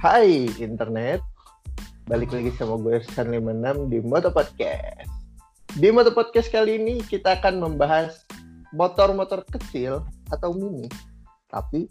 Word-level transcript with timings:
Hai 0.00 0.48
internet, 0.56 1.20
balik 2.08 2.32
lagi 2.32 2.48
sama 2.56 2.80
gue 2.80 3.04
San 3.12 3.28
56 3.36 3.92
di 3.92 4.00
Moto 4.00 4.32
Podcast. 4.32 5.04
Di 5.76 5.92
Moto 5.92 6.16
Podcast 6.16 6.48
kali 6.48 6.80
ini 6.80 7.04
kita 7.04 7.36
akan 7.36 7.60
membahas 7.60 8.24
motor-motor 8.72 9.44
kecil 9.52 10.00
atau 10.32 10.56
mini, 10.56 10.88
tapi 11.52 11.84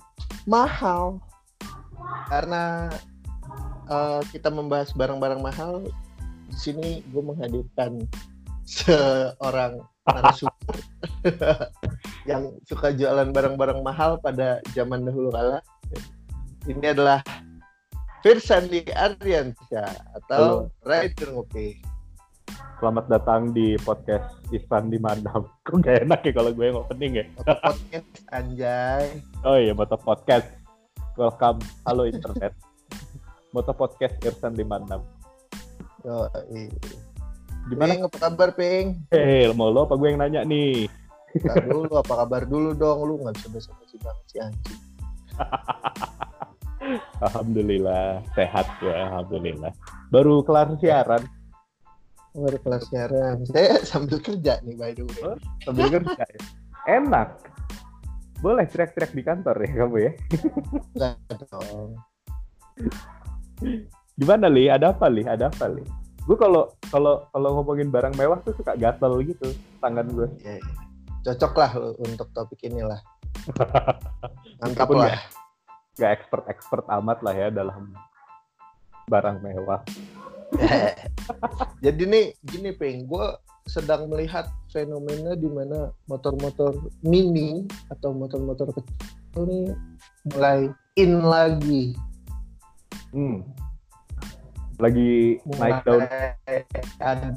mahal. 0.50 1.22
Karena 2.34 2.90
uh, 3.94 4.26
kita 4.34 4.50
membahas 4.50 4.89
barang-barang 4.98 5.46
mahal, 5.46 5.86
di 6.50 6.57
sini 6.57 7.05
gue 7.14 7.21
menghadirkan 7.21 8.10
seorang 8.66 9.86
narasumber 10.10 10.78
yang 12.30 12.57
suka 12.66 12.89
jualan 12.89 13.30
barang-barang 13.30 13.86
mahal 13.86 14.18
pada 14.18 14.66
zaman 14.74 15.06
dahulu 15.06 15.30
kala. 15.30 15.62
Ini 16.66 16.98
adalah 16.98 17.21
Firsandi 18.19 18.83
Ardiansyah 18.91 20.19
atau. 20.19 20.68
Rider 20.83 21.32
Ngopi. 21.32 21.79
Selamat 22.79 23.07
datang 23.07 23.55
di 23.55 23.79
podcast 23.79 24.36
Isan 24.51 24.92
di 24.92 25.00
Madam. 25.00 25.47
Kok 25.68 25.79
gak 25.79 26.04
enak 26.04 26.19
ya 26.28 26.32
kalau 26.36 26.51
gue 26.51 26.65
yang 26.68 26.83
opening 26.83 27.23
ya? 27.23 27.25
Moto 27.39 27.55
podcast 27.64 28.09
anjay. 28.36 29.04
Oh 29.47 29.55
iya, 29.55 29.71
Moto 29.71 29.95
Podcast. 29.95 30.51
Welcome. 31.15 31.64
Halo 31.87 32.11
internet. 32.11 32.52
Moto 33.55 33.72
Podcast 33.72 34.16
Irsan 34.28 34.52
di 34.52 34.67
Madam. 34.67 35.00
Oh, 36.03 36.28
iya. 36.52 36.75
Gimana 37.72 37.95
Ping, 37.95 38.03
apa 38.03 38.17
kabar, 38.20 38.50
Ping? 38.52 39.00
Eh, 39.16 39.47
hey, 39.47 39.56
mau 39.56 39.72
lo 39.72 39.88
apa 39.88 39.95
gue 39.95 40.08
yang 40.11 40.20
nanya 40.20 40.44
nih? 40.44 40.92
Kita 41.31 41.56
dulu, 41.64 41.95
apa 41.95 42.14
kabar 42.20 42.44
dulu 42.44 42.75
dong? 42.75 43.00
Lu 43.00 43.16
nggak 43.23 43.39
bisa 43.39 43.47
basa-basi 43.47 43.95
banget 44.03 44.25
si 44.28 44.36
anjing. 44.44 44.81
Alhamdulillah 47.22 48.23
sehat 48.34 48.68
ya, 48.82 49.09
alhamdulillah. 49.09 49.72
Baru 50.09 50.42
kelar 50.42 50.73
siaran. 50.82 51.23
Baru 52.34 52.58
kelar 52.62 52.82
siaran. 52.86 53.45
Saya 53.45 53.82
sambil 53.86 54.18
kerja 54.22 54.62
nih 54.66 54.76
by 54.78 54.92
the 54.98 55.06
way. 55.06 55.22
Oh, 55.26 55.38
sambil 55.66 55.88
kerja 55.90 56.23
ya. 56.23 56.42
Enak. 56.90 57.30
Boleh 58.40 58.66
teriak-teriak 58.72 59.12
di 59.12 59.23
kantor 59.26 59.56
ya 59.60 59.72
kamu 59.84 59.98
ya? 60.00 60.12
Enggak 60.95 61.16
dong. 61.52 61.90
Gimana 64.16 64.48
li? 64.48 64.72
Ada 64.72 64.95
apa 64.95 65.12
li? 65.12 65.23
Ada 65.28 65.52
apa 65.52 65.67
li? 65.67 65.84
Gue 66.23 66.38
kalau 66.40 66.72
kalau 66.88 67.28
kalau 67.36 67.50
ngomongin 67.60 67.92
barang 67.92 68.16
mewah 68.16 68.40
tuh 68.45 68.56
suka 68.56 68.80
gatel 68.80 69.20
gitu 69.28 69.52
tangan 69.84 70.08
gue. 70.08 70.28
Ya, 70.45 70.56
ya. 70.56 70.73
Cocok 71.20 71.54
lah 71.60 71.72
untuk 72.00 72.32
topik 72.32 72.64
inilah. 72.64 73.04
Mantap 74.64 74.88
lah. 74.95 75.12
Ya 75.12 75.20
gak 76.00 76.23
expert 76.23 76.47
expert 76.47 76.86
amat 76.88 77.19
lah 77.19 77.36
ya 77.36 77.47
dalam 77.52 77.92
barang 79.11 79.44
mewah. 79.44 79.83
Jadi 81.86 82.03
nih 82.08 82.25
gini 82.42 82.72
peng, 82.73 83.05
gue 83.05 83.25
sedang 83.69 84.09
melihat 84.09 84.50
fenomena 84.73 85.38
di 85.38 85.45
mana 85.45 85.94
motor-motor 86.09 86.73
mini 87.05 87.70
atau 87.94 88.16
motor-motor 88.17 88.73
kecil 88.73 89.45
ini 89.45 89.59
mulai 90.33 90.73
in 90.97 91.22
lagi. 91.22 91.94
Hmm. 93.14 93.45
Lagi 94.80 95.38
mulai 95.44 95.70
naik 95.70 95.80
daun. 95.86 96.02
Ada, 97.03 97.30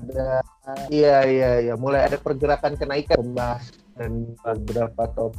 iya 0.88 1.26
iya 1.26 1.50
iya, 1.68 1.74
mulai 1.74 2.06
ada 2.06 2.16
pergerakan 2.16 2.78
kenaikan 2.78 3.18
membahas 3.20 3.74
dan 3.98 4.32
beberapa 4.40 5.04
top 5.12 5.36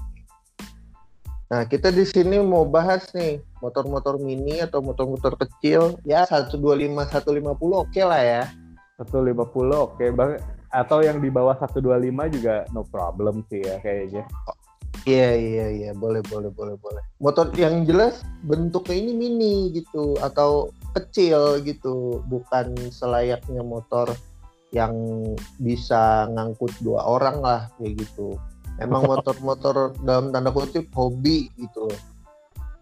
Nah, 1.52 1.67
kita 1.67 1.91
di 1.91 2.08
sini 2.08 2.39
mau 2.39 2.63
bahas 2.63 3.11
nih 3.11 3.44
motor-motor 3.59 4.17
mini 4.17 4.63
atau 4.63 4.80
motor-motor 4.80 5.36
kecil 5.38 6.00
ya 6.08 6.23
125 6.23 6.59
150 6.59 7.44
oke 7.44 7.91
okay 7.91 8.03
lah 8.07 8.22
ya. 8.23 8.44
150 9.01 9.35
oke 9.35 10.00
okay 10.00 10.09
banget 10.13 10.40
atau 10.73 11.06
yang 11.06 11.22
di 11.22 11.29
bawah 11.29 11.53
125 11.59 11.84
juga 12.34 12.66
no 12.73 12.81
problem 12.88 13.45
sih 13.51 13.62
ya 13.62 13.78
kayaknya. 13.84 14.25
Oh, 14.50 14.57
iya 15.06 15.38
iya 15.38 15.66
iya 15.69 15.91
boleh 15.94 16.25
boleh 16.25 16.50
boleh 16.50 16.79
boleh. 16.79 17.03
Motor 17.22 17.53
yang 17.53 17.85
jelas 17.85 18.25
bentuknya 18.47 18.97
ini 18.97 19.13
mini 19.13 19.56
gitu 19.75 20.18
atau 20.23 20.73
kecil 20.97 21.62
gitu, 21.66 22.22
bukan 22.29 22.73
selayaknya 22.89 23.62
motor 23.62 24.09
yang 24.73 24.94
bisa 25.62 26.25
ngangkut 26.34 26.73
dua 26.81 27.06
orang 27.06 27.38
lah 27.45 27.62
kayak 27.78 28.01
gitu 28.01 28.34
emang 28.81 29.06
motor-motor 29.11 29.94
dalam 30.01 30.34
tanda 30.34 30.50
kutip 30.50 30.89
hobi 30.95 31.50
gitu. 31.57 31.89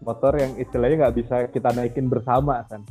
Motor 0.02 0.34
yang 0.38 0.52
istilahnya 0.58 1.08
nggak 1.08 1.16
bisa 1.16 1.34
kita 1.50 1.70
naikin 1.74 2.10
bersama 2.10 2.64
kan? 2.66 2.82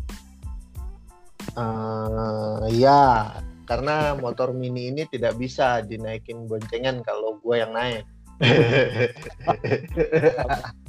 Uh, 1.52 2.64
ya 2.72 3.36
karena 3.68 4.16
motor 4.16 4.56
mini 4.56 4.92
ini 4.94 5.04
tidak 5.10 5.36
bisa 5.36 5.84
dinaikin 5.84 6.48
boncengan 6.48 7.04
kalau 7.04 7.40
gue 7.44 7.56
yang 7.60 7.72
naik. 7.76 8.06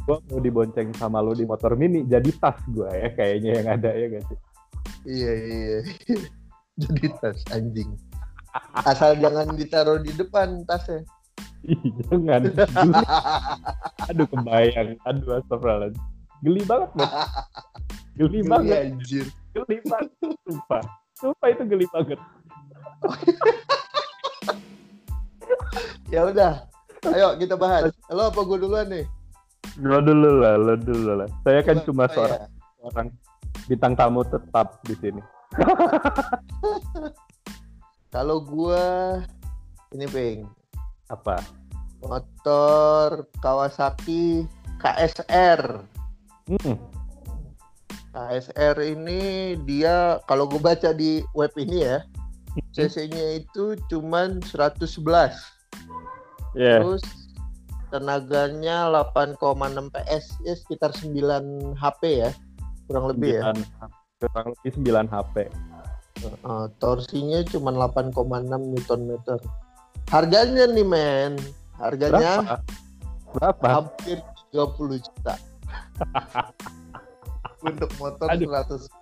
Gue 0.02 0.18
mau 0.18 0.40
dibonceng 0.42 0.90
sama 0.98 1.22
lo 1.22 1.30
di 1.30 1.46
motor 1.46 1.78
mini 1.78 2.02
jadi 2.02 2.26
tas 2.40 2.58
gue 2.66 2.90
ya 2.90 3.14
kayaknya 3.14 3.50
yang 3.60 3.68
ada 3.70 3.90
ya 3.94 4.06
gak 4.10 4.24
sih? 4.26 4.38
Iya 5.06 5.32
iya. 5.36 5.78
Jadi 6.82 7.06
tas 7.20 7.38
anjing. 7.52 7.92
Asal 8.72 9.20
jangan 9.20 9.52
ditaruh 9.54 10.00
di 10.02 10.10
depan 10.16 10.64
tasnya 10.64 11.04
jangan 12.10 12.42
aduh 14.10 14.26
kebayang. 14.26 14.98
Aduh 15.06 15.38
astagfirullah 15.38 15.90
geli 16.42 16.62
banget 16.66 16.90
mas 16.98 17.12
geli, 18.18 18.40
geli 18.42 18.50
banget. 18.50 18.78
anjir. 18.90 19.26
Geli 19.54 19.76
banget 19.86 20.10
sumpah. 20.46 20.82
Sumpah 21.18 21.48
itu 21.50 21.62
geli 21.66 21.86
banget. 21.90 22.18
Ya 26.12 26.28
udah 26.28 26.68
ayo 27.08 27.40
kita 27.40 27.56
bahas. 27.56 27.88
Lo 28.12 28.28
apa 28.28 28.36
gue 28.44 28.58
duluan 28.60 28.84
nih? 28.92 29.08
Lo 29.80 30.04
dulu 30.04 30.44
lah 30.44 30.60
lo 30.60 30.76
dulu 30.76 31.24
lah. 31.24 31.28
Saya 31.40 31.64
kan 31.64 31.80
cuma 31.88 32.04
seorang 32.12 32.44
ya? 32.44 32.48
orang 32.84 33.08
bintang 33.64 33.96
tamu 33.96 34.20
tetap 34.28 34.76
di 34.84 34.92
sini. 35.00 35.22
Kalau 38.14 38.44
gue 38.44 38.84
ini 39.96 40.04
peng 40.04 40.44
apa? 41.12 41.44
Motor 42.02 43.28
Kawasaki 43.44 44.48
KSR. 44.82 45.84
Hmm. 46.50 46.76
KSR 48.12 48.76
ini 48.82 49.54
dia 49.64 50.20
kalau 50.28 50.44
gue 50.44 50.60
baca 50.60 50.92
di 50.92 51.24
web 51.32 51.52
ini 51.56 51.86
ya, 51.86 52.02
hmm. 52.02 52.72
cc-nya 52.74 53.44
itu 53.44 53.78
cuman 53.88 54.42
111. 54.42 54.82
Yeah. 56.52 56.84
Terus 56.84 57.04
tenaganya 57.88 58.88
8,6 59.12 59.92
PS 59.92 60.24
ya 60.44 60.54
sekitar 60.56 60.90
9 60.96 61.76
HP 61.76 62.02
ya. 62.26 62.30
Kurang 62.88 63.08
lebih 63.12 63.40
9, 63.40 63.56
ya. 63.56 63.86
Kurang 64.20 64.46
lebih 64.58 64.70
9 64.80 65.08
HP. 65.12 65.36
Uh, 66.44 66.70
torsinya 66.78 67.40
cuma 67.48 67.72
8,6 67.72 68.12
Newton 68.48 69.00
meter. 69.08 69.38
Harganya 70.12 70.68
nih 70.68 70.84
men, 70.84 71.40
harganya 71.80 72.44
berapa? 72.44 72.60
berapa? 73.32 73.66
Hampir 73.80 74.20
30 74.52 75.00
juta. 75.00 75.34
Untuk 77.72 77.88
motor 77.96 78.28
Aduh. 78.28 78.52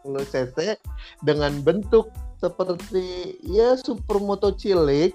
110 0.06 0.30
cc 0.30 0.78
dengan 1.26 1.50
bentuk 1.66 2.14
seperti 2.38 3.34
ya 3.42 3.74
supermoto 3.74 4.54
cilik 4.54 5.10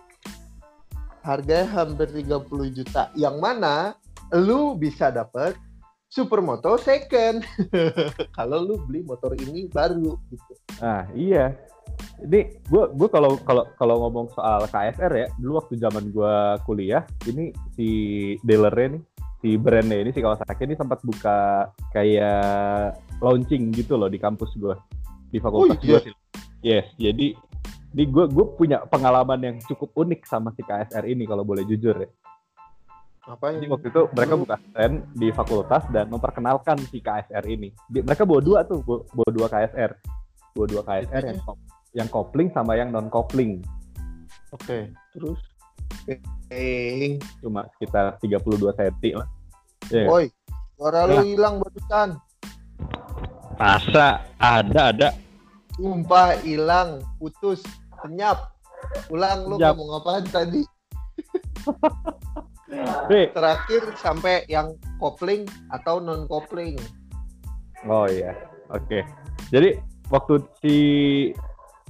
harganya 1.23 1.63
hampir 1.72 2.11
30 2.11 2.75
juta. 2.75 3.07
Yang 3.16 3.35
mana 3.39 3.96
lu 4.35 4.75
bisa 4.75 5.16
dapat 5.16 5.55
supermoto 6.11 6.75
second 6.75 7.47
kalau 8.37 8.67
lu 8.67 8.84
beli 8.84 8.99
motor 9.08 9.31
ini 9.40 9.72
baru 9.72 10.20
gitu. 10.28 10.53
Ah, 10.84 11.08
iya 11.16 11.55
ini 12.24 12.59
gue 12.68 12.84
gue 12.96 13.09
kalau 13.12 13.38
kalau 13.44 13.64
kalau 13.76 13.96
ngomong 14.08 14.32
soal 14.34 14.66
KSR 14.70 15.12
ya 15.14 15.28
dulu 15.40 15.62
waktu 15.62 15.76
zaman 15.80 16.09
gue 16.09 16.36
kuliah 16.64 17.03
ini 17.28 17.52
si 17.76 17.90
dealernya 18.42 18.97
nih 18.97 19.03
si 19.44 19.50
brandnya 19.59 19.97
ini 20.02 20.12
si 20.16 20.20
Kawasaki 20.24 20.64
ini 20.66 20.76
sempat 20.80 21.03
buka 21.06 21.70
kayak 21.94 22.97
launching 23.20 23.70
gitu 23.76 24.00
loh 24.00 24.09
di 24.09 24.18
kampus 24.18 24.56
gue 24.58 24.76
di 25.30 25.38
fakultas 25.38 25.78
oh, 25.78 25.84
iya. 25.84 25.90
gue 25.92 26.00
sih 26.09 26.14
yes 26.66 26.88
jadi 26.97 27.36
ini 27.96 28.12
gue 28.12 28.28
gue 28.28 28.46
punya 28.59 28.84
pengalaman 28.92 29.40
yang 29.40 29.56
cukup 29.64 29.96
unik 29.96 30.28
sama 30.28 30.52
si 30.52 30.59
KSR 30.68 31.08
ini 31.08 31.24
kalau 31.24 31.47
boleh 31.47 31.64
jujur 31.64 31.96
ya. 31.96 32.12
Apa 33.26 33.56
Jadi 33.56 33.72
waktu 33.72 33.88
itu 33.88 34.02
mereka 34.12 34.34
buka 34.36 34.56
stand 34.59 34.96
di 35.16 35.32
fakultas 35.32 35.88
dan 35.96 36.12
memperkenalkan 36.12 36.76
si 36.92 37.00
KSR 37.00 37.42
ini. 37.47 37.72
Mereka 37.90 38.28
bawa 38.28 38.44
dua 38.44 38.59
tuh, 38.68 38.84
bawa 38.86 39.30
dua 39.32 39.47
KSR, 39.47 39.92
bawa 40.53 40.68
dua 40.68 40.84
KSR 40.84 41.24
yang 41.24 41.40
yang 41.96 42.12
kopling 42.12 42.52
sama 42.52 42.76
yang 42.76 42.92
non 42.92 43.08
kopling. 43.08 43.64
Oke, 44.52 44.62
okay. 44.62 44.84
terus 45.16 45.40
eh 46.52 47.16
cuma 47.40 47.64
sekitar 47.76 48.20
32 48.20 48.76
cm 48.76 49.16
lah. 49.16 49.28
Yeah. 49.88 50.12
Oi, 50.12 50.28
suara 50.76 51.08
lu 51.08 51.24
hilang 51.24 51.64
barusan. 51.64 52.20
Masa 53.56 54.28
ada 54.36 54.92
ada. 54.92 55.09
Sumpah 55.80 56.36
hilang, 56.44 57.00
putus, 57.20 57.64
senyap. 58.03 58.52
Ulang 59.12 59.47
lu 59.47 59.56
Senyap. 59.56 59.76
ngomong 59.76 59.92
apaan 60.03 60.26
tadi? 60.28 60.64
Nih. 63.12 63.32
Terakhir 63.32 63.82
sampai 64.02 64.44
yang 64.52 64.76
kopling 65.00 65.47
atau 65.72 66.02
non 66.02 66.28
kopling. 66.28 66.76
Oh 67.86 68.09
iya, 68.09 68.34
oke. 68.74 69.06
Jadi 69.53 69.78
waktu 70.09 70.42
si 70.59 70.76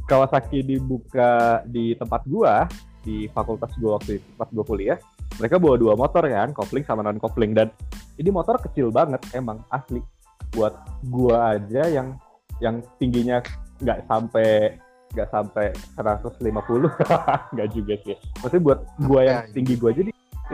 Kawasaki 0.05 0.61
dibuka 0.61 1.61
di 1.65 1.97
tempat 1.97 2.21
gua 2.29 2.69
di 3.01 3.29
fakultas 3.29 3.73
gua 3.77 3.97
waktu 4.01 4.21
itu, 4.21 4.27
tempat 4.37 4.49
gua 4.53 4.65
kuliah, 4.65 4.97
mereka 5.37 5.61
bawa 5.61 5.75
dua 5.77 5.93
motor 5.93 6.25
kan, 6.25 6.53
kopling 6.53 6.85
sama 6.85 7.01
non 7.05 7.21
kopling 7.21 7.53
dan 7.53 7.69
ini 8.17 8.29
motor 8.29 8.57
kecil 8.61 8.89
banget 8.93 9.21
emang 9.33 9.61
asli. 9.73 10.01
Buat 10.53 10.77
gua 11.09 11.57
aja 11.57 11.89
yang 11.89 12.17
yang 12.61 12.79
tingginya 13.01 13.41
nggak 13.81 14.07
sampai 14.07 14.79
nggak 15.15 15.29
sampai 15.31 15.71
150 15.95 16.43
nggak 17.53 17.69
juga 17.73 17.93
sih. 18.03 18.15
Maksudnya 18.41 18.63
buat 18.63 18.79
gua 19.05 19.21
yang 19.25 19.39
Ya, 19.45 19.53
tinggi 19.53 19.73
gua 19.77 19.91
jadi 19.93 20.11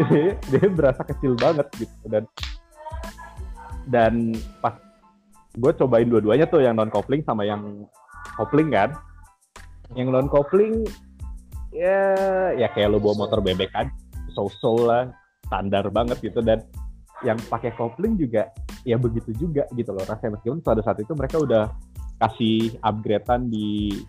dia 0.51 0.65
berasa 0.71 1.01
kecil 1.03 1.35
banget 1.35 1.67
gitu. 1.75 1.95
Dan 2.07 2.23
dan 3.89 4.37
pas 4.63 4.77
gue 5.51 5.71
cobain 5.75 6.07
dua-duanya 6.07 6.47
tuh 6.47 6.63
yang 6.63 6.79
non 6.79 6.87
kopling 6.87 7.25
sama 7.27 7.43
yang 7.43 7.83
kopling 8.39 8.71
kan 8.71 8.95
yang 9.95 10.11
non 10.11 10.31
kopling 10.31 10.87
ya 11.71 11.99
ya 12.55 12.67
kayak 12.71 12.91
lo 12.91 12.99
bawa 12.99 13.27
motor 13.27 13.39
bebek 13.43 13.71
kan 13.71 13.87
so-so 14.31 14.87
lah 14.87 15.11
standar 15.47 15.87
banget 15.91 16.23
gitu. 16.23 16.39
Dan 16.39 16.63
yang 17.21 17.37
pakai 17.51 17.75
kopling 17.75 18.17
juga 18.17 18.49
ya 18.87 18.95
begitu 18.95 19.35
juga 19.35 19.67
gitu 19.75 19.91
loh 19.91 20.03
rasanya. 20.07 20.39
Meskipun 20.39 20.63
pada 20.63 20.81
saat 20.81 20.97
itu 21.03 21.11
mereka 21.13 21.37
udah 21.43 21.67
kasih 22.21 22.77
upgradean 22.85 23.51
di 23.51 23.99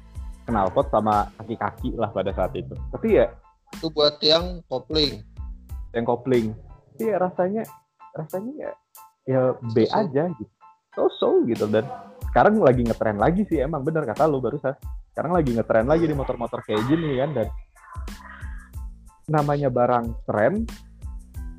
knalpot 0.46 0.86
sama 0.92 1.28
kaki-kaki 1.42 1.94
lah 1.98 2.10
pada 2.14 2.30
saat 2.34 2.54
itu. 2.54 2.74
Tapi 2.94 3.18
ya 3.18 3.26
Itu 3.72 3.88
buat 3.88 4.20
yang 4.20 4.60
kopling. 4.68 5.24
yang 5.96 6.04
kopling. 6.04 6.52
Iya 7.00 7.20
rasanya 7.20 7.64
rasanya 8.12 8.52
ya 8.56 8.70
ya 9.24 9.40
B 9.72 9.88
aja 9.88 10.28
gitu. 10.28 10.52
So-so 10.92 11.40
gitu. 11.48 11.64
Dan 11.68 11.88
sekarang 12.32 12.60
lagi 12.60 12.84
ngetren 12.84 13.16
lagi 13.16 13.44
sih 13.48 13.60
emang 13.64 13.80
bener 13.84 14.04
kata 14.04 14.28
lo 14.28 14.40
barusan 14.40 14.76
sekarang 15.12 15.32
lagi 15.36 15.50
ngetren 15.52 15.88
lagi 15.88 16.04
di 16.08 16.16
motor-motor 16.16 16.64
kayak 16.64 16.82
gini 16.88 17.20
kan 17.20 17.30
dan 17.36 17.48
namanya 19.28 19.68
barang 19.68 20.26
tren 20.26 20.64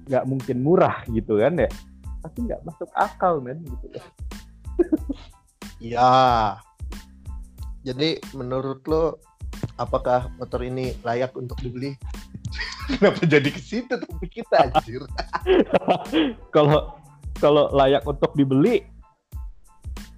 nggak 0.10 0.26
mungkin 0.28 0.58
murah 0.60 1.06
gitu 1.08 1.40
kan 1.40 1.56
ya 1.56 1.70
pasti 2.20 2.44
nggak 2.44 2.62
masuk 2.68 2.90
akal 2.98 3.40
men 3.40 3.62
gitu 3.64 3.88
Ya. 5.84 6.56
Jadi 7.84 8.24
menurut 8.32 8.88
lo 8.88 9.20
apakah 9.76 10.32
motor 10.40 10.64
ini 10.64 10.96
layak 11.04 11.36
untuk 11.36 11.60
dibeli? 11.60 12.00
Kenapa 12.88 13.28
jadi 13.28 13.52
ke 13.52 13.60
situ 13.60 13.92
tapi 13.92 14.28
kita 14.32 14.72
anjir? 14.72 15.04
kalau 16.56 16.96
kalau 17.44 17.68
layak 17.76 18.08
untuk 18.08 18.32
dibeli 18.40 18.88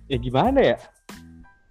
ya 0.05 0.21
gimana 0.21 0.61
ya 0.61 0.77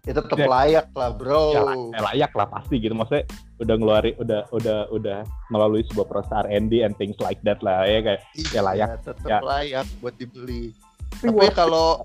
Ya 0.05 0.13
tetap 0.13 0.37
Ya. 0.37 0.45
layak 0.45 0.93
lah, 0.93 1.11
Bro. 1.11 1.43
ya, 1.51 1.63
ya 1.91 2.01
layak 2.05 2.33
lah 2.33 2.47
pasti 2.47 2.77
gitu 2.77 2.93
maksudnya 2.93 3.25
udah 3.57 3.75
ngeluarin 3.75 4.15
udah 4.19 4.41
udah 4.51 4.79
udah 4.91 5.19
melalui 5.49 5.81
sebuah 5.87 6.07
proses 6.07 6.29
R&D 6.45 6.81
and 6.81 6.93
things 6.95 7.17
like 7.19 7.41
that 7.41 7.57
lah 7.59 7.83
ya 7.83 8.05
kayak 8.05 8.21
Iya, 8.35 8.49
ya 8.51 8.61
layak. 8.63 8.89
tetap 9.01 9.25
Ya. 9.27 9.41
layak 9.41 9.87
buat 9.99 10.15
dibeli. 10.15 10.77
Tapi 11.15 11.33
Tapi 11.33 11.49
kalau 11.51 12.05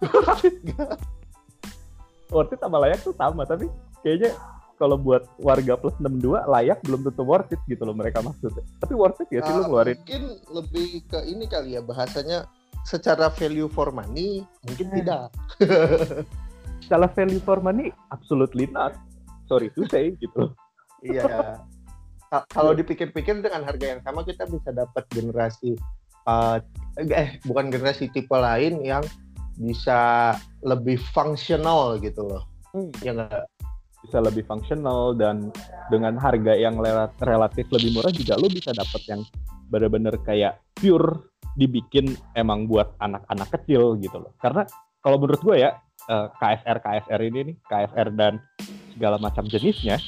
worth 2.30 2.50
it 2.50 2.58
sama 2.58 2.78
layak 2.78 2.98
tuh 3.00 3.12
sama 3.12 3.44
tapi 3.44 3.68
kayaknya 4.00 4.32
kalau 4.74 4.96
buat 4.96 5.22
warga 5.38 5.76
plus 5.76 5.94
62 5.98 6.18
layak 6.46 6.82
belum 6.82 7.04
tentu 7.04 7.22
worth 7.22 7.46
it 7.48 7.60
gitu 7.64 7.82
loh 7.82 7.92
mereka 7.92 8.18
maksudnya 8.20 8.62
tapi 8.76 8.92
worth 8.92 9.20
it 9.20 9.28
ya 9.30 9.40
sih 9.40 9.52
lu 9.52 9.62
ngeluarin 9.64 9.96
mungkin 9.96 10.22
lebih 10.48 10.86
ke 11.06 11.18
ini 11.24 11.44
kali 11.44 11.74
ya 11.74 11.80
bahasanya 11.80 12.48
secara 12.82 13.30
value 13.30 13.66
for 13.66 13.88
money 13.90 14.42
mungkin 14.62 14.86
Hmm. 14.88 14.96
tidak. 14.96 15.22
salah 16.86 17.10
value 17.12 17.40
for 17.42 17.58
money 17.60 17.90
absolutely 18.12 18.68
not 18.70 18.94
sorry 19.48 19.68
to 19.72 19.84
say 19.88 20.12
gitu 20.20 20.52
Iya. 21.04 21.24
Ka- 22.32 22.48
Kalau 22.48 22.72
dipikir-pikir 22.72 23.44
dengan 23.44 23.62
harga 23.68 23.86
yang 23.94 24.00
sama 24.00 24.24
kita 24.24 24.48
bisa 24.48 24.72
dapat 24.72 25.04
generasi 25.12 25.76
uh, 26.24 26.56
eh 26.96 27.36
bukan 27.44 27.68
generasi 27.68 28.08
tipe 28.08 28.32
lain 28.32 28.80
yang 28.80 29.04
bisa 29.60 30.32
lebih 30.64 30.96
fungsional 31.12 32.00
gitu 32.00 32.24
loh. 32.26 32.42
Hmm. 32.72 32.90
Ya 33.04 33.12
enggak? 33.14 33.46
bisa 34.04 34.20
lebih 34.20 34.44
fungsional 34.44 35.16
dan 35.16 35.48
dengan 35.88 36.20
harga 36.20 36.52
yang 36.52 36.76
rela- 36.76 37.08
relatif 37.24 37.64
lebih 37.72 37.96
murah 37.96 38.12
juga 38.12 38.36
lo 38.36 38.52
bisa 38.52 38.76
dapat 38.76 39.00
yang 39.08 39.24
bener-bener 39.72 40.12
kayak 40.20 40.60
pure 40.76 41.32
dibikin 41.56 42.12
emang 42.36 42.68
buat 42.68 42.92
anak-anak 43.00 43.48
kecil 43.56 43.96
gitu 43.96 44.20
loh 44.20 44.36
karena 44.44 44.68
kalau 45.00 45.16
menurut 45.16 45.40
gue 45.40 45.56
ya 45.56 45.80
eh, 46.10 46.28
KSR 46.40 46.78
KSR 46.80 47.20
ini 47.24 47.40
nih 47.52 47.56
KSR 47.68 48.08
dan 48.14 48.42
segala 48.94 49.16
macam 49.18 49.44
jenisnya. 49.48 49.98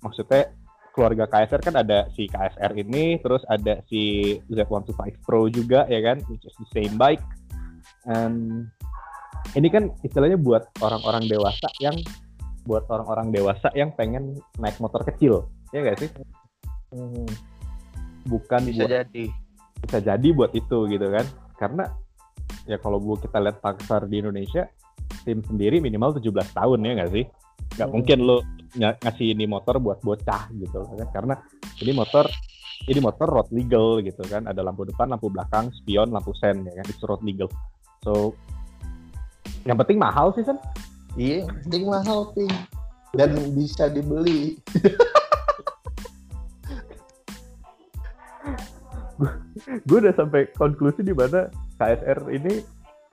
Maksudnya 0.00 0.52
keluarga 0.96 1.28
KSR 1.28 1.60
kan 1.60 1.74
ada 1.76 2.08
si 2.16 2.24
KSR 2.24 2.72
ini 2.80 3.20
terus 3.20 3.44
ada 3.52 3.84
si 3.90 4.32
Z125 4.48 5.20
Pro 5.20 5.50
juga 5.52 5.84
ya 5.92 6.00
kan? 6.00 6.24
Which 6.32 6.46
is 6.48 6.56
the 6.56 6.68
same 6.72 6.96
bike. 6.96 7.22
And 8.08 8.70
ini 9.52 9.68
kan 9.68 9.92
istilahnya 10.00 10.40
buat 10.40 10.66
orang-orang 10.80 11.28
dewasa 11.28 11.68
yang 11.78 11.94
buat 12.66 12.88
orang-orang 12.90 13.30
dewasa 13.30 13.70
yang 13.78 13.94
pengen 13.94 14.42
naik 14.58 14.74
motor 14.82 15.06
kecil 15.06 15.46
ya 15.70 15.84
nggak 15.84 15.98
sih? 16.02 16.10
Hmm, 16.90 17.28
bukan 18.26 18.60
bisa 18.66 18.88
buat 18.88 18.92
jadi. 19.04 19.24
bisa 19.84 19.98
jadi 20.02 20.28
buat 20.34 20.50
itu 20.56 20.78
gitu 20.90 21.06
kan? 21.12 21.26
Karena 21.60 21.84
ya 22.66 22.80
kalau 22.82 22.98
bu 22.98 23.14
kita 23.20 23.38
lihat 23.38 23.62
pasar 23.62 24.10
di 24.10 24.18
Indonesia 24.18 24.66
tim 25.26 25.42
sendiri 25.42 25.82
minimal 25.82 26.14
17 26.14 26.30
tahun 26.54 26.78
ya 26.86 26.92
nggak 27.02 27.10
sih? 27.10 27.24
Nggak 27.74 27.88
Hmm. 27.90 27.94
mungkin 27.98 28.18
lo 28.22 28.36
ny- 28.78 28.98
ngasih 29.02 29.26
ini 29.34 29.44
motor 29.50 29.82
buat 29.82 29.98
bocah 30.00 30.46
gitu 30.54 30.86
kan? 30.86 31.08
Karena 31.10 31.34
ini 31.82 31.90
motor 31.90 32.30
ini 32.86 33.00
motor 33.02 33.26
road 33.26 33.48
legal 33.50 33.98
gitu 34.00 34.22
kan. 34.30 34.46
Ada 34.46 34.62
lampu 34.62 34.86
depan 34.86 35.10
lampu 35.10 35.26
belakang 35.26 35.74
spion 35.82 36.14
lampu 36.14 36.30
sen 36.38 36.62
ya 36.62 36.78
kan? 36.78 36.86
Itu 36.86 37.02
road 37.10 37.26
legal. 37.26 37.50
So 38.06 38.38
yang 39.66 39.74
penting 39.82 39.98
mahal 39.98 40.30
sih 40.38 40.46
kan 40.46 40.62
Iya, 41.16 41.42
yang 41.42 41.58
penting 41.64 41.84
mahal 41.90 42.30
ping 42.36 42.52
dan 43.16 43.32
bisa 43.56 43.88
dibeli. 43.88 44.60
gue 49.88 49.98
udah 49.98 50.12
sampai 50.12 50.52
konklusi 50.54 51.00
di 51.00 51.16
mana 51.16 51.48
KSR 51.80 52.28
ini 52.28 52.60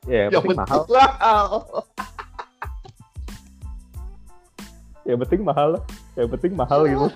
ya 0.07 0.27
yang 0.27 0.41
penting 0.43 0.59
mahal 0.59 0.81
mahal. 0.89 1.47
yang 5.03 5.19
penting 5.19 5.41
mahal 5.43 5.69
yang 6.15 6.29
penting 6.31 6.53
mahal 6.55 6.81
gitu 6.87 7.07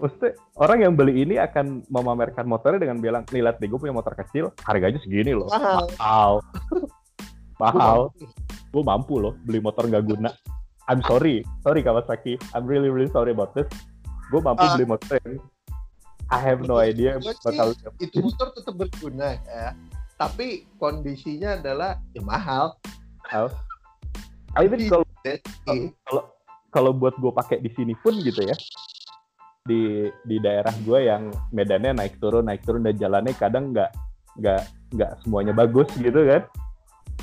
Maksudnya 0.00 0.32
orang 0.56 0.78
yang 0.80 0.92
beli 0.96 1.28
ini 1.28 1.36
akan 1.36 1.84
memamerkan 1.92 2.48
motornya 2.48 2.80
dengan 2.80 3.04
bilang, 3.04 3.22
nih 3.28 3.44
lihat 3.44 3.60
deh 3.60 3.68
gue 3.68 3.76
punya 3.76 3.92
motor 3.92 4.16
kecil, 4.16 4.48
harganya 4.64 4.96
segini 4.96 5.36
loh. 5.36 5.44
Mahal. 5.52 5.84
Mahal. 6.00 6.32
mahal. 7.60 8.00
Gue 8.72 8.80
mampu 8.80 9.20
loh 9.20 9.36
beli 9.44 9.60
motor 9.60 9.84
nggak 9.84 10.00
guna. 10.08 10.32
I'm 10.88 11.04
sorry, 11.04 11.44
sorry 11.60 11.84
Kawasaki. 11.84 12.40
I'm 12.56 12.64
really 12.64 12.88
really 12.88 13.12
sorry 13.12 13.36
about 13.36 13.52
this. 13.52 13.68
Gue 14.32 14.40
mampu 14.40 14.64
Ah. 14.64 14.72
beli 14.72 14.88
motor 14.88 15.20
yang 15.20 15.36
I 16.32 16.38
have 16.40 16.64
no 16.64 16.80
idea 16.80 17.20
bakal 17.20 17.76
Itu 18.00 18.24
motor 18.24 18.56
tetap 18.56 18.74
berguna 18.80 19.36
ya. 19.44 19.76
Tapi 20.20 20.68
kondisinya 20.76 21.56
adalah 21.56 21.96
ya 22.12 22.20
mahal. 22.20 22.76
Think 25.64 25.96
kalau 26.04 26.24
kalau 26.68 26.92
buat 26.92 27.16
gue 27.16 27.32
pakai 27.32 27.64
di 27.64 27.72
sini 27.72 27.96
pun 27.96 28.20
gitu 28.20 28.44
ya. 28.44 28.52
Di 29.64 30.12
di 30.28 30.36
daerah 30.44 30.76
gue 30.84 31.08
yang 31.08 31.32
medannya 31.56 31.96
naik 31.96 32.20
turun 32.20 32.44
naik 32.44 32.60
turun 32.68 32.84
dan 32.84 33.00
jalannya 33.00 33.32
kadang 33.32 33.72
nggak 33.72 33.88
nggak 34.36 34.62
nggak 34.92 35.12
semuanya 35.24 35.56
bagus 35.56 35.88
gitu 35.96 36.20
kan. 36.28 36.44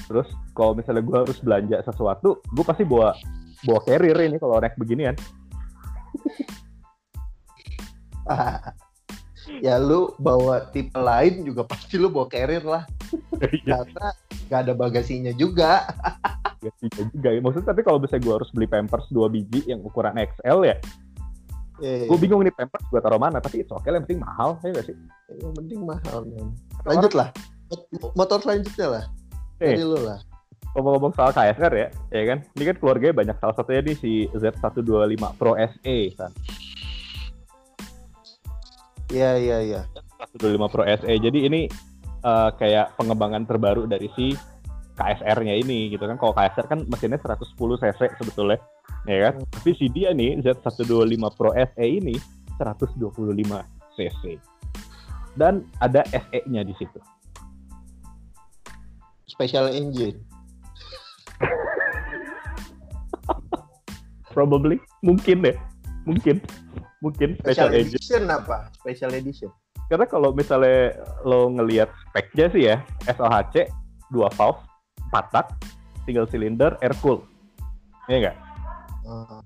Terus 0.09 0.33
kalau 0.57 0.73
misalnya 0.73 1.05
gue 1.05 1.17
harus 1.21 1.37
belanja 1.37 1.77
sesuatu 1.85 2.41
gue 2.49 2.65
pasti 2.65 2.81
bawa 2.81 3.13
bawa 3.65 3.79
carrier 3.85 4.17
ini 4.25 4.37
kalau 4.37 4.57
naik 4.61 4.77
beginian 4.77 5.17
ya 9.57 9.75
lu 9.77 10.13
bawa 10.15 10.65
tipe 10.67 10.93
lain 10.93 11.43
juga 11.43 11.63
pasti 11.63 11.95
lu 11.95 12.07
bawa 12.07 12.25
carrier 12.25 12.61
lah 12.61 12.83
karena 13.65 14.07
nggak 14.47 14.59
ada 14.63 14.73
bagasinya 14.73 15.33
juga 15.33 15.81
Ya, 16.57 16.73
iya 16.81 17.05
juga 17.05 17.29
ya. 17.29 17.37
maksudnya 17.37 17.69
tapi 17.69 17.85
kalau 17.85 18.01
misalnya 18.01 18.25
gue 18.25 18.33
harus 18.33 18.49
beli 18.49 18.65
pampers 18.65 19.05
dua 19.07 19.29
biji 19.29 19.61
yang 19.65 19.77
ukuran 19.79 20.17
XL 20.17 20.65
ya 20.65 20.77
Eh, 21.77 22.09
gue 22.09 22.17
bingung 22.17 22.41
nih 22.41 22.49
pampers 22.49 22.81
gue 22.83 22.97
taruh 22.97 23.21
mana 23.21 23.37
tapi 23.37 23.61
itu 23.61 23.69
oke 23.69 23.85
yang 23.85 24.01
penting 24.01 24.17
mahal 24.17 24.57
ya 24.59 24.73
gak 24.73 24.89
sih 24.89 24.97
yang 25.37 25.53
penting 25.53 25.85
mahal 25.85 26.25
men. 26.25 26.49
lanjut 26.81 27.13
lah 27.13 27.29
Mot- 27.69 28.13
motor 28.17 28.41
selanjutnya 28.41 28.87
lah 28.89 29.03
Eh. 29.61 29.77
dari 29.77 29.85
lu 29.85 30.01
lah 30.01 30.17
ngomong-ngomong 30.73 31.13
soal 31.13 31.29
KSR 31.29 31.73
ya, 31.73 31.87
ya 32.11 32.23
kan? 32.27 32.45
Ini 32.53 32.63
kan 32.69 32.75
keluarganya 32.77 33.15
banyak. 33.15 33.35
Salah 33.41 33.55
satunya 33.55 33.81
nih 33.81 33.97
si 33.97 34.11
Z125 34.29 34.85
Pro 35.33 35.57
SE 35.57 35.97
kan. 36.13 36.29
Iya 39.07 39.39
iya 39.39 39.57
iya. 39.63 39.81
125 40.35 40.73
Pro 40.73 40.83
SE. 40.83 41.13
Jadi 41.15 41.39
ini 41.47 41.61
uh, 42.27 42.51
kayak 42.59 42.99
pengembangan 42.99 43.47
terbaru 43.47 43.87
dari 43.87 44.11
si 44.17 44.35
KSR-nya 44.97 45.53
ini 45.61 45.93
gitu 45.93 46.03
kan. 46.09 46.17
Kalau 46.17 46.33
KSR 46.33 46.65
kan 46.67 46.79
mesinnya 46.89 47.21
110 47.21 47.53
cc 47.55 48.01
sebetulnya, 48.17 48.57
ya 49.05 49.31
kan? 49.31 49.39
Hmm. 49.39 49.47
Tapi 49.53 49.71
si 49.77 49.85
dia 49.93 50.11
nih 50.11 50.41
Z125 50.41 51.23
Pro 51.37 51.53
SE 51.53 51.85
ini 51.85 52.17
125 52.57 53.05
cc. 53.95 54.23
Dan 55.37 55.69
ada 55.77 56.01
SE-nya 56.09 56.65
di 56.65 56.73
situ. 56.81 56.97
Special 59.29 59.69
engine. 59.69 60.17
Probably, 64.33 64.81
mungkin 65.05 65.45
deh, 65.45 65.53
mungkin, 66.07 66.39
mungkin 67.03 67.35
special, 67.43 67.67
special 67.67 67.71
edition 67.75 68.21
apa? 68.31 68.71
Special 68.79 69.11
edition. 69.11 69.51
Karena 69.87 70.07
kalau 70.07 70.31
misalnya 70.31 70.95
lo 71.23 71.51
ngelihat 71.51 71.91
speknya 72.11 72.45
sih 72.51 72.63
ya, 72.71 72.79
SOHC 73.07 73.67
dua 74.11 74.31
valve, 74.35 74.59
4 75.11 75.35
tak, 75.35 75.47
single 76.03 76.27
cylinder, 76.27 76.75
air 76.79 76.95
cool. 77.03 77.23
Iya 78.07 78.17
enggak? 78.23 78.37
Uh. 79.03 79.43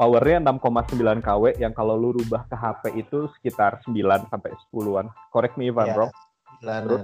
Powernya 0.00 0.42
6,9 0.42 0.98
kW 1.22 1.44
yang 1.62 1.70
kalau 1.76 1.94
lu 1.94 2.16
rubah 2.16 2.48
ke 2.48 2.56
HP 2.58 3.06
itu 3.06 3.28
sekitar 3.38 3.78
9 3.86 3.94
sampai 4.32 4.50
10-an. 4.72 5.06
Correct 5.30 5.54
me 5.60 5.70
if 5.70 5.76
I'm 5.78 5.92
yeah, 5.92 5.96
wrong. 5.96 6.12
Terus 6.58 7.02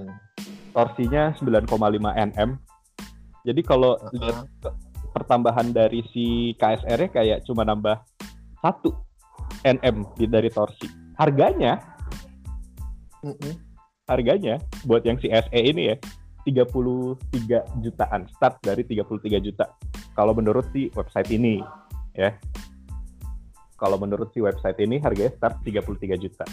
torsinya 0.73 1.31
9,5 1.37 1.69
Nm. 2.01 2.49
Jadi 3.45 3.61
kalau 3.63 3.95
uh 3.95 4.03
-huh. 4.03 4.19
lihat 4.19 4.37
pertambahan 5.15 5.71
dari 5.71 6.03
si 6.11 6.53
KSR-nya 6.59 7.09
kayak 7.13 7.39
cuma 7.47 7.63
nambah 7.63 8.03
1 8.63 9.65
Nm 9.65 9.97
dari 10.29 10.49
torsi. 10.51 10.87
Harganya 11.19 11.79
uh 13.23 13.31
-huh. 13.31 13.55
harganya 14.07 14.59
buat 14.87 15.03
yang 15.03 15.19
si 15.19 15.27
SE 15.27 15.59
ini 15.59 15.93
ya 15.93 15.95
33 16.47 17.83
jutaan, 17.83 18.25
start 18.31 18.63
dari 18.63 18.81
33 18.87 19.43
juta. 19.43 19.65
Kalau 20.15 20.33
menurut 20.33 20.65
si 20.71 20.89
website 20.95 21.29
ini, 21.35 21.61
ya. 22.15 22.33
Kalau 23.79 23.95
menurut 23.95 24.31
si 24.35 24.43
website 24.43 24.79
ini 24.83 24.99
harganya 24.99 25.31
start 25.35 25.63
33 25.63 26.19
juta. 26.19 26.45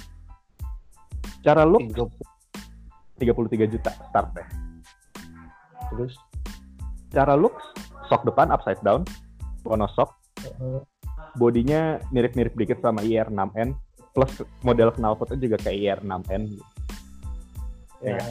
Cara 1.42 1.62
look 1.66 1.82
33 3.18 3.72
juta 3.72 3.90
start 4.10 4.28
ya. 4.36 4.46
Terus 5.90 6.14
cara 7.10 7.34
look 7.38 7.54
shock 8.10 8.22
depan 8.26 8.50
upside 8.50 8.78
down, 8.82 9.02
monoshock. 9.66 10.12
Uh-huh. 10.42 10.82
Bodinya 11.36 12.00
mirip-mirip 12.10 12.56
dikit 12.56 12.80
sama 12.80 13.04
IR6N 13.04 13.76
plus 14.16 14.40
model 14.64 14.90
knalpotnya 14.96 15.36
juga 15.36 15.56
kayak 15.60 16.00
IR6N. 16.00 16.42
Ya, 18.00 18.16
ya 18.16 18.24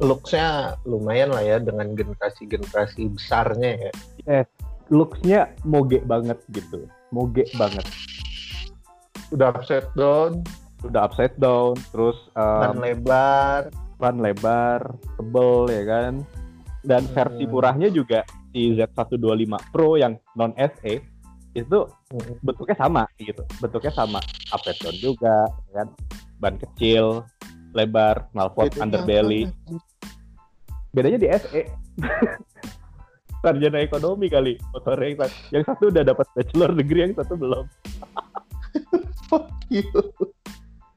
looksnya 0.00 0.76
lumayan 0.88 1.30
lah 1.34 1.44
ya 1.44 1.56
dengan 1.60 1.92
generasi-generasi 1.94 3.12
besarnya 3.12 3.88
ya. 3.88 3.92
Yes, 4.26 4.48
looksnya 4.88 5.52
moge 5.62 6.00
banget 6.04 6.38
gitu, 6.52 6.88
moge 7.12 7.46
banget. 7.56 7.84
Udah 9.32 9.52
upside 9.52 9.88
down, 9.92 10.42
udah 10.84 11.00
upside 11.08 11.36
down, 11.36 11.76
terus 11.92 12.16
um, 12.34 12.62
ban 12.64 12.78
lebar, 12.80 13.62
ban 14.00 14.16
lebar, 14.18 14.80
tebel 15.20 15.68
ya 15.68 15.84
kan. 15.84 16.12
Dan 16.86 17.02
hmm. 17.04 17.12
versi 17.12 17.44
murahnya 17.44 17.88
juga 17.92 18.24
di 18.54 18.72
Z125 18.72 19.52
Pro 19.74 19.98
yang 20.00 20.16
non 20.38 20.56
SE 20.56 21.17
itu 21.62 21.78
bentuknya 22.44 22.76
sama 22.78 23.02
gitu, 23.18 23.42
bentuknya 23.58 23.92
sama, 23.94 24.20
upside 24.54 24.78
down 24.78 24.96
juga, 24.98 25.46
ya 25.70 25.72
kan. 25.82 25.88
Ban 26.38 26.54
kecil, 26.54 27.26
lebar, 27.74 28.30
knalpot, 28.32 28.74
underbelly. 28.78 29.50
Bedanya 30.94 31.18
di 31.18 31.28
SE. 31.30 31.62
Sarjana 33.42 33.78
ekonomi 33.78 34.26
kali 34.26 34.58
motornya 34.74 35.14
yang, 35.14 35.18
yang 35.54 35.64
satu 35.64 35.94
udah 35.94 36.02
dapat 36.02 36.26
bachelor 36.34 36.74
degree 36.74 37.06
yang 37.06 37.14
satu 37.14 37.38
belum. 37.38 37.70
Fuck 39.30 39.46
you. 39.74 39.86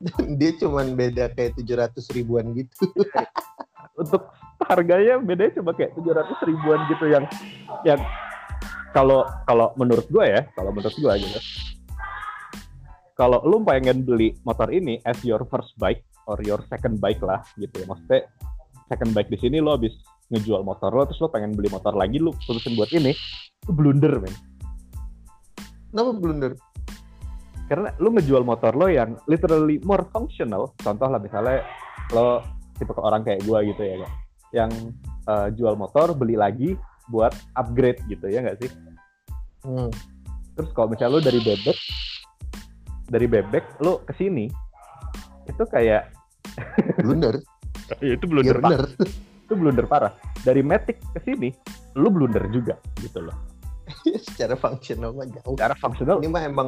Dia 0.40 0.52
cuman 0.58 0.98
beda 0.98 1.30
kayak 1.38 1.54
tujuh 1.62 1.76
ratus 1.78 2.10
ribuan 2.14 2.58
gitu. 2.58 2.90
Untuk 3.94 4.34
harganya 4.66 5.22
bedanya 5.22 5.62
cuma 5.62 5.78
kayak 5.78 5.94
tujuh 5.94 6.14
ratus 6.14 6.38
ribuan 6.46 6.80
gitu 6.90 7.06
yang 7.10 7.26
yang 7.86 8.02
kalau 8.92 9.28
kalau 9.48 9.72
menurut 9.80 10.08
gue 10.08 10.26
ya, 10.28 10.42
kalau 10.56 10.72
menurut 10.76 10.96
gue 10.96 11.14
gitu. 11.20 11.40
Kalau 13.16 13.44
lu 13.46 13.62
pengen 13.62 14.02
beli 14.02 14.34
motor 14.48 14.72
ini 14.72 14.98
as 15.06 15.20
your 15.22 15.44
first 15.48 15.76
bike, 15.78 16.02
or 16.30 16.38
your 16.46 16.62
second 16.70 17.02
bike 17.02 17.22
lah 17.24 17.42
gitu 17.60 17.84
ya. 17.84 17.86
Maksudnya 17.90 18.22
second 18.92 19.12
bike 19.16 19.30
di 19.32 19.38
sini 19.40 19.58
lo 19.64 19.80
habis 19.80 19.96
ngejual 20.32 20.64
motor 20.64 20.92
lo 20.96 21.04
terus 21.08 21.20
lo 21.20 21.28
pengen 21.28 21.56
beli 21.56 21.68
motor 21.68 21.92
lagi 21.92 22.20
lo 22.20 22.32
putusin 22.48 22.76
buat 22.80 22.92
ini 22.96 23.12
lo 23.68 23.72
blunder 23.76 24.16
men. 24.20 24.36
Kenapa 25.92 26.12
blunder? 26.16 26.52
Karena 27.68 27.92
lo 28.00 28.10
ngejual 28.16 28.44
motor 28.44 28.76
lo 28.76 28.88
yang 28.88 29.20
literally 29.28 29.80
more 29.84 30.08
functional. 30.12 30.72
Contoh 30.80 31.08
lah 31.08 31.20
misalnya 31.20 31.64
lo 32.16 32.44
tipe 32.80 32.96
orang 32.96 33.24
kayak 33.28 33.44
gue 33.44 33.60
gitu 33.76 33.82
ya 33.84 33.96
kan. 34.00 34.12
Yang 34.52 34.72
uh, 35.28 35.48
jual 35.56 35.76
motor 35.80 36.16
beli 36.16 36.36
lagi 36.36 36.76
buat 37.12 37.36
upgrade 37.60 38.00
gitu 38.08 38.32
ya 38.32 38.40
nggak 38.42 38.58
sih? 38.64 38.72
Hmm. 39.68 39.92
Terus 40.56 40.70
kalau 40.72 40.88
misalnya 40.90 41.20
lo 41.20 41.22
dari 41.22 41.40
bebek 41.44 41.78
dari 43.12 43.28
bebek 43.28 43.84
lo 43.84 44.00
ke 44.08 44.16
sini 44.16 44.48
itu 45.52 45.64
kayak 45.68 46.08
blunder. 47.04 47.44
ya, 48.00 48.16
itu 48.16 48.26
blunder 48.26 48.56
ya, 48.56 48.64
parah. 48.64 48.90
itu 49.44 49.54
blunder 49.54 49.86
parah. 49.86 50.14
Dari 50.42 50.64
Matic 50.64 50.98
ke 51.12 51.20
sini, 51.28 51.52
lu 52.00 52.08
blunder 52.08 52.48
juga 52.50 52.80
gitu 53.04 53.20
loh. 53.20 53.36
Secara 54.32 54.56
fungsional 54.56 55.12
mah 55.12 55.28
jauh. 55.28 55.56
Secara 55.60 55.76
fungsional. 55.76 56.24
Ini 56.24 56.32
mah 56.32 56.44
emang 56.48 56.68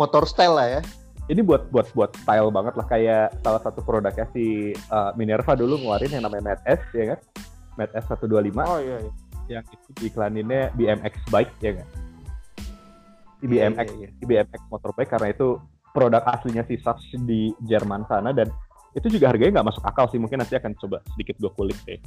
motor 0.00 0.24
style 0.24 0.56
lah 0.56 0.80
ya. 0.80 0.82
Ini 1.26 1.42
buat 1.42 1.68
buat 1.74 1.90
buat 1.92 2.14
style 2.22 2.48
banget 2.54 2.74
lah 2.78 2.86
kayak 2.86 3.26
salah 3.42 3.60
satu 3.60 3.82
produknya 3.82 4.30
si 4.30 4.72
uh, 4.94 5.10
Minerva 5.18 5.58
dulu 5.58 5.76
ngeluarin 5.82 6.14
yang 6.14 6.24
namanya 6.24 6.54
Mad 6.54 6.60
S 6.64 6.80
ya 6.94 7.14
kan. 7.14 7.20
Mad 7.76 7.90
S 7.92 8.06
125. 8.08 8.56
Oh 8.62 8.80
iya, 8.80 8.96
iya. 9.02 9.12
Yang 9.46 9.64
itu 9.78 9.88
diiklaninnya 10.02 10.74
BMX 10.74 11.14
bike 11.30 11.54
ya 11.62 11.72
kan. 11.82 11.88
BMX, 13.46 13.86
iya, 13.94 14.08
iya, 14.08 14.08
iya. 14.10 14.24
BMX 14.26 14.60
motorbike 14.72 15.10
karena 15.12 15.30
itu 15.30 15.60
produk 15.96 16.24
aslinya 16.28 16.64
si 16.68 16.76
Sas 16.82 17.00
di 17.24 17.52
Jerman 17.64 18.04
sana 18.10 18.32
dan 18.32 18.52
itu 18.96 19.12
juga 19.12 19.28
harganya 19.28 19.60
nggak 19.60 19.68
masuk 19.72 19.84
akal 19.84 20.08
sih 20.08 20.16
mungkin 20.16 20.40
nanti 20.40 20.56
akan 20.56 20.72
coba 20.80 21.04
sedikit 21.12 21.36
gue 21.36 21.52
kulik 21.52 21.76
deh 21.84 22.00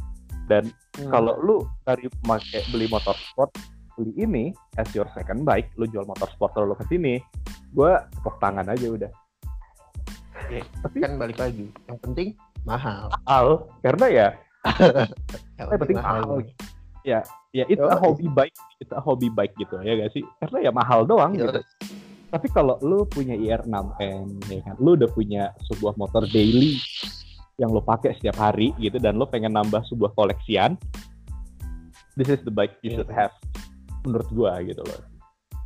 dan 0.49 0.65
hmm. 0.97 1.13
kalau 1.13 1.37
lu 1.37 1.57
dari 1.85 2.09
pakai 2.25 2.65
beli 2.73 2.89
motor 2.89 3.13
sport 3.13 3.53
beli 3.93 4.13
ini 4.17 4.49
as 4.81 4.89
your 4.97 5.05
second 5.13 5.45
bike 5.45 5.69
lu 5.77 5.85
jual 5.85 6.01
motor 6.09 6.25
sport 6.33 6.57
lo 6.57 6.73
ke 6.73 6.85
sini 6.89 7.21
gue 7.77 7.91
tepuk 8.17 8.41
tangan 8.41 8.65
aja 8.65 8.89
udah 8.89 9.11
ya, 10.49 10.65
tapi 10.81 10.97
kan 11.05 11.21
balik 11.21 11.37
lagi 11.37 11.69
yang 11.85 11.99
penting 12.01 12.33
mahal 12.65 13.13
mahal 13.21 13.69
karena 13.85 14.05
ya 14.09 14.27
yang 15.61 15.69
penting 15.77 15.97
mahal, 16.01 16.41
mahal. 16.41 16.41
Ya 17.09 17.19
ya 17.49 17.65
itu 17.65 17.81
a 17.81 17.97
hobby 17.97 18.29
bike 18.29 18.53
itu 18.77 18.93
a 18.93 19.01
hobby 19.01 19.29
bike 19.33 19.55
gitu 19.57 19.81
ya 19.81 19.97
gak 20.05 20.13
sih? 20.13 20.23
Karena 20.37 20.69
ya 20.69 20.71
mahal 20.71 21.09
doang 21.09 21.33
iya. 21.33 21.49
gitu. 21.49 21.61
Tapi 22.29 22.47
kalau 22.53 22.77
lu 22.85 23.09
punya 23.09 23.33
IR6N, 23.33 24.53
ya 24.53 24.61
kan, 24.61 24.77
lu 24.77 24.93
udah 24.93 25.09
punya 25.09 25.49
sebuah 25.65 25.97
motor 25.97 26.29
daily 26.29 26.77
yang 27.57 27.73
lu 27.73 27.81
pakai 27.81 28.13
setiap 28.21 28.37
hari 28.37 28.69
gitu 28.77 29.01
dan 29.01 29.17
lu 29.17 29.25
pengen 29.25 29.57
nambah 29.57 29.81
sebuah 29.89 30.13
koleksian, 30.13 30.77
this 32.13 32.29
is 32.29 32.37
the 32.45 32.53
bike 32.53 32.77
you 32.85 32.93
should 32.93 33.09
have 33.09 33.33
menurut 34.05 34.29
gua 34.29 34.61
gitu 34.61 34.79
loh. 34.85 35.01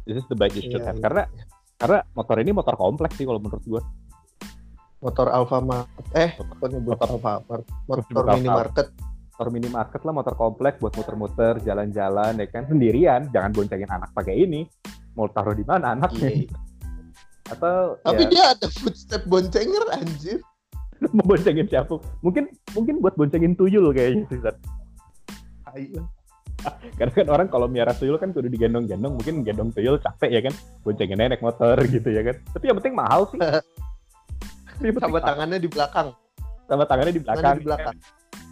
This 0.08 0.24
is 0.24 0.26
the 0.32 0.40
bike 0.40 0.56
you 0.56 0.64
should 0.64 0.80
yeah, 0.80 0.96
have. 0.96 0.98
yeah. 0.98 1.04
karena 1.04 1.24
karena 1.76 2.00
motor 2.16 2.36
ini 2.40 2.52
motor 2.56 2.76
kompleks 2.80 3.20
sih 3.20 3.28
kalau 3.28 3.44
menurut 3.44 3.64
gua. 3.68 3.84
Motor 5.04 5.36
Alfamart. 5.36 5.92
Eh 6.16 6.32
motor, 6.40 6.80
motor 6.80 7.08
Alfamart, 7.20 7.64
motor 7.92 8.24
minimarket 8.40 8.88
motor 9.34 9.50
minimarket 9.50 10.02
lah 10.06 10.14
motor 10.14 10.38
kompleks 10.38 10.78
buat 10.78 10.94
muter-muter 10.94 11.58
jalan-jalan 11.66 12.38
ya 12.38 12.48
kan? 12.54 12.70
Sendirian 12.70 13.34
jangan 13.34 13.50
boncengin 13.50 13.90
anak 13.90 14.14
pakai 14.14 14.38
ini. 14.38 14.70
Mau 15.18 15.26
taruh 15.34 15.58
di 15.58 15.66
mana 15.66 15.98
anaknya? 15.98 16.46
Iya. 16.46 16.58
atau 17.44 18.00
tapi 18.08 18.24
ya, 18.24 18.30
dia 18.32 18.44
ada 18.56 18.68
footstep 18.72 19.26
boncenger 19.28 19.84
anjir. 19.92 20.40
Mau 21.18 21.26
boncengin 21.26 21.66
siapa? 21.66 21.98
Mungkin 22.22 22.48
mungkin 22.78 23.02
buat 23.02 23.18
boncengin 23.18 23.58
tuyul 23.58 23.90
kayaknya 23.92 24.24
sih 24.30 24.40
Ayo. 25.74 26.08
karena 27.02 27.12
kan 27.12 27.28
orang 27.28 27.48
kalau 27.52 27.68
miara 27.68 27.92
tuyul 27.92 28.16
kan 28.22 28.32
kudu 28.32 28.48
digendong-gendong. 28.48 29.18
Mungkin 29.18 29.42
gendong 29.44 29.74
tuyul 29.74 29.98
capek 30.00 30.30
ya 30.30 30.42
kan? 30.46 30.54
Boncengin 30.86 31.18
naik 31.20 31.42
motor 31.42 31.76
gitu 31.94 32.10
ya 32.14 32.22
kan? 32.22 32.38
Tapi 32.54 32.64
yang 32.70 32.78
penting 32.80 32.96
mahal 32.96 33.28
sih. 33.28 33.42
Sama 35.02 35.20
tangannya 35.20 35.58
di 35.60 35.68
belakang. 35.68 36.08
Sama 36.70 36.84
tangannya 36.88 37.14
di 37.18 37.22
belakang 37.22 37.44
tangannya 37.44 37.60
di 37.60 37.68
belakang 37.68 37.98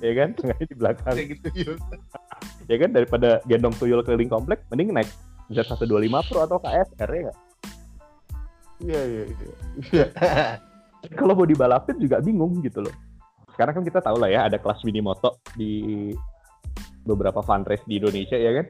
ya 0.01 0.11
kan 0.17 0.29
tangannya 0.37 0.65
di 0.67 0.75
belakang 0.75 1.13
kayak 1.13 1.29
gitu 1.37 1.77
ya 2.71 2.75
kan 2.81 2.89
daripada 2.91 3.39
gendong 3.45 3.75
tuyul 3.77 4.01
keliling 4.01 4.29
komplek 4.29 4.65
mending 4.73 4.91
naik 4.91 5.09
Z125 5.51 6.15
Pro 6.31 6.39
atau 6.47 6.57
KSR 6.63 7.09
ya 7.11 7.21
nggak? 7.27 7.39
Iya 8.81 9.01
iya 9.03 9.23
iya. 9.91 10.05
Kalau 11.19 11.33
mau 11.35 11.45
dibalapin 11.45 11.99
juga 11.99 12.23
bingung 12.23 12.63
gitu 12.63 12.81
loh. 12.81 12.95
Sekarang 13.53 13.75
kan 13.77 13.83
kita 13.83 13.99
tahu 13.99 14.17
lah 14.21 14.31
ya 14.31 14.47
ada 14.47 14.57
kelas 14.57 14.81
mini 14.87 15.03
moto 15.03 15.37
di 15.59 16.13
beberapa 17.03 17.43
fun 17.43 17.67
race 17.67 17.83
di 17.83 17.99
Indonesia 17.99 18.39
ya 18.39 18.63
kan? 18.63 18.65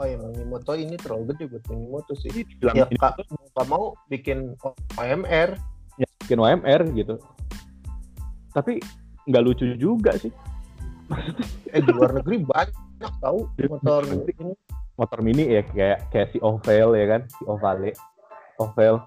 Oh 0.00 0.06
ya 0.06 0.16
mini 0.16 0.44
moto 0.46 0.72
ini 0.78 0.94
terlalu 0.96 1.34
gede 1.34 1.44
buat 1.50 1.64
mini 1.66 1.86
moto 1.90 2.12
sih. 2.14 2.30
Ini 2.30 2.42
dibilang 2.46 2.74
Ya 2.78 2.84
mini 2.86 2.96
kak, 3.02 3.12
nggak 3.26 3.66
mau 3.68 3.84
bikin 4.06 4.54
OMR. 4.96 5.50
ya, 6.00 6.08
bikin 6.24 6.38
OMR 6.40 6.82
gitu. 6.94 7.14
Tapi 8.54 8.78
nggak 9.28 9.42
lucu 9.44 9.64
juga 9.78 10.14
sih. 10.18 10.32
Eh 11.72 11.80
di 11.82 11.90
luar 11.92 12.16
negeri 12.20 12.40
banyak 12.42 13.12
tahu 13.20 13.48
motor 13.68 14.02
ini. 14.08 14.54
Motor 14.96 15.18
mini 15.24 15.44
ya 15.48 15.62
kayak 15.64 15.98
kayak 16.12 16.28
si 16.32 16.38
Oval 16.40 16.94
ya 16.96 17.06
kan, 17.16 17.22
si 17.28 17.42
Ovale. 17.48 17.92
Oval 18.60 19.02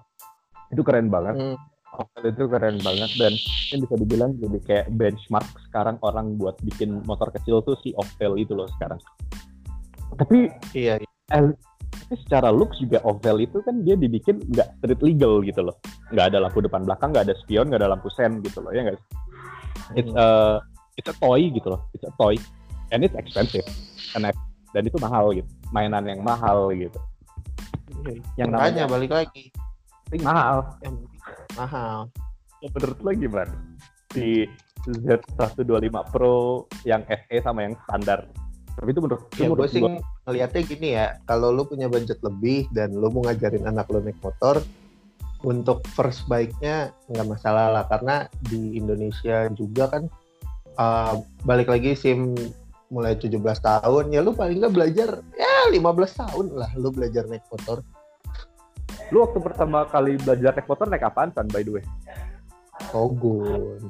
itu 0.74 0.82
keren 0.82 1.08
banget. 1.08 1.34
Hmm. 1.38 1.56
Oval 1.96 2.22
itu 2.28 2.44
keren 2.50 2.76
banget 2.82 3.10
dan 3.16 3.32
ini 3.72 3.76
bisa 3.86 3.94
dibilang 3.96 4.30
jadi 4.36 4.58
kayak 4.66 4.86
benchmark 4.94 5.48
sekarang 5.70 5.96
orang 6.04 6.36
buat 6.36 6.58
bikin 6.60 7.00
motor 7.08 7.32
kecil 7.32 7.64
tuh 7.64 7.78
si 7.80 7.96
Oval 7.96 8.36
itu 8.36 8.52
loh 8.52 8.68
sekarang. 8.76 9.00
Tapi 10.16 10.52
Iya. 10.76 11.00
iya. 11.00 11.08
eh, 11.34 11.54
tapi 12.06 12.14
secara 12.22 12.52
looks 12.52 12.78
juga 12.78 13.02
Oval 13.02 13.42
itu 13.42 13.58
kan 13.64 13.82
dia 13.82 13.96
dibikin 13.96 14.38
nggak 14.52 14.78
street 14.78 15.00
legal 15.02 15.40
gitu 15.42 15.64
loh. 15.64 15.74
Nggak 16.12 16.34
ada 16.34 16.38
lampu 16.46 16.62
depan 16.62 16.86
belakang, 16.86 17.10
nggak 17.10 17.26
ada 17.30 17.34
spion, 17.42 17.66
nggak 17.66 17.82
ada 17.82 17.90
lampu 17.96 18.12
sen 18.14 18.38
gitu 18.44 18.62
loh 18.62 18.70
ya 18.70 18.86
nggak? 18.86 19.00
Sih? 19.88 19.94
It's 19.98 20.12
a 20.12 20.28
it's 20.94 21.08
a 21.08 21.16
toy 21.16 21.48
gitu 21.48 21.68
loh. 21.68 21.80
It's 21.92 22.02
a 22.02 22.12
toy 22.14 22.34
and 22.90 23.02
it's 23.02 23.14
expensive. 23.14 23.66
And 24.14 24.26
dan 24.70 24.82
itu 24.82 24.98
mahal 24.98 25.32
gitu. 25.32 25.48
Mainan 25.68 26.04
yang 26.04 26.20
mahal 26.20 26.70
gitu. 26.70 26.98
Yang 28.36 28.48
Makanya 28.50 28.82
namanya 28.82 28.84
balik 28.86 29.12
lagi 29.12 29.44
penting 30.06 30.22
mahal. 30.22 30.56
yang 30.80 30.96
mahal. 31.54 31.98
Oh, 32.56 32.70
menurut 32.70 32.98
lo 32.98 33.10
gimana? 33.12 33.54
Si 34.10 34.46
Z125 34.86 35.66
Pro 36.08 36.36
yang 36.82 37.02
SE 37.04 37.36
sama 37.42 37.66
yang 37.66 37.74
standar. 37.84 38.30
Tapi 38.76 38.92
itu 38.92 39.00
menurut, 39.00 39.26
itu 39.28 39.40
Ya 39.40 39.48
gue 39.48 39.50
menurut 39.50 39.70
sih 39.72 39.80
gua- 39.80 39.98
ngeliatnya 40.22 40.62
gini 40.62 40.88
ya, 40.94 41.06
kalau 41.24 41.48
lu 41.48 41.64
punya 41.64 41.88
budget 41.88 42.20
lebih 42.20 42.68
dan 42.70 42.92
lu 42.92 43.08
mau 43.08 43.24
ngajarin 43.24 43.64
anak 43.64 43.88
lu 43.88 43.98
naik 43.98 44.20
motor, 44.20 44.60
untuk 45.44 45.84
first 45.92 46.24
bike-nya 46.30 46.94
nggak 47.12 47.28
masalah 47.28 47.68
lah 47.68 47.84
karena 47.90 48.24
di 48.48 48.78
Indonesia 48.78 49.50
juga 49.52 49.92
kan 49.92 50.02
uh, 50.80 51.20
balik 51.44 51.68
lagi 51.68 51.92
SIM 51.92 52.32
mulai 52.88 53.18
17 53.18 53.42
tahun 53.42 54.04
ya 54.14 54.22
lu 54.22 54.30
paling 54.30 54.62
nggak 54.62 54.74
belajar 54.74 55.20
ya 55.34 55.68
15 55.74 55.82
tahun 56.22 56.46
lah 56.54 56.70
lu 56.78 56.88
belajar 56.94 57.26
naik 57.26 57.42
motor 57.50 57.82
lu 59.10 59.22
waktu 59.22 59.38
pertama 59.42 59.86
kali 59.90 60.18
belajar 60.22 60.54
naik 60.54 60.66
motor 60.70 60.86
naik 60.86 61.04
apaan 61.06 61.30
kan 61.34 61.46
by 61.50 61.62
the 61.62 61.78
way? 61.78 61.84
Sogun 62.90 63.80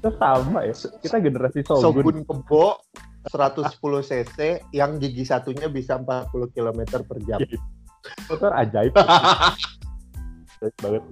Kita 0.00 0.10
sama 0.16 0.64
ya. 0.64 0.74
Kita 0.74 1.16
generasi 1.20 1.60
Sogun. 1.60 1.84
Sogun 1.84 2.16
Kebo 2.24 2.80
110 3.28 3.76
cc 4.08 4.36
yang 4.72 4.96
gigi 4.96 5.28
satunya 5.28 5.68
bisa 5.68 6.00
40 6.00 6.56
km 6.56 6.80
per 7.04 7.18
jam 7.28 7.40
Motor 8.32 8.56
ajaib. 8.56 8.96
banget. 10.60 11.02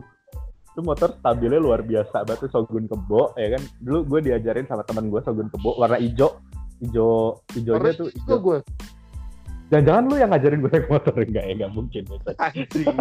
Itu 0.72 0.80
motor 0.84 1.10
stabilnya 1.18 1.58
luar 1.58 1.80
biasa 1.82 2.22
banget 2.28 2.46
tuh 2.46 2.50
Sogun 2.52 2.86
Kebo 2.86 3.34
ya 3.34 3.56
kan. 3.56 3.62
Dulu 3.82 3.98
gue 4.06 4.20
diajarin 4.30 4.68
sama 4.68 4.84
teman 4.84 5.08
gue 5.08 5.20
Sogun 5.24 5.48
Kebo 5.48 5.80
warna 5.80 5.98
hijau. 5.98 6.38
Hijau 6.78 7.42
hijaunya 7.56 7.92
tuh 7.96 8.08
itu 8.12 8.22
hijau. 8.22 8.38
gue 8.38 8.58
Jangan-jangan 9.68 10.04
lu 10.08 10.16
yang 10.16 10.30
ngajarin 10.32 10.60
gue 10.64 10.70
naik 10.72 10.88
motor 10.88 11.14
enggak 11.24 11.44
ya? 11.44 11.52
Enggak 11.56 11.72
mungkin. 11.76 12.02
ya. 12.08 12.32
anjing 12.40 12.86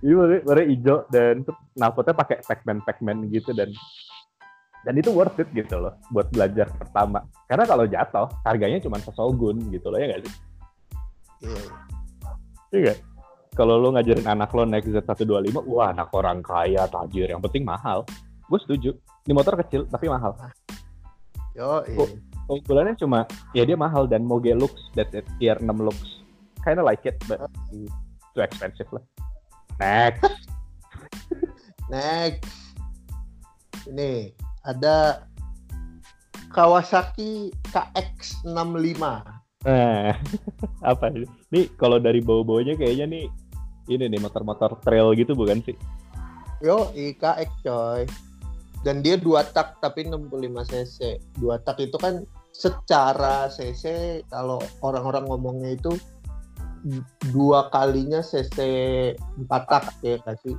Ini 0.00 0.14
warna, 0.16 0.40
warna 0.48 0.64
hijau 0.64 1.04
dan 1.12 1.44
tuh 1.44 1.54
knalpotnya 1.76 2.14
pakai 2.16 2.40
Pac-Man 2.40 2.80
Pac-Man 2.88 3.28
gitu 3.28 3.52
dan 3.52 3.68
dan 4.86 4.94
itu 4.96 5.12
worth 5.12 5.36
it 5.42 5.50
gitu 5.52 5.76
loh 5.76 5.92
buat 6.08 6.32
belajar 6.32 6.72
pertama. 6.72 7.20
Karena 7.44 7.68
kalau 7.68 7.84
jatuh 7.84 8.26
harganya 8.48 8.80
cuma 8.80 8.96
sesogun 9.02 9.60
gitu 9.68 9.92
loh 9.92 10.00
ya 10.00 10.06
nggak 10.08 10.22
sih? 10.24 10.34
Iya. 11.44 11.60
Iya 12.72 12.78
nggak? 12.80 12.98
Kalau 13.58 13.74
lo 13.74 13.90
ngajarin 13.90 14.22
anak 14.30 14.54
lo 14.54 14.62
naik 14.62 14.86
Z125, 14.86 15.66
wah 15.66 15.90
anak 15.90 16.14
orang 16.14 16.38
kaya, 16.46 16.86
tajir, 16.86 17.26
yang 17.26 17.42
penting 17.42 17.66
mahal. 17.66 18.06
Gue 18.46 18.62
setuju. 18.62 18.94
Ini 19.26 19.34
motor 19.34 19.58
kecil 19.58 19.82
tapi 19.90 20.06
mahal. 20.06 20.38
Yo, 21.58 21.82
Oh. 21.98 22.06
Keunggulannya 22.48 22.94
cuma 22.96 23.26
ya 23.52 23.66
dia 23.66 23.74
mahal 23.74 24.08
dan 24.08 24.24
moge 24.24 24.54
looks, 24.54 24.80
that's 24.94 25.12
it, 25.12 25.26
tier 25.36 25.58
6 25.58 25.68
looks. 25.82 26.22
Kinda 26.62 26.86
like 26.86 27.02
it, 27.02 27.18
but 27.26 27.44
too 28.32 28.40
expensive 28.40 28.88
lah. 28.94 29.02
Next. 29.82 30.22
Next. 31.92 32.54
Ini 33.84 34.32
ada 34.64 35.26
Kawasaki 36.48 37.52
KX65. 37.74 39.02
Nah, 39.66 40.14
apa 40.94 41.04
ini? 41.12 41.26
Nih 41.52 41.64
kalau 41.76 42.00
dari 42.00 42.24
bau-baunya 42.24 42.78
kayaknya 42.78 43.04
nih 43.10 43.26
ini 43.88 44.04
nih 44.06 44.20
motor-motor 44.20 44.76
trail 44.84 45.16
gitu 45.16 45.32
bukan 45.32 45.64
sih? 45.64 45.74
Yo, 46.60 46.92
KX 46.92 47.50
coy. 47.64 48.02
Dan 48.86 49.02
dia 49.02 49.18
dua 49.18 49.42
tak 49.42 49.82
tapi 49.82 50.06
65 50.06 50.30
cc. 50.70 50.98
Dua 51.40 51.58
tak 51.58 51.82
itu 51.82 51.98
kan 51.98 52.22
secara 52.54 53.50
cc 53.50 54.22
kalau 54.30 54.62
orang-orang 54.82 55.26
ngomongnya 55.26 55.74
itu 55.74 55.94
dua 57.34 57.66
kalinya 57.74 58.22
cc 58.22 58.58
empat 59.18 59.62
tak 59.66 59.84
ya 60.02 60.18
kasih. 60.22 60.54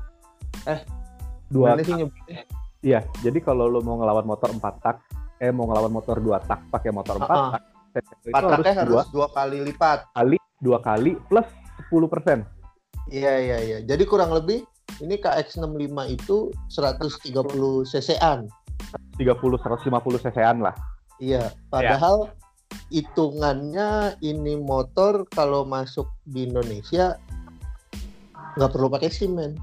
Dua 1.47 1.73
Gimana 1.73 1.81
sih 1.83 1.95
nyebutnya? 1.95 2.43
Iya, 2.79 3.03
jadi 3.19 3.39
kalau 3.43 3.67
lo 3.67 3.83
mau 3.83 3.99
ngelawan 3.99 4.23
motor 4.23 4.55
4 4.55 4.63
tak, 4.79 5.03
eh 5.43 5.51
mau 5.51 5.67
ngelawan 5.67 5.91
motor 5.91 6.15
2 6.23 6.39
tak 6.47 6.63
pakai 6.71 6.95
motor 6.95 7.19
4 7.19 7.27
Ah, 7.27 7.59
tak, 7.59 7.63
itu 7.91 8.31
Empat 8.31 8.43
taknya 8.55 8.73
harus 8.85 8.93
dua 8.93 9.03
dua 9.11 9.27
kali 9.35 9.57
lipat. 9.67 9.99
kali, 10.15 10.37
dua 10.63 10.77
kali 10.79 11.11
plus 11.27 11.47
10%. 11.91 12.58
Iya 13.09 13.33
iya 13.41 13.57
iya. 13.61 13.77
Jadi 13.81 14.05
kurang 14.05 14.33
lebih 14.33 14.63
ini 15.01 15.17
KX65 15.17 15.97
itu 16.09 16.37
130 16.69 17.89
cc-an. 17.89 18.49
30 19.17 19.35
150 19.35 20.23
cc-an 20.25 20.57
lah. 20.63 20.75
Iya, 21.19 21.51
padahal 21.67 22.31
hitungannya 22.89 24.17
ini 24.23 24.57
motor 24.57 25.27
kalau 25.29 25.67
masuk 25.67 26.07
di 26.25 26.47
Indonesia 26.47 27.19
nggak 28.57 28.71
perlu 28.71 28.87
pakai 28.89 29.09
SIM 29.11 29.35
men. 29.35 29.53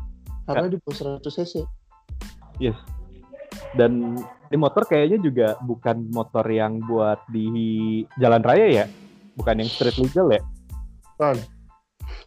Karena 0.46 0.70
di 0.70 0.78
bawah 0.78 1.18
100 1.18 1.26
cc. 1.26 1.54
Yes. 2.62 2.78
Dan 3.74 4.20
ini 4.52 4.56
motor 4.56 4.86
kayaknya 4.86 5.18
juga 5.18 5.48
bukan 5.64 6.06
motor 6.14 6.46
yang 6.46 6.78
buat 6.86 7.18
di 7.28 8.02
jalan 8.20 8.42
raya 8.46 8.84
ya. 8.84 8.86
Bukan 9.34 9.58
yang 9.58 9.68
street 9.68 9.98
legal 9.98 10.30
ya. 10.32 10.42
Bukan. 11.16 11.55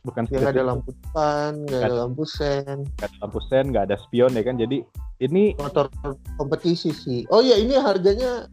Bukan 0.07 0.23
Yang 0.31 0.41
street 0.41 0.55
ada 0.55 0.63
lampu 0.71 0.89
depan, 0.95 1.51
nggak 1.67 1.81
ada 1.83 1.97
lampu 2.07 2.23
sen, 2.23 2.77
Nggak 2.97 3.07
ada 3.07 3.17
lampu 3.19 3.39
sen, 3.51 3.63
nggak 3.71 3.83
ada 3.91 3.95
spion 3.99 4.31
ya 4.31 4.43
kan. 4.43 4.55
Jadi 4.55 4.77
ini 5.19 5.55
motor 5.59 5.91
kompetisi 6.39 6.95
sih. 6.95 7.27
Oh 7.27 7.43
iya, 7.43 7.59
ini 7.59 7.75
harganya 7.75 8.47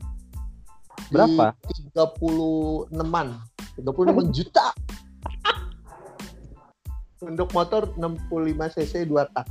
Berapa? 1.10 1.54
36-an. 1.70 3.28
36 3.78 4.36
juta. 4.36 4.66
Untuk 7.22 7.48
motor 7.52 7.92
65 7.96 8.74
cc 8.76 8.94
2 9.08 9.34
tak. 9.34 9.46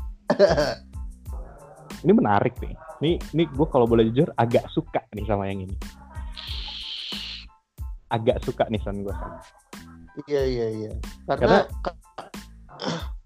ini 2.05 2.11
menarik 2.13 2.53
nih. 2.61 2.73
Ini 3.01 3.11
ini 3.33 3.43
gue 3.49 3.67
kalau 3.69 3.85
boleh 3.89 4.07
jujur 4.09 4.29
agak 4.37 4.65
suka 4.71 5.01
nih 5.13 5.25
sama 5.25 5.49
yang 5.49 5.65
ini. 5.65 5.75
Agak 8.09 8.41
suka 8.45 8.69
nih 8.69 8.81
son 8.85 9.01
gue. 9.01 9.15
Iya 10.23 10.41
iya 10.47 10.67
iya. 10.71 10.91
Karena, 11.27 11.67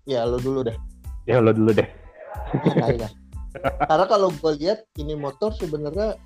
ya 0.09 0.25
lo 0.25 0.41
dulu 0.41 0.65
deh. 0.65 0.77
Ya 1.29 1.37
lo 1.37 1.53
dulu 1.53 1.71
deh. 1.73 1.85
Iya. 2.65 3.09
Karena 3.85 4.05
kalau 4.09 4.29
gue 4.33 4.53
lihat 4.61 4.85
ini 4.97 5.13
motor 5.13 5.53
sebenarnya 5.53 6.17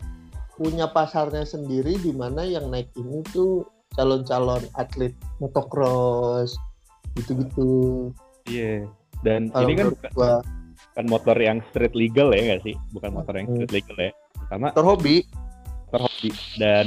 punya 0.55 0.87
pasarnya 0.87 1.43
sendiri 1.43 1.97
di 1.99 2.13
mana 2.15 2.45
yang 2.45 2.69
naik 2.71 2.87
ini 2.95 3.25
tuh 3.33 3.67
calon-calon 3.97 4.63
atlet 4.79 5.11
motocross 5.43 6.55
gitu-gitu. 7.19 8.09
Iya. 8.47 8.87
Dan 9.23 9.51
Kalau 9.51 9.67
ini 9.67 9.73
kan 9.79 9.87
bukan, 9.91 10.11
gua 10.15 10.33
bukan 10.93 11.05
motor 11.07 11.37
yang 11.39 11.57
street 11.71 11.95
legal 11.95 12.31
ya 12.35 12.41
nggak 12.53 12.63
sih? 12.67 12.75
Bukan 12.91 13.11
motor 13.15 13.33
yang 13.39 13.47
Hmm. 13.47 13.55
street 13.63 13.73
legal 13.83 13.97
ya. 13.99 14.11
Pertama 14.35 14.65
motor 14.71 14.85
hobi. 14.95 15.15
motor 15.87 16.01
hobi 16.09 16.29
dan 16.57 16.85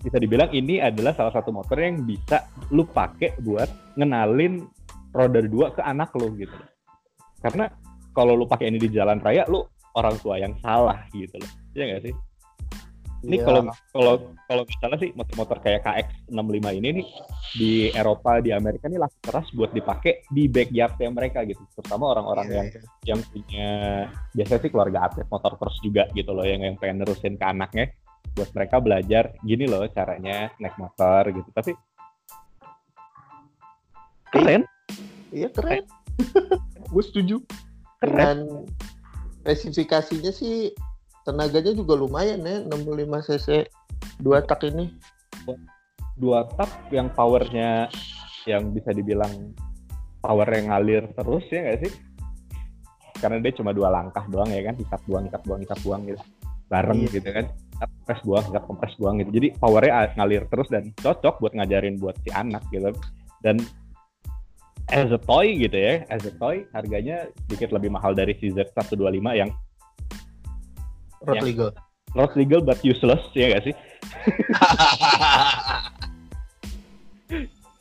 bisa 0.00 0.16
dibilang 0.16 0.48
ini 0.50 0.80
adalah 0.80 1.12
salah 1.12 1.32
satu 1.32 1.52
motor 1.52 1.76
yang 1.76 2.00
bisa 2.02 2.48
lu 2.72 2.88
pakai 2.88 3.36
buat 3.44 3.68
ngenalin 4.00 4.64
roda 5.12 5.40
dua 5.44 5.72
ke 5.76 5.84
anak 5.84 6.10
lu 6.16 6.32
gitu. 6.40 6.56
Karena 7.40 7.68
kalau 8.16 8.36
lu 8.36 8.48
pakai 8.48 8.72
ini 8.72 8.80
di 8.80 8.88
jalan 8.90 9.20
raya 9.20 9.44
lu 9.46 9.60
orang 9.96 10.16
tua 10.18 10.40
yang 10.40 10.56
salah 10.64 11.04
gitu 11.12 11.36
loh. 11.36 11.50
Iya 11.76 11.84
nggak 11.86 12.02
sih? 12.08 12.14
Ini 13.20 13.36
Iya. 13.36 13.44
kalau 13.44 13.60
kalau 13.92 14.14
kalau 14.48 14.62
misalnya 14.64 14.96
sih 14.96 15.10
motor-motor 15.12 15.60
kayak 15.60 15.84
KX65 15.84 16.66
ini 16.80 16.88
nih 16.96 17.06
di 17.52 17.72
Eropa, 17.92 18.40
di 18.40 18.48
Amerika 18.48 18.88
nih 18.88 18.96
laku 18.96 19.20
keras 19.20 19.44
buat 19.52 19.76
dipakai 19.76 20.24
di 20.32 20.48
backyardnya 20.48 21.12
mereka 21.12 21.44
gitu. 21.44 21.60
Terutama 21.76 22.16
orang-orang 22.16 22.48
Iya, 22.48 22.56
yang 22.56 22.66
iya. 22.72 22.80
yang 23.04 23.20
punya 23.28 23.68
biasanya 24.32 24.60
sih 24.64 24.70
keluarga 24.72 24.98
atlet 25.04 25.28
motor 25.28 25.52
cross 25.60 25.76
juga 25.84 26.08
gitu 26.16 26.32
loh 26.32 26.48
yang 26.48 26.64
yang 26.64 26.80
pengen 26.80 27.04
nerusin 27.04 27.36
ke 27.36 27.44
anaknya 27.44 27.92
buat 28.32 28.50
mereka 28.54 28.78
belajar 28.78 29.34
gini 29.42 29.66
loh 29.66 29.84
caranya 29.90 30.48
naik 30.56 30.76
motor 30.76 31.28
gitu. 31.30 31.48
Tapi 31.50 31.72
keren, 34.30 34.62
Iya 35.30 35.48
keren. 35.50 35.84
gue 36.92 37.04
setuju. 37.04 37.36
Keren. 38.02 38.16
Dan 38.16 38.38
spesifikasinya 39.42 40.32
sih 40.32 40.72
tenaganya 41.22 41.72
juga 41.72 41.94
lumayan 41.94 42.42
ya 42.42 42.64
65 42.66 43.28
cc 43.28 43.48
dua 44.18 44.40
tak 44.42 44.64
ini. 44.68 44.92
dua 46.20 46.44
tak 46.52 46.68
yang 46.92 47.08
powernya 47.16 47.88
yang 48.44 48.76
bisa 48.76 48.92
dibilang 48.92 49.56
power 50.20 50.44
yang 50.52 50.68
ngalir 50.68 51.08
terus 51.16 51.48
ya 51.48 51.64
nggak 51.64 51.78
sih 51.88 51.92
karena 53.20 53.40
dia 53.40 53.52
cuma 53.56 53.72
dua 53.72 53.88
langkah 53.88 54.28
doang 54.28 54.52
ya 54.52 54.60
kan 54.68 54.76
hisap 54.76 55.00
buang 55.08 55.24
hisap 55.24 55.40
buang 55.48 55.60
hisap 55.64 55.80
buang 55.80 56.04
gitu 56.04 56.20
bareng 56.68 57.00
Iya. 57.00 57.12
gitu 57.16 57.30
kan 57.32 57.46
kompres 57.88 58.20
buang 58.26 58.44
hisap 58.44 58.64
kompres 58.68 58.94
buang 59.00 59.14
gitu. 59.24 59.30
Jadi 59.40 59.48
powernya 59.56 60.12
ngalir 60.18 60.44
terus 60.52 60.68
dan 60.68 60.92
cocok 61.00 61.40
buat 61.40 61.52
ngajarin 61.56 61.96
buat 61.96 62.16
si 62.20 62.28
anak 62.34 62.60
gitu. 62.68 62.92
Dan 63.40 63.56
as 64.90 65.06
a 65.14 65.20
toy 65.22 65.54
gitu 65.54 65.78
ya 65.78 66.02
as 66.10 66.26
a 66.26 66.34
toy 66.36 66.66
harganya 66.74 67.30
sedikit 67.46 67.70
lebih 67.70 67.94
mahal 67.94 68.10
dari 68.10 68.34
si 68.42 68.50
Z125 68.50 69.22
yang 69.38 69.50
Road 71.22 71.36
Yang- 71.36 71.46
legal. 71.52 71.70
not 72.18 72.32
legal 72.34 72.60
but 72.64 72.80
useless 72.82 73.22
ya 73.38 73.54
nggak 73.54 73.70
sih? 73.70 73.74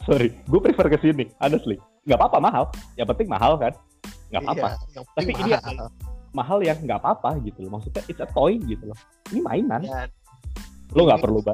Sorry 0.07 0.29
gue 0.31 0.59
prefer 0.61 0.87
ke 0.93 0.97
sini 1.01 1.25
honestly. 1.41 1.81
Nggak 2.05 2.17
apa-apa 2.21 2.37
mahal. 2.39 2.63
Yang 2.93 3.07
penting 3.15 3.27
mahal 3.27 3.57
kan? 3.57 3.73
Nggak 4.29 4.41
apa-apa. 4.45 4.67
Iya, 4.69 5.01
Tapi 5.01 5.15
penting 5.17 5.37
ini 5.41 5.51
mahal. 6.33 6.59
yang 6.61 6.77
nggak 6.81 6.99
apa-apa 7.01 7.39
gitu 7.43 7.65
loh. 7.65 7.79
Maksudnya 7.79 8.03
it's 8.07 8.21
a 8.21 8.27
toy 8.29 8.57
gitu 8.63 8.89
loh. 8.89 8.97
Ini 9.33 9.39
mainan. 9.41 9.81
Ya, 9.85 10.05
lo 10.93 11.05
nggak 11.05 11.21
perlu 11.21 11.39
ba 11.45 11.53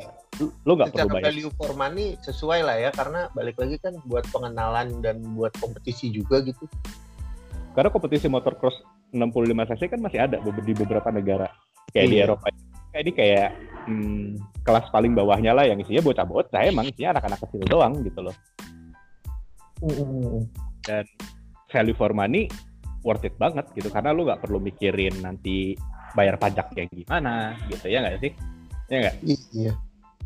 lo 0.64 0.72
nggak 0.80 0.92
perlu 0.96 1.08
bayar. 1.20 1.32
value 1.32 1.52
for 1.60 1.72
money 1.76 2.16
sesuai 2.24 2.60
lah 2.64 2.76
ya 2.80 2.90
karena 2.96 3.28
balik 3.36 3.56
lagi 3.60 3.76
kan 3.80 3.96
buat 4.08 4.24
pengenalan 4.32 5.00
dan 5.04 5.20
buat 5.36 5.52
kompetisi 5.60 6.12
juga 6.12 6.40
gitu. 6.44 6.68
karena 7.76 7.92
kompetisi 7.92 8.32
motocross 8.32 8.80
65 9.12 9.52
cc 9.76 9.82
kan 9.92 10.00
masih 10.00 10.20
ada 10.24 10.40
di 10.40 10.74
beberapa 10.76 11.12
negara. 11.12 11.52
Kayak 11.92 12.08
di 12.08 12.16
Iya. 12.16 12.26
Eropa. 12.32 12.48
Kayak 12.96 13.02
ini 13.04 13.12
kayak 13.12 13.50
hmm, 13.92 14.24
kelas 14.64 14.88
paling 14.96 15.12
bawahnya 15.12 15.52
lah 15.52 15.68
yang 15.68 15.80
isinya 15.84 16.00
bocah-bocah. 16.04 16.62
Emang 16.64 16.88
isinya 16.88 17.20
anak-anak 17.20 17.40
kecil 17.44 17.68
doang 17.68 18.00
gitu 18.00 18.20
loh. 18.24 18.36
Value 21.68 21.98
for 22.00 22.16
money 22.16 22.48
worth 23.06 23.22
it 23.22 23.38
banget 23.38 23.70
gitu. 23.78 23.94
Karena 23.94 24.10
lu 24.10 24.26
nggak 24.26 24.42
perlu 24.42 24.58
mikirin 24.58 25.22
nanti 25.22 25.78
bayar 26.18 26.42
pajak 26.42 26.74
kayak 26.74 26.90
gimana 26.90 27.54
gitu. 27.70 27.86
Ya 27.86 28.02
nggak 28.02 28.18
sih? 28.20 28.32
Ya 28.90 28.98
nggak? 29.06 29.16
Iya. 29.54 29.74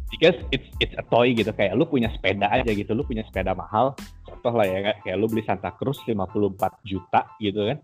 because 0.10 0.42
it's 0.50 0.66
it's 0.82 0.96
a 0.98 1.06
toy 1.12 1.36
gitu. 1.38 1.52
Kayak 1.54 1.78
lu 1.78 1.86
punya 1.86 2.10
sepeda 2.10 2.50
aja 2.50 2.72
gitu. 2.72 2.96
Lu 2.96 3.04
punya 3.04 3.22
sepeda 3.28 3.54
mahal. 3.54 3.94
Contoh 4.26 4.56
lah 4.56 4.66
ya 4.66 4.96
kayak 5.04 5.18
lu 5.20 5.28
beli 5.30 5.44
Santa 5.46 5.70
Cruz 5.76 6.00
54 6.08 6.26
juta 6.88 7.28
gitu 7.38 7.68
kan. 7.70 7.78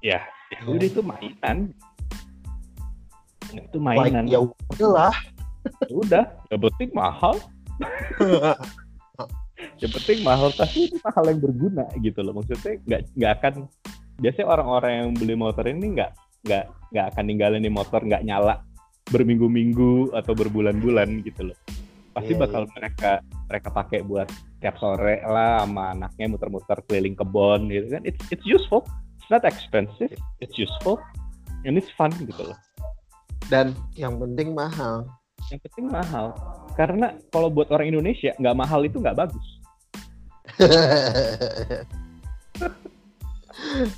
Ya 0.00 0.24
ya 0.50 0.60
udah 0.66 0.86
itu 0.88 1.00
mainan. 1.04 1.70
Itu 3.52 3.78
mainan. 3.78 4.26
Ya 4.26 4.42
udahlah. 4.42 5.14
Ya 5.86 5.94
udah 5.94 6.24
yang 6.48 6.60
penting 6.64 6.90
mahal. 6.96 7.36
Yang 9.80 9.92
penting 10.00 10.18
mahal 10.24 10.48
tapi 10.56 10.88
itu 10.88 10.96
mahal 11.04 11.24
yang 11.28 11.40
berguna 11.40 11.84
gitu 12.00 12.20
loh. 12.24 12.32
Maksudnya 12.36 12.80
nggak 12.84 13.00
nggak 13.16 13.32
akan 13.40 13.54
biasanya 14.20 14.48
orang-orang 14.52 14.92
yang 14.92 15.08
beli 15.16 15.34
motor 15.34 15.64
ini 15.64 15.96
nggak 15.96 16.12
nggak 16.44 16.64
nggak 16.92 17.06
akan 17.14 17.24
ninggalin 17.24 17.60
nih 17.64 17.72
motor 17.72 18.00
nggak 18.04 18.24
nyala 18.24 18.60
berminggu-minggu 19.10 20.14
atau 20.14 20.32
berbulan-bulan 20.36 21.24
gitu 21.26 21.50
loh. 21.50 21.58
Pasti 22.14 22.36
Iya, 22.36 22.40
bakal 22.46 22.62
mereka 22.76 23.24
mereka 23.50 23.68
pakai 23.72 24.00
buat 24.06 24.28
tiap 24.62 24.76
sore 24.78 25.24
lah 25.24 25.64
sama 25.66 25.96
anaknya 25.96 26.26
muter-muter 26.30 26.78
keliling 26.86 27.16
kebon 27.18 27.66
gitu 27.72 27.98
kan. 27.98 28.02
It's 28.06 28.20
it's 28.30 28.46
useful. 28.46 28.86
It's 29.18 29.30
not 29.32 29.42
expensive. 29.42 30.14
It's 30.38 30.54
useful. 30.54 31.00
And 31.66 31.74
it's 31.74 31.90
fun 31.98 32.14
gitu 32.20 32.54
loh. 32.54 32.58
Dan 33.50 33.74
yang 33.98 34.20
penting 34.20 34.54
mahal. 34.54 35.08
yang 35.48 35.58
penting 35.66 35.90
mahal. 35.90 36.36
Karena 36.78 37.16
kalau 37.34 37.50
buat 37.50 37.72
orang 37.74 37.90
Indonesia 37.90 38.30
nggak 38.38 38.54
mahal 38.54 38.86
itu 38.86 39.02
nggak 39.02 39.18
bagus 39.18 39.46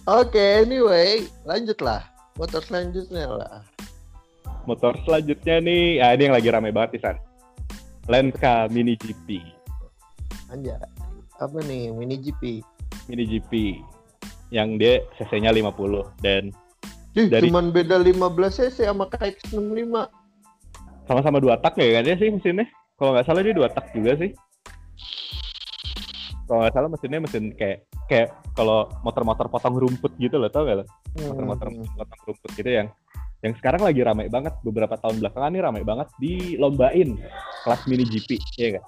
Oke, 0.05 0.39
anyway, 0.61 1.25
lanjutlah. 1.43 2.03
Motor 2.35 2.63
selanjutnya 2.63 3.29
lah. 3.29 3.61
motor 4.63 4.95
selanjutnya 5.03 5.59
nih 5.59 5.99
ya 5.99 6.15
ini 6.15 6.31
yang 6.31 6.35
lagi 6.39 6.49
rame 6.49 6.71
banget 6.71 6.95
nih 6.95 7.03
San 7.03 7.17
Lenka 8.07 8.71
Mini 8.71 8.95
GP 8.95 9.43
Anjay. 10.49 10.79
Apa 11.37 11.59
nih? 11.67 11.91
Mini 11.91 12.15
GP. 12.17 12.63
Mini 13.11 13.27
GP 13.27 13.83
yang 14.55 14.79
dia 14.79 15.03
cc-nya 15.19 15.51
50 15.51 15.67
dan 16.23 16.55
Ih, 17.13 17.27
Dari- 17.27 17.51
cuman 17.51 17.75
beda 17.75 17.99
15 17.99 18.23
cc 18.55 18.87
sama 18.87 19.11
KX65. 19.11 19.91
sama-sama 21.03 21.43
dua 21.43 21.59
tak 21.59 21.75
ya 21.77 21.99
kan 21.99 22.07
dia 22.07 22.15
sih 22.15 22.31
mesinnya 22.31 22.65
kalau 22.95 23.11
nggak 23.13 23.27
salah 23.27 23.43
dia 23.43 23.53
dua 23.53 23.67
tak 23.67 23.91
juga 23.91 24.15
sih 24.15 24.31
kalau 26.47 26.63
nggak 26.63 26.73
salah 26.73 26.89
mesinnya 26.89 27.19
mesin 27.19 27.51
kayak 27.53 27.83
kayak 28.13 28.29
kalau 28.53 28.85
motor-motor 29.01 29.49
potong 29.49 29.81
rumput 29.81 30.13
gitu 30.21 30.37
loh 30.37 30.53
tau 30.53 30.69
gak 30.69 30.85
lo 30.85 30.85
motor-motor 31.17 31.67
Hmm. 31.73 31.89
potong 31.97 32.23
rumput 32.29 32.51
gitu 32.53 32.69
yang 32.69 32.89
yang 33.43 33.57
sekarang 33.59 33.83
lagi 33.83 34.05
ramai 34.05 34.29
banget 34.29 34.53
beberapa 34.61 34.95
tahun 35.01 35.19
belakangan 35.19 35.51
nih 35.57 35.63
ramai 35.65 35.83
banget 35.83 36.09
dilombain 36.21 37.17
kelas 37.65 37.83
mini 37.89 38.05
GP 38.05 38.37
ya 38.61 38.69
kan 38.79 38.85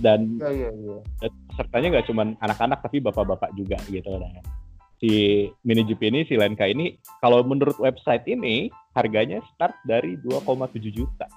dan 0.00 0.20
Iya, 0.40 0.50
iya, 0.50 0.70
iya. 0.72 0.98
dan 1.20 1.30
pesertanya 1.52 1.88
nggak 1.94 2.06
cuma 2.08 2.22
anak-anak 2.40 2.78
tapi 2.80 2.98
bapak-bapak 3.04 3.52
juga 3.54 3.76
gitu 3.92 4.16
nah 4.16 4.32
si 4.98 5.46
mini 5.62 5.86
GP 5.86 6.02
ini 6.10 6.20
si 6.26 6.34
Lenka 6.34 6.66
ini 6.66 6.98
kalau 7.22 7.46
menurut 7.46 7.78
website 7.78 8.26
ini 8.26 8.66
harganya 8.98 9.38
start 9.54 9.76
dari 9.86 10.18
2,7 10.26 10.74
juta 10.90 11.28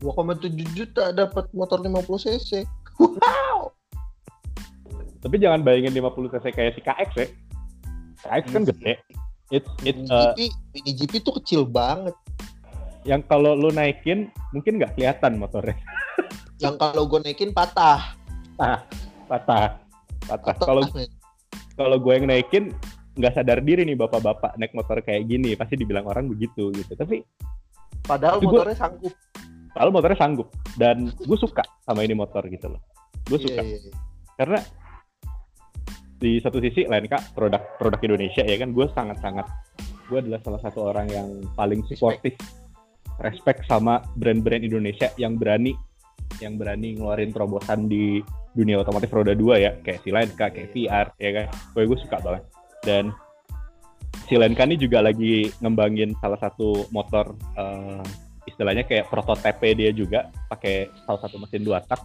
2,7 0.00 0.50
juta 0.74 1.14
dapat 1.14 1.46
motor 1.54 1.78
50 1.78 2.02
cc. 2.26 2.66
Tapi 5.22 5.38
jangan 5.38 5.62
bayangin 5.62 5.94
50 5.94 6.34
cc 6.34 6.46
kayak 6.50 6.72
si 6.74 6.80
KX 6.82 7.10
ya. 7.14 7.26
KX 8.20 8.44
kan 8.50 8.62
gede. 8.66 8.94
It's 9.48 9.68
it's 9.82 10.00
Mini 10.00 10.10
uh, 10.10 10.32
GP, 10.32 10.40
mini 10.72 10.90
GP 10.96 11.12
tuh 11.22 11.34
kecil 11.38 11.62
banget. 11.64 12.16
yang 13.02 13.18
kalau 13.20 13.52
lu 13.52 13.68
naikin 13.68 14.30
mungkin 14.50 14.78
nggak 14.78 14.94
kelihatan 14.94 15.34
motornya. 15.34 15.74
Yang 16.62 16.78
kalau 16.78 17.02
gue 17.04 17.18
naikin 17.20 17.50
patah. 17.50 18.14
patah. 18.54 18.86
Patah. 19.26 19.66
Patah, 20.22 20.54
kalau 20.56 20.86
kalau 21.74 21.96
gue 21.98 22.12
yang 22.14 22.30
naikin 22.30 22.70
nggak 23.12 23.34
sadar 23.34 23.58
diri 23.58 23.82
nih 23.82 23.98
bapak-bapak 23.98 24.54
naik 24.54 24.70
motor 24.70 25.02
kayak 25.02 25.26
gini. 25.26 25.58
Pasti 25.58 25.74
dibilang 25.74 26.06
orang 26.06 26.30
begitu 26.30 26.70
gitu. 26.70 26.94
Tapi 26.94 27.26
Padahal 28.02 28.38
Itu 28.38 28.46
gua- 28.46 28.62
motornya 28.62 28.78
sanggup. 28.78 29.14
Padahal 29.70 29.90
motornya 29.90 30.18
sanggup. 30.18 30.48
Dan 30.74 30.96
gue 31.12 31.38
suka 31.38 31.66
sama 31.82 32.02
ini 32.02 32.14
motor 32.14 32.46
gitu 32.46 32.70
loh. 32.70 32.78
Gue 33.26 33.38
Iya, 33.38 33.46
suka. 33.50 33.62
iya, 33.62 33.78
iya. 33.80 33.92
karena 34.32 34.58
di 36.22 36.38
satu 36.38 36.62
sisi 36.62 36.86
lain 36.86 37.10
kak 37.10 37.34
produk 37.34 37.58
produk 37.82 37.98
Indonesia 38.06 38.46
ya 38.46 38.56
kan? 38.62 38.70
Gue 38.70 38.86
sangat 38.94 39.18
sangat 39.18 39.46
gue 40.06 40.18
adalah 40.22 40.38
salah 40.46 40.60
satu 40.62 40.94
orang 40.94 41.10
yang 41.10 41.28
paling 41.58 41.82
supportive 41.90 42.38
respect 43.18 43.66
sama 43.66 43.98
brand-brand 44.14 44.62
Indonesia 44.62 45.10
yang 45.18 45.34
berani 45.34 45.74
yang 46.38 46.54
berani 46.54 46.94
ngeluarin 46.94 47.34
terobosan 47.34 47.90
di 47.90 48.22
dunia 48.54 48.78
otomotif 48.78 49.10
roda 49.10 49.34
dua 49.34 49.58
ya. 49.58 49.72
Kayak 49.82 50.00
si 50.06 50.08
Lenka 50.14 50.46
kayak 50.54 50.70
VR 50.70 51.06
ya 51.18 51.30
kan? 51.34 51.46
Gue 51.74 51.90
gue 51.90 51.98
suka 51.98 52.22
banget. 52.22 52.44
Dan 52.86 53.10
si 54.30 54.38
Lenka 54.38 54.62
ini 54.62 54.78
juga 54.78 55.02
lagi 55.02 55.50
ngembangin 55.58 56.14
salah 56.22 56.38
satu 56.38 56.86
motor 56.94 57.34
eh, 57.58 58.04
istilahnya 58.46 58.86
kayak 58.86 59.10
prototipe 59.10 59.74
dia 59.74 59.90
juga 59.90 60.30
pakai 60.50 60.90
salah 61.06 61.20
satu 61.22 61.38
mesin 61.38 61.62
dua 61.62 61.82
tak 61.82 62.02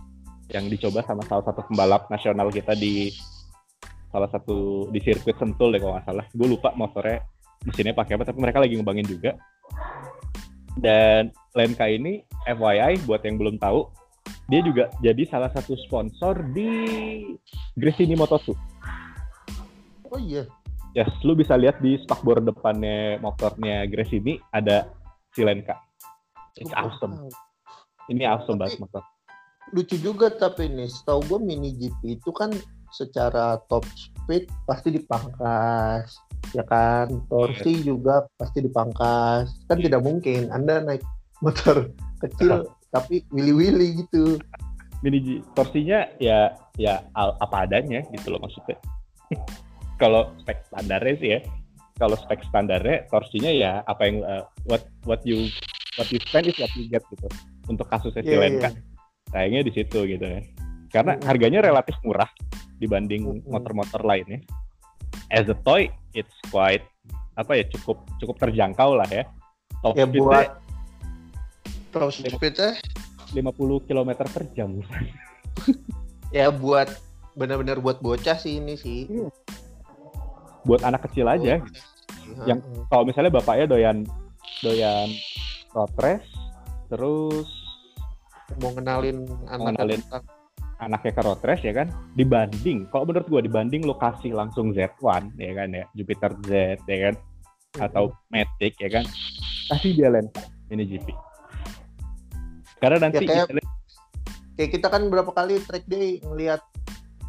yang 0.54 0.72
dicoba 0.72 1.04
sama 1.04 1.26
salah 1.28 1.44
satu 1.44 1.66
pembalap 1.68 2.08
nasional 2.08 2.48
kita 2.48 2.72
di 2.78 3.12
salah 4.10 4.30
satu 4.32 4.88
di 4.90 5.00
sirkuit 5.04 5.36
Sentul 5.38 5.76
deh 5.76 5.80
kalau 5.80 5.96
nggak 5.98 6.08
salah. 6.08 6.26
Gue 6.32 6.48
lupa 6.48 6.72
motornya 6.74 7.24
mesinnya 7.66 7.94
pakai 7.96 8.16
apa, 8.16 8.24
tapi 8.28 8.40
mereka 8.40 8.62
lagi 8.64 8.78
ngembangin 8.78 9.08
juga. 9.08 9.36
Dan 10.78 11.34
Lenka 11.58 11.90
ini 11.90 12.22
FYI 12.46 13.02
buat 13.10 13.26
yang 13.26 13.42
belum 13.42 13.58
tahu, 13.58 13.90
dia 14.46 14.62
juga 14.62 14.94
jadi 15.02 15.26
salah 15.26 15.50
satu 15.50 15.74
sponsor 15.76 16.54
di 16.54 16.70
Gresini 17.74 18.14
Moto2. 18.14 18.54
Oh 20.14 20.22
iya. 20.22 20.46
Yes, 20.96 21.12
lu 21.22 21.38
bisa 21.38 21.54
lihat 21.54 21.78
di 21.84 21.98
spakbor 22.02 22.42
depannya 22.42 23.22
motornya 23.22 23.86
Gresini 23.86 24.38
ada 24.50 24.90
si 25.34 25.46
Lenka. 25.46 25.78
It's 26.58 26.74
awesome. 26.74 27.30
Ini 28.10 28.24
awesome 28.26 28.58
Tapi- 28.58 28.78
banget 28.78 28.82
motor. 28.82 29.04
lucu 29.76 30.00
juga 30.00 30.32
tapi 30.32 30.72
ini 30.72 30.88
setahu 30.88 31.28
gue 31.28 31.40
mini 31.44 31.76
GP 31.76 32.24
itu 32.24 32.32
kan 32.32 32.56
secara 32.92 33.60
top 33.68 33.84
speed 33.96 34.48
pasti 34.68 34.96
dipangkas 34.96 36.18
ya 36.56 36.64
kan 36.64 37.12
torsi 37.28 37.84
juga 37.84 38.24
pasti 38.40 38.64
dipangkas 38.64 39.52
kan 39.68 39.78
tidak 39.80 40.00
mungkin 40.04 40.48
anda 40.52 40.80
naik 40.80 41.04
motor 41.44 41.92
kecil 42.24 42.64
tapi 42.96 43.24
wili-wili 43.32 44.00
gitu 44.06 44.40
Mini 45.06 45.22
G, 45.22 45.28
torsinya 45.54 46.10
ya 46.18 46.58
ya 46.74 47.06
al- 47.14 47.38
apa 47.38 47.70
adanya 47.70 48.02
gitu 48.18 48.34
loh 48.34 48.42
maksudnya. 48.42 48.82
Kalau 50.02 50.34
spek 50.42 50.66
standarnya 50.74 51.16
sih 51.22 51.30
ya. 51.38 51.40
Kalau 52.02 52.18
spek 52.18 52.42
standarnya 52.50 53.06
torsinya 53.06 53.54
ya 53.54 53.86
apa 53.86 54.10
yang 54.10 54.26
uh, 54.26 54.50
what 54.66 54.90
what 55.06 55.22
you 55.22 55.54
what 56.02 56.10
you 56.10 56.18
spend 56.26 56.50
is 56.50 56.58
what 56.58 56.74
you 56.74 56.90
get 56.90 57.06
gitu. 57.14 57.30
Untuk 57.70 57.86
kasusnya 57.94 58.26
si 58.26 58.34
Iya, 58.34 58.42
Lenka 58.42 58.74
iya. 58.74 58.82
sayangnya 59.30 59.62
di 59.70 59.72
situ 59.78 60.02
gitu 60.10 60.26
ya. 60.26 60.42
Karena 60.90 61.14
Mm. 61.14 61.30
harganya 61.30 61.60
relatif 61.62 61.94
murah 62.02 62.30
dibanding 62.78 63.42
motor-motor 63.46 64.02
lainnya. 64.02 64.42
As 65.34 65.50
a 65.50 65.58
toy, 65.66 65.90
it's 66.14 66.34
quite 66.50 66.84
apa 67.38 67.54
ya 67.54 67.66
cukup 67.70 68.02
cukup 68.18 68.36
terjangkau 68.42 68.98
lah 68.98 69.08
ya. 69.10 69.26
Top 69.86 69.94
ya 69.94 70.06
buat 70.10 70.58
top 71.94 72.10
speednya 72.10 72.78
50 73.34 73.88
km 73.88 74.10
per 74.26 74.44
jam. 74.56 74.82
ya 76.38 76.50
buat 76.50 76.90
benar-benar 77.38 77.78
buat 77.78 78.02
bocah 78.02 78.38
sih 78.38 78.58
ini 78.58 78.74
sih 78.74 79.06
Buat 80.66 80.84
anak 80.84 81.08
kecil 81.08 81.30
aja. 81.30 81.62
Yang- 82.44 82.64
Kalau 82.92 83.04
misalnya 83.08 83.32
bapaknya 83.32 83.66
doyan 83.70 83.98
doyan 84.60 85.08
road 85.72 85.94
race, 86.02 86.28
terus 86.90 87.48
mau 88.60 88.74
ngenalin 88.74 89.28
anak 89.48 89.78
ngenalin. 89.78 90.02
Anaknya 90.78 91.12
ke 91.14 91.22
road 91.26 91.42
race 91.42 91.66
ya 91.66 91.74
kan, 91.74 91.90
dibanding 92.14 92.86
kalau 92.94 93.10
menurut 93.10 93.28
gua 93.28 93.42
dibanding 93.42 93.82
lokasi 93.86 94.30
langsung 94.30 94.72
Z1 94.72 95.34
ya 95.38 95.52
kan 95.58 95.70
ya, 95.74 95.86
Jupiter 95.98 96.32
Z 96.46 96.78
ya 96.86 96.98
kan, 97.10 97.16
atau 97.82 98.14
Matic 98.30 98.78
ya 98.78 98.90
kan, 98.90 99.06
kasih 99.74 99.92
dia 99.98 100.10
Lenka 100.14 100.42
ini 100.70 100.84
GP. 100.86 101.08
Karena 102.78 103.10
nanti 103.10 103.26
kayak- 103.26 103.50
misalnya- 103.50 103.74
kayak 104.54 104.72
kita 104.78 104.88
kan 104.90 105.02
berapa 105.10 105.32
kali 105.34 105.58
track 105.66 105.86
day 105.90 106.22
ngelihat 106.22 106.62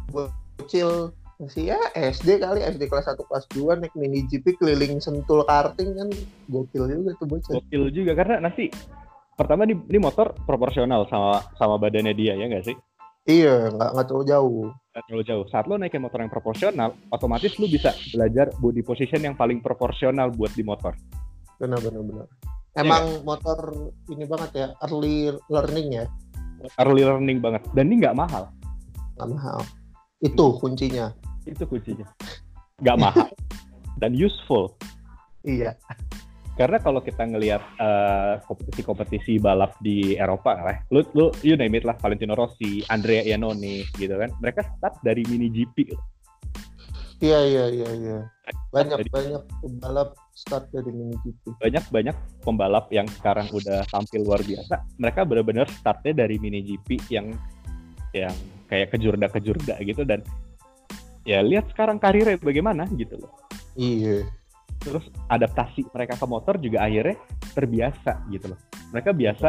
bocil 0.09 1.13
masih 1.39 1.71
ya 1.71 1.79
SD 1.95 2.43
kali 2.43 2.59
SD 2.59 2.91
kelas 2.91 3.07
1 3.07 3.23
kelas 3.23 3.47
2 3.55 3.79
naik 3.79 3.95
mini 3.95 4.27
GP 4.27 4.59
keliling 4.59 4.99
sentul 4.99 5.47
karting 5.47 5.95
kan 5.95 6.09
gokil 6.51 6.83
juga 6.85 7.15
tuh 7.15 7.27
bocil. 7.31 7.53
gokil 7.63 7.83
juga 7.95 8.11
karena 8.11 8.43
nanti 8.43 8.67
pertama 9.39 9.63
di, 9.63 9.71
ini 9.71 9.99
motor 10.03 10.35
proporsional 10.43 11.07
sama 11.07 11.39
sama 11.55 11.79
badannya 11.79 12.11
dia 12.11 12.35
ya 12.35 12.43
nggak 12.43 12.65
sih? 12.67 12.75
Iya, 13.29 13.69
nggak 13.69 13.89
nggak 13.93 14.05
terlalu 14.09 14.25
jauh. 14.25 14.65
Nggak 14.73 15.03
terlalu 15.05 15.23
jauh. 15.29 15.45
Saat 15.53 15.69
lo 15.69 15.77
naikin 15.77 16.01
motor 16.01 16.17
yang 16.25 16.33
proporsional, 16.33 16.97
otomatis 17.13 17.61
lo 17.61 17.69
bisa 17.69 17.93
belajar 18.09 18.49
body 18.57 18.81
position 18.81 19.21
yang 19.21 19.37
paling 19.37 19.61
proporsional 19.61 20.33
buat 20.33 20.49
di 20.57 20.65
motor. 20.65 20.97
Benar 21.61 21.77
benar 21.77 22.01
benar. 22.01 22.27
Iya 22.73 22.81
Emang 22.85 23.05
motor 23.21 23.89
ini 24.09 24.25
banget 24.25 24.51
ya, 24.57 24.67
early 24.81 25.29
learning 25.49 25.89
ya, 26.01 26.05
Early 26.81 27.03
learning 27.05 27.39
banget. 27.39 27.63
Dan 27.71 27.93
ini 27.93 28.03
nggak 28.03 28.17
mahal. 28.17 28.51
nggak 29.15 29.29
mahal. 29.35 29.59
Itu 30.19 30.59
kuncinya. 30.59 31.11
Itu 31.47 31.63
kuncinya. 31.69 32.07
Nggak 32.81 32.97
mahal. 32.97 33.27
Dan 34.01 34.15
useful. 34.15 34.75
Iya. 35.43 35.75
Karena 36.59 36.75
kalau 36.83 36.99
kita 36.99 37.23
ngelihat 37.23 37.63
eh, 37.79 38.33
kompetisi-kompetisi 38.43 39.39
balap 39.39 39.79
di 39.79 40.19
Eropa 40.19 40.59
lah, 40.59 40.77
lu, 40.91 41.07
lu 41.15 41.31
you 41.39 41.55
name 41.55 41.79
it 41.79 41.87
lah, 41.87 41.95
Valentino 42.03 42.35
Rossi, 42.35 42.83
Andrea 42.91 43.23
Iannone 43.23 43.87
gitu 43.95 44.11
kan, 44.11 44.27
mereka 44.43 44.67
start 44.75 44.99
dari 44.99 45.23
mini 45.31 45.47
GP. 45.47 45.95
Iya 47.23 47.39
iya 47.47 47.65
iya 47.71 47.89
iya. 47.95 48.17
Banyak 48.75 49.07
Jadi- 49.07 49.11
banyak 49.11 49.43
pembalap 49.63 50.09
start 50.35 50.67
dari 50.75 50.91
mini 50.91 51.15
GP. 51.23 51.63
Banyak-banyak 51.63 52.15
pembalap 52.43 52.91
yang 52.91 53.07
sekarang 53.07 53.47
udah 53.55 53.87
tampil 53.87 54.27
luar 54.27 54.43
biasa, 54.43 54.83
mereka 54.99 55.23
benar-benar 55.23 55.67
startnya 55.71 56.27
dari 56.27 56.35
mini 56.43 56.59
GP 56.59 57.07
yang 57.07 57.31
yang 58.11 58.35
kayak 58.67 58.91
kejurda-kejurda 58.91 59.79
gitu 59.85 60.03
dan 60.03 60.27
ya 61.23 61.39
lihat 61.39 61.71
sekarang 61.71 62.03
karirnya 62.03 62.35
bagaimana 62.35 62.83
gitu 62.99 63.15
loh. 63.15 63.31
Iya. 63.79 64.38
Terus 64.77 65.09
adaptasi 65.27 65.89
mereka 65.89 66.13
ke 66.15 66.25
motor 66.29 66.55
juga 66.61 66.85
akhirnya 66.85 67.17
terbiasa 67.57 68.29
gitu 68.29 68.53
loh. 68.53 68.59
Mereka 68.93 69.11
biasa 69.17 69.47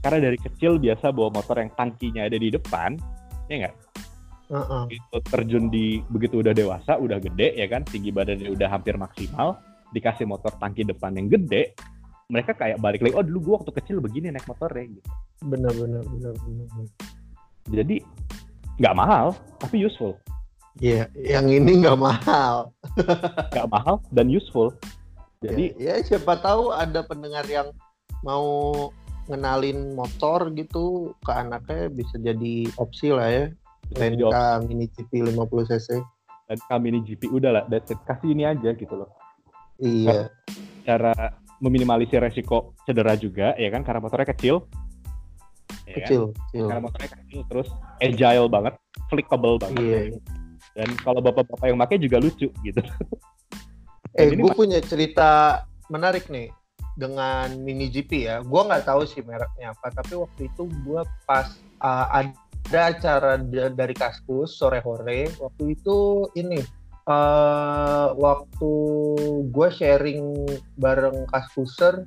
karena 0.00 0.32
dari 0.32 0.38
kecil 0.40 0.80
biasa 0.80 1.12
bawa 1.12 1.28
motor 1.34 1.60
yang 1.60 1.70
tangkinya 1.76 2.24
ada 2.24 2.38
di 2.40 2.48
depan, 2.48 2.96
ya 3.52 3.66
nggak? 3.66 3.76
Begitu 4.90 5.16
terjun 5.30 5.64
di 5.70 6.00
begitu 6.10 6.42
udah 6.42 6.50
dewasa, 6.56 6.96
udah 6.98 7.20
gede 7.22 7.54
ya 7.54 7.68
kan, 7.70 7.86
tinggi 7.86 8.10
badannya 8.10 8.50
udah 8.50 8.68
hampir 8.72 8.96
maksimal, 8.96 9.60
dikasih 9.92 10.26
motor 10.26 10.50
tangki 10.58 10.82
depan 10.82 11.14
yang 11.14 11.28
gede, 11.30 11.76
mereka 12.32 12.56
kayak 12.58 12.80
balik 12.82 13.04
lagi, 13.04 13.14
oh 13.14 13.22
dulu 13.22 13.38
gua 13.44 13.54
waktu 13.62 13.72
kecil 13.78 14.02
begini 14.02 14.32
naik 14.32 14.48
motor 14.48 14.70
ya 14.74 14.88
gitu. 14.88 15.10
Benar 15.46 15.72
benar 15.76 16.02
benar 16.02 16.34
benar. 16.34 16.66
Jadi 17.70 17.96
nggak 18.80 18.96
mahal, 18.96 19.36
tapi 19.60 19.84
useful. 19.84 20.16
Iya, 20.78 21.10
yang 21.18 21.50
ini 21.50 21.82
nggak 21.82 21.98
mahal. 21.98 22.70
Nggak 23.52 23.68
mahal 23.74 23.98
dan 24.14 24.30
useful. 24.30 24.70
Jadi 25.42 25.74
ya, 25.80 25.98
ya, 25.98 26.04
siapa 26.06 26.38
tahu 26.38 26.70
ada 26.70 27.02
pendengar 27.02 27.42
yang 27.50 27.74
mau 28.22 28.86
ngenalin 29.26 29.96
motor 29.98 30.52
gitu 30.54 31.16
ke 31.26 31.32
anaknya 31.34 31.90
bisa 31.90 32.14
jadi 32.22 32.70
opsi 32.78 33.10
lah 33.10 33.28
ya. 33.28 33.44
Lenka 33.98 34.62
mini 34.62 34.86
GP 34.86 35.34
50 35.34 35.70
cc. 35.74 35.88
dan 36.50 36.58
kami 36.66 36.90
ini 36.94 37.00
GP 37.06 37.30
udah 37.30 37.50
lah, 37.62 37.64
kasih 38.06 38.34
ini 38.34 38.42
aja 38.46 38.74
gitu 38.74 38.94
loh. 38.94 39.10
Iya. 39.80 40.28
cara 40.84 41.12
meminimalisir 41.60 42.20
resiko 42.20 42.72
cedera 42.84 43.16
juga 43.16 43.52
ya 43.56 43.68
kan 43.68 43.84
karena 43.84 44.00
motornya 44.00 44.28
kecil 44.32 44.64
Ya 45.88 46.02
kan? 46.02 46.06
Kecil, 46.06 46.22
kecil. 46.34 46.64
karena 46.68 46.82
motornya 46.82 47.10
kecil 47.16 47.40
terus 47.50 47.68
agile 47.98 48.48
banget 48.48 48.74
flickable 49.08 49.56
banget 49.58 49.80
Iya. 49.80 50.00
Dan 50.74 50.88
kalau 51.02 51.18
bapak-bapak 51.18 51.66
yang 51.66 51.80
pakai 51.80 51.96
juga 51.98 52.16
lucu 52.22 52.48
gitu 52.62 52.82
Eh, 54.18 54.34
gue 54.34 54.50
punya 54.58 54.82
cerita 54.82 55.62
menarik 55.86 56.26
nih 56.26 56.50
dengan 56.98 57.54
mini 57.62 57.86
GP 57.86 58.26
ya. 58.26 58.36
Gue 58.42 58.66
nggak 58.66 58.90
tahu 58.90 59.06
sih 59.06 59.22
mereknya 59.22 59.70
apa, 59.70 59.94
tapi 59.94 60.18
waktu 60.18 60.50
itu 60.50 60.66
gue 60.82 61.02
pas 61.24 61.46
uh, 61.78 62.06
ada 62.10 62.80
acara 62.90 63.38
da- 63.38 63.70
dari 63.70 63.94
Kaskus 63.94 64.58
sore-sore. 64.58 65.30
Waktu 65.38 65.78
itu 65.78 66.26
ini 66.34 66.58
uh, 67.06 68.10
waktu 68.18 68.72
gue 69.46 69.68
sharing 69.70 70.22
bareng 70.74 71.30
Kaskuser 71.30 72.02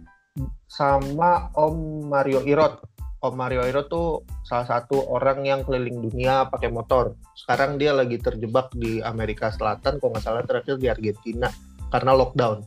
sama 0.67 1.56
Om 1.56 2.10
Mario 2.12 2.43
Irot. 2.43 2.84
Om 3.24 3.40
Mario 3.40 3.64
Irot 3.64 3.88
tuh 3.88 4.28
salah 4.44 4.68
satu 4.68 5.08
orang 5.08 5.48
yang 5.48 5.64
keliling 5.64 6.04
dunia 6.04 6.52
pakai 6.52 6.68
motor. 6.68 7.16
Sekarang 7.40 7.80
dia 7.80 7.96
lagi 7.96 8.20
terjebak 8.20 8.76
di 8.76 9.00
Amerika 9.00 9.48
Selatan, 9.48 10.04
kalau 10.04 10.12
nggak 10.12 10.24
salah 10.28 10.44
terakhir 10.44 10.76
di 10.76 10.92
Argentina 10.92 11.48
karena 11.94 12.12
lockdown 12.18 12.66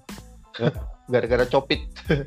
gara-gara 1.12 1.42
copit 1.50 1.82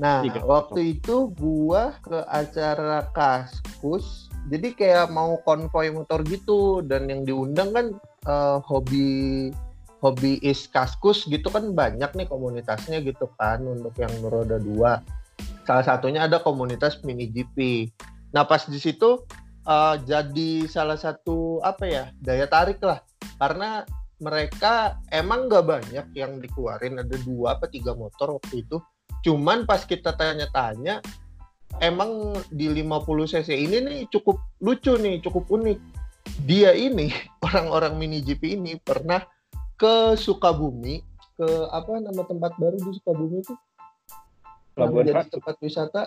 nah 0.00 0.24
Iya. 0.24 0.46
waktu 0.46 0.96
itu 0.96 1.34
gua 1.36 1.98
ke 2.00 2.24
acara 2.30 3.10
kaskus 3.12 4.30
jadi 4.48 4.72
kayak 4.72 5.06
mau 5.12 5.36
konvoy 5.44 5.92
motor 5.92 6.24
gitu 6.24 6.80
dan 6.86 7.10
yang 7.10 7.26
diundang 7.26 7.74
kan 7.74 7.86
eh, 8.24 8.58
hobi 8.64 9.50
hobi 10.00 10.40
is 10.40 10.64
kaskus 10.72 11.28
gitu 11.28 11.52
kan 11.52 11.76
banyak 11.76 12.08
nih 12.16 12.24
komunitasnya 12.24 13.04
gitu 13.04 13.28
kan 13.36 13.60
untuk 13.60 13.92
yang 14.00 14.14
roda 14.24 14.56
dua 14.56 15.04
salah 15.70 15.86
satunya 15.86 16.26
ada 16.26 16.42
komunitas 16.42 16.98
mini 17.06 17.30
GP 17.30 17.86
nah 18.34 18.42
pas 18.42 18.66
di 18.66 18.82
situ 18.82 19.22
eh, 19.70 19.94
jadi 20.02 20.66
salah 20.66 20.98
satu 20.98 21.62
apa 21.62 21.86
ya 21.86 22.04
daya 22.18 22.50
tarik 22.50 22.82
lah. 22.82 22.98
Karena 23.38 23.86
mereka 24.20 25.00
emang 25.08 25.48
nggak 25.48 25.64
banyak 25.64 26.06
yang 26.12 26.42
dikeluarin 26.42 27.00
ada 27.00 27.16
dua 27.24 27.56
apa 27.56 27.70
tiga 27.70 27.94
motor 27.94 28.36
waktu 28.36 28.66
itu. 28.66 28.82
Cuman 29.24 29.64
pas 29.64 29.86
kita 29.86 30.12
tanya-tanya 30.16 31.00
emang 31.78 32.34
di 32.50 32.66
50 32.66 33.30
cc 33.30 33.50
ini 33.54 33.76
nih 33.80 33.98
cukup 34.10 34.42
lucu 34.60 34.96
nih 34.98 35.22
cukup 35.24 35.48
unik. 35.48 35.78
Dia 36.44 36.76
ini 36.76 37.08
orang-orang 37.46 37.96
mini 37.96 38.20
GP 38.20 38.60
ini 38.60 38.76
pernah 38.76 39.24
ke 39.80 40.18
Sukabumi 40.18 41.00
ke 41.40 41.48
apa 41.72 41.96
nama 42.04 42.20
tempat 42.28 42.52
baru 42.60 42.76
di 42.76 42.92
Sukabumi 43.00 43.40
itu 43.40 43.56
Pelabuhan 44.74 45.04
jadi 45.06 45.16
Ratu. 45.22 45.32
tempat 45.38 45.56
wisata? 45.60 46.02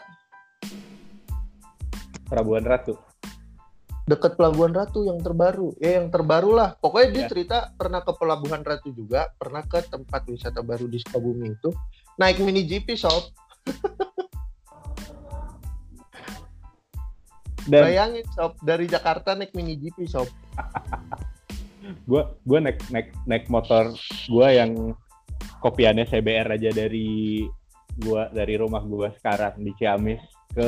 Pelabuhan 2.29 2.65
Ratu. 2.65 2.93
Dekat 4.03 4.35
Pelabuhan 4.35 4.73
Ratu 4.75 5.07
yang 5.07 5.19
terbaru. 5.19 5.75
Ya 5.79 6.01
yang 6.01 6.11
terbaru 6.11 6.51
lah. 6.51 6.75
Pokoknya 6.75 7.09
dia 7.11 7.23
Ya. 7.23 7.29
cerita 7.31 7.57
pernah 7.75 8.03
ke 8.03 8.11
Pelabuhan 8.15 8.63
Ratu 8.63 8.91
juga 8.91 9.31
pernah 9.39 9.63
ke 9.63 9.79
tempat 9.87 10.27
wisata 10.27 10.59
baru 10.59 10.87
di 10.87 10.99
Sukabumi 10.99 11.55
itu. 11.55 11.71
Naik 12.19 12.39
mini 12.43 12.67
GP 12.67 12.99
sob. 12.99 13.31
Dan 17.63 17.87
Bayangin 17.87 18.27
sob 18.35 18.59
dari 18.59 18.91
Jakarta 18.91 19.39
naik 19.39 19.55
mini 19.55 19.79
GP 19.79 20.03
sob. 20.03 20.27
gue 22.07 22.23
gue 22.47 22.59
naik 22.63 22.79
naik 22.91 23.11
naik 23.27 23.45
motor 23.51 23.91
gue 24.27 24.47
yang 24.51 24.95
kopiannya 25.59 26.07
CBR 26.07 26.55
aja 26.55 26.71
dari 26.71 27.43
gua 28.01 28.31
dari 28.33 28.57
rumah 28.57 28.81
gua 28.81 29.13
sekarang 29.13 29.59
di 29.61 29.71
Ciamis 29.77 30.21
ke 30.53 30.67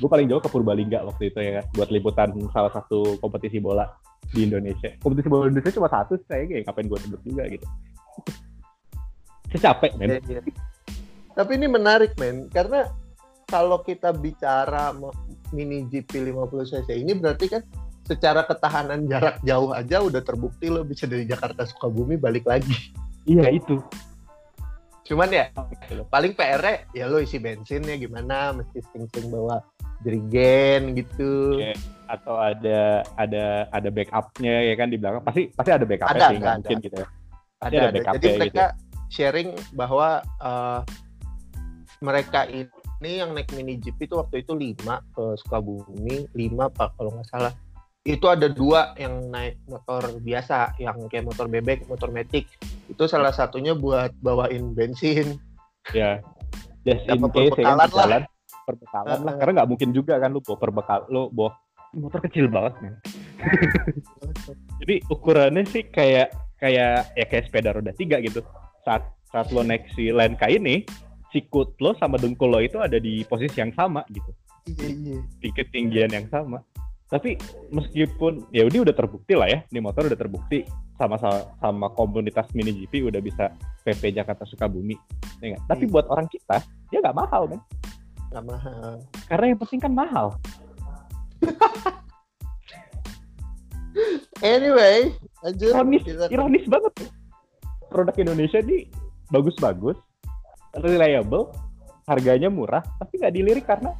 gue 0.00 0.08
paling 0.10 0.26
jauh 0.26 0.42
ke 0.42 0.50
Purbalingga 0.50 1.04
waktu 1.06 1.30
itu 1.30 1.38
ya 1.38 1.60
kan 1.60 1.64
buat 1.76 1.88
liputan 1.92 2.28
salah 2.50 2.72
satu 2.72 3.20
kompetisi 3.20 3.60
bola 3.60 3.86
di 4.32 4.48
Indonesia. 4.48 4.90
Kompetisi 4.98 5.28
bola 5.28 5.46
Indonesia 5.46 5.76
cuma 5.76 5.88
satu 5.92 6.18
saya 6.26 6.48
kayak 6.48 6.66
ngapain 6.66 6.88
gue 6.88 6.98
sebut 7.04 7.20
juga 7.22 7.42
gitu. 7.52 7.66
Capek 9.64 9.92
men. 10.00 10.18
Iya, 10.18 10.20
iya. 10.26 10.40
Tapi 11.34 11.50
ini 11.58 11.66
menarik 11.70 12.18
men, 12.18 12.50
karena 12.50 12.90
kalau 13.46 13.82
kita 13.86 14.10
bicara 14.10 14.90
mini 15.54 15.86
GP 15.86 16.34
50 16.34 16.70
cc 16.74 16.88
ini 16.90 17.12
berarti 17.14 17.46
kan 17.46 17.62
secara 18.02 18.42
ketahanan 18.42 19.06
jarak 19.06 19.38
jauh 19.46 19.70
aja 19.70 20.02
udah 20.02 20.20
terbukti 20.20 20.66
lo 20.68 20.82
bisa 20.82 21.06
dari 21.06 21.24
Jakarta 21.24 21.62
Sukabumi 21.64 22.18
balik 22.18 22.48
lagi. 22.48 22.74
iya 23.30 23.48
itu 23.48 23.80
Cuman 25.04 25.28
ya 25.28 25.52
paling 26.08 26.32
PR-nya 26.32 26.88
ya 26.96 27.04
lo 27.06 27.20
isi 27.20 27.36
bensinnya 27.36 27.96
gimana, 28.00 28.56
mesti 28.56 28.80
sering-sering 28.92 29.28
bawa 29.28 29.60
jerigen 30.04 30.96
gitu. 30.96 31.60
Iya. 31.60 31.76
atau 32.04 32.36
ada 32.36 33.00
ada 33.16 33.64
ada 33.72 33.88
backupnya 33.88 34.68
ya 34.68 34.76
kan 34.76 34.92
di 34.92 35.00
belakang 35.00 35.24
pasti 35.24 35.48
pasti 35.56 35.72
ada 35.72 35.88
backupnya 35.88 36.12
Ada, 36.20 36.28
sih 36.28 36.36
nggak 36.36 36.52
ada, 36.52 36.58
mungkin 36.60 36.76
ada. 36.76 36.84
gitu 36.84 36.96
ya 37.00 37.08
ada, 37.08 37.64
ada 37.64 37.80
ada. 37.80 37.88
backupnya 37.96 38.12
Jadi 38.12 38.28
gitu. 38.28 38.40
mereka 38.44 38.64
sharing 39.08 39.50
bahwa 39.72 40.08
eh, 40.20 40.80
mereka 42.04 42.40
ini 42.44 43.10
yang 43.20 43.32
naik 43.32 43.52
mini 43.56 43.80
jeep 43.80 43.96
itu 44.00 44.16
waktu 44.20 44.44
itu 44.44 44.52
lima 44.56 45.00
ke 45.12 45.36
Sukabumi, 45.40 46.28
lima 46.36 46.68
pak 46.68 46.96
kalau 46.96 47.12
nggak 47.16 47.28
salah. 47.28 47.52
Itu 48.04 48.28
ada 48.28 48.52
dua 48.52 48.92
yang 49.00 49.32
naik 49.32 49.64
motor 49.64 50.20
biasa, 50.20 50.76
yang 50.76 51.08
kayak 51.08 51.24
motor 51.24 51.48
bebek, 51.48 51.88
motor 51.88 52.12
metik. 52.12 52.48
Itu 52.88 53.04
salah 53.08 53.32
satunya 53.32 53.72
buat 53.72 54.12
bawain 54.20 54.72
bensin. 54.76 55.38
ya. 55.92 56.20
Just 56.84 57.08
in 57.08 57.20
Dapat 57.20 57.32
case 57.32 57.58
ya 57.60 57.72
kan 57.72 57.78
lah. 57.80 57.88
jalan 57.88 58.22
perbekalan 58.64 59.18
lah 59.24 59.34
karena 59.36 59.52
nggak 59.60 59.68
mungkin 59.68 59.90
juga 59.92 60.16
kan 60.16 60.32
lu 60.32 60.40
bawa 60.40 60.56
perbekal 60.56 61.00
lu 61.12 61.28
bawa 61.32 61.52
motor 61.96 62.20
kecil 62.24 62.48
banget 62.48 62.72
men. 62.80 62.94
Jadi 64.84 64.94
ukurannya 65.08 65.64
sih 65.68 65.84
kayak 65.88 66.32
kayak 66.60 67.12
ya 67.16 67.24
kayak 67.28 67.44
sepeda 67.48 67.72
roda 67.76 67.92
tiga 67.96 68.20
gitu. 68.20 68.44
Saat 68.84 69.04
saat 69.32 69.48
lo 69.52 69.64
naik 69.64 69.88
si 69.96 70.12
Lenka 70.12 70.48
ini 70.48 70.84
sikut 71.32 71.76
lo 71.80 71.96
sama 71.96 72.20
dengkul 72.20 72.52
lo 72.52 72.60
itu 72.60 72.80
ada 72.80 73.00
di 73.00 73.24
posisi 73.24 73.60
yang 73.60 73.72
sama 73.72 74.04
gitu. 74.12 74.30
Iya 74.64 74.88
iya. 74.88 75.18
di 75.44 75.48
ketinggian 75.52 76.08
yang 76.08 76.24
sama 76.32 76.64
tapi 77.14 77.38
meskipun 77.70 78.42
ya 78.50 78.66
udah 78.66 78.90
udah 78.90 78.96
terbukti 78.98 79.38
lah 79.38 79.46
ya 79.46 79.62
ini 79.70 79.78
motor 79.78 80.10
udah 80.10 80.18
terbukti 80.18 80.66
sama 80.98 81.14
sama, 81.62 81.86
komunitas 81.94 82.50
mini 82.58 82.74
GP 82.74 83.06
udah 83.06 83.22
bisa 83.22 83.54
PP 83.86 84.18
Jakarta 84.18 84.42
Sukabumi 84.42 84.98
ya 85.38 85.54
nggak? 85.54 85.62
tapi 85.70 85.86
Hmm. 85.86 85.92
buat 85.94 86.06
orang 86.10 86.26
kita 86.26 86.58
dia 86.90 86.98
nggak 86.98 87.14
mahal 87.14 87.46
men 87.46 87.62
Nggak 88.34 88.44
mahal. 88.50 88.92
karena 89.30 89.44
yang 89.54 89.58
penting 89.62 89.78
kan 89.80 89.92
mahal 89.94 90.26
Anyway, 94.42 95.14
lanjut. 95.38 95.70
ironis 95.70 96.02
Kita- 96.02 96.26
ironis 96.28 96.66
banget 96.66 96.92
produk 97.86 98.14
Indonesia 98.18 98.58
ini 98.58 98.90
bagus-bagus 99.30 99.94
reliable 100.74 101.54
harganya 102.10 102.50
murah 102.50 102.82
tapi 102.98 103.22
nggak 103.22 103.34
dilirik 103.38 103.62
karena 103.64 103.94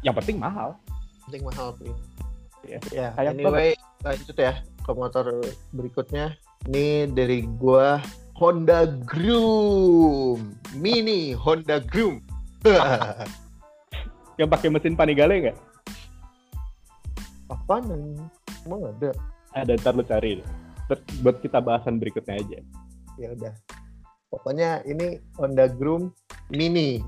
yang 0.00 0.16
penting 0.16 0.40
mahal 0.40 0.72
penting 1.28 1.44
mahal 1.44 1.76
Pri. 1.76 1.92
Ya, 2.90 3.14
Sayang 3.14 3.38
anyway, 3.38 3.72
lanjut 4.02 4.36
ya 4.36 4.60
ke 4.82 4.90
motor 4.94 5.42
berikutnya. 5.70 6.34
Ini 6.66 7.10
dari 7.14 7.46
gua 7.46 8.02
Honda 8.36 8.90
Groom 9.06 10.54
Mini 10.74 11.32
Honda 11.32 11.78
Groom. 11.78 12.20
yang 14.40 14.50
pakai 14.50 14.68
mesin 14.68 14.98
Panigale 14.98 15.48
nggak 15.48 15.58
Apa 17.48 17.78
nih? 17.80 18.18
Emang 18.66 18.82
ada? 18.90 19.14
ada 19.56 19.72
ntar 19.80 19.96
lu 19.96 20.04
cari 20.04 20.44
buat, 20.86 21.00
buat 21.24 21.36
kita 21.40 21.58
bahasan 21.64 21.96
berikutnya 21.96 22.36
aja 22.36 22.58
Ya 23.16 23.32
udah. 23.32 23.54
Pokoknya 24.28 24.84
ini 24.84 25.16
Honda 25.40 25.72
Groom 25.72 26.12
Mini. 26.52 27.00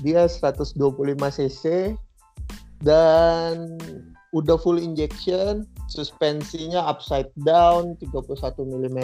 Dia 0.00 0.24
125 0.24 0.80
cc 1.20 1.92
dan 2.80 3.76
udah 4.34 4.58
full 4.58 4.82
injection, 4.82 5.62
suspensinya 5.86 6.82
upside 6.90 7.30
down 7.46 7.94
31 8.02 8.34
mm 8.66 8.98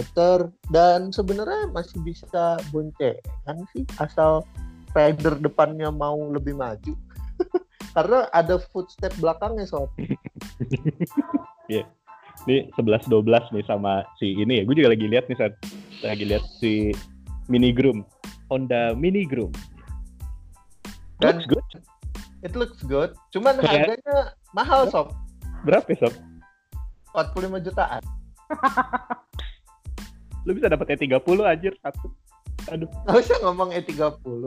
dan 0.75 1.15
sebenarnya 1.15 1.71
masih 1.71 2.03
bisa 2.03 2.59
boncengan 2.75 3.57
sih? 3.71 3.87
Asal 4.03 4.43
rider 4.91 5.39
depannya 5.39 5.95
mau 5.95 6.19
lebih 6.35 6.59
maju. 6.59 6.99
Karena 7.95 8.27
ada 8.35 8.59
footstep 8.75 9.15
belakangnya 9.23 9.71
sob. 9.71 9.87
ini 12.49 12.73
11 12.75 13.07
12 13.07 13.55
nih 13.55 13.65
sama 13.69 14.03
si 14.19 14.35
ini 14.35 14.61
ya. 14.61 14.63
Gue 14.65 14.75
juga 14.79 14.91
lagi 14.97 15.07
lihat 15.07 15.29
nih 15.29 15.39
saat 15.39 15.55
lagi 16.03 16.25
lihat 16.25 16.45
si 16.59 16.91
Mini 17.47 17.71
Groom 17.71 18.03
Honda 18.49 18.97
Mini 18.97 19.29
Groom 19.29 19.53
Dan- 21.21 21.39
looks 21.39 21.49
good. 21.51 21.67
It 22.41 22.57
looks 22.57 22.81
good, 22.81 23.13
cuman 23.37 23.61
Kayak- 23.61 24.01
harganya 24.01 24.33
mahal 24.55 24.91
sob, 24.91 25.15
berapa 25.63 25.91
sob? 25.99 26.15
45 27.15 27.67
jutaan. 27.67 28.03
lu 30.47 30.57
bisa 30.57 30.71
dapat 30.71 30.97
E30 30.97 31.27
anjir. 31.43 31.73
Satu. 31.83 32.09
Aduh. 32.71 32.89
Nggak 33.07 33.19
usah 33.19 33.39
ngomong 33.43 33.71
E30, 33.75 34.43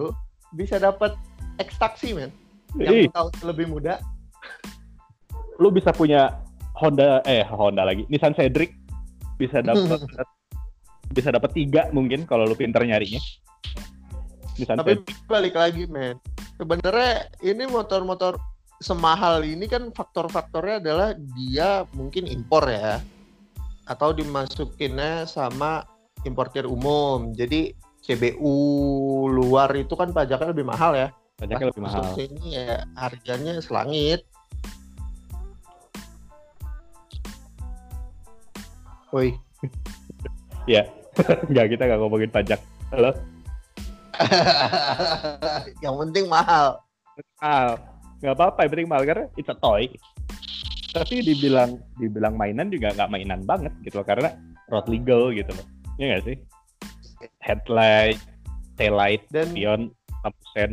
bisa 0.55 0.75
dapat 0.79 1.15
X 1.59 1.77
taksi 1.77 2.17
men, 2.17 2.31
Ih, 2.79 3.09
yang 3.09 3.13
tahun 3.13 3.31
lebih 3.45 3.65
muda. 3.69 3.99
lu 5.61 5.69
bisa 5.69 5.93
punya 5.93 6.41
Honda 6.77 7.21
eh 7.29 7.45
Honda 7.45 7.85
lagi. 7.85 8.05
Nissan 8.09 8.33
Cedric. 8.33 8.73
Bisa 9.37 9.61
dapat 9.61 10.01
bisa 11.17 11.29
dapat 11.29 11.51
tiga 11.53 11.89
mungkin 11.93 12.25
kalau 12.25 12.45
lu 12.47 12.57
pinter 12.57 12.81
nyarinya. 12.81 13.21
Nissan 14.57 14.81
Tapi 14.81 15.01
Cedric. 15.01 15.17
balik 15.29 15.55
lagi 15.57 15.83
men, 15.89 16.17
sebenarnya 16.57 17.29
ini 17.41 17.65
motor-motor 17.69 18.37
semahal 18.83 19.41
ini 19.47 19.65
kan 19.65 19.89
faktor-faktornya 19.95 20.83
adalah 20.83 21.09
dia 21.15 21.87
mungkin 21.95 22.27
impor 22.27 22.67
ya, 22.67 22.99
atau 23.87 24.11
dimasukinnya 24.11 25.23
sama 25.23 25.87
importir 26.27 26.67
umum. 26.67 27.31
Jadi 27.31 27.71
CBU 28.03 28.59
luar 29.31 29.71
itu 29.79 29.95
kan 29.95 30.11
pajaknya 30.11 30.51
lebih 30.51 30.67
mahal 30.67 30.93
ya. 30.93 31.09
pajaknya 31.33 31.73
lebih 31.73 31.83
mahal 31.83 32.03
sini 32.13 32.59
ya 32.59 32.83
harganya 32.99 33.57
selangit. 33.63 34.21
Woi, 39.09 39.37
Enggak, 41.49 41.65
kita 41.69 41.83
nggak 41.85 41.99
ngomongin 42.01 42.29
pajak 42.33 42.59
halo 42.93 43.13
yang 45.83 45.97
penting 45.97 46.29
mahal. 46.29 46.77
mahal 47.41 47.92
nggak 48.23 48.39
apa-apa 48.39 48.59
yang 48.63 48.71
penting 48.71 48.89
mahal 48.89 49.03
karena 49.03 49.25
it's 49.35 49.51
a 49.51 49.57
toy. 49.59 49.91
Tapi 50.95 51.25
dibilang 51.25 51.75
dibilang 51.99 52.39
mainan 52.39 52.71
juga 52.71 52.95
nggak 52.95 53.11
mainan 53.11 53.43
banget 53.43 53.73
gitu 53.83 53.99
loh 53.99 54.07
karena 54.07 54.31
road 54.71 54.87
legal 54.87 55.35
gitu 55.35 55.51
loh. 55.51 55.65
Ya 55.99 56.15
nggak 56.15 56.23
sih? 56.31 56.37
Headlight 57.43 58.19
taillight 58.79 59.23
Dan 59.29 59.51
spion 59.53 59.81
lampu 60.23 60.43
sen 60.55 60.71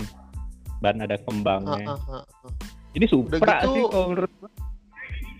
ban 0.81 0.97
ada 1.03 1.19
kembangnya. 1.27 1.99
Ah, 1.99 2.23
ah, 2.23 2.25
ah. 2.25 2.53
ini 2.97 3.05
supra 3.11 3.37
gitu- 3.43 3.75
sih 3.75 3.83
kalau 3.91 4.07
menurut 4.15 4.33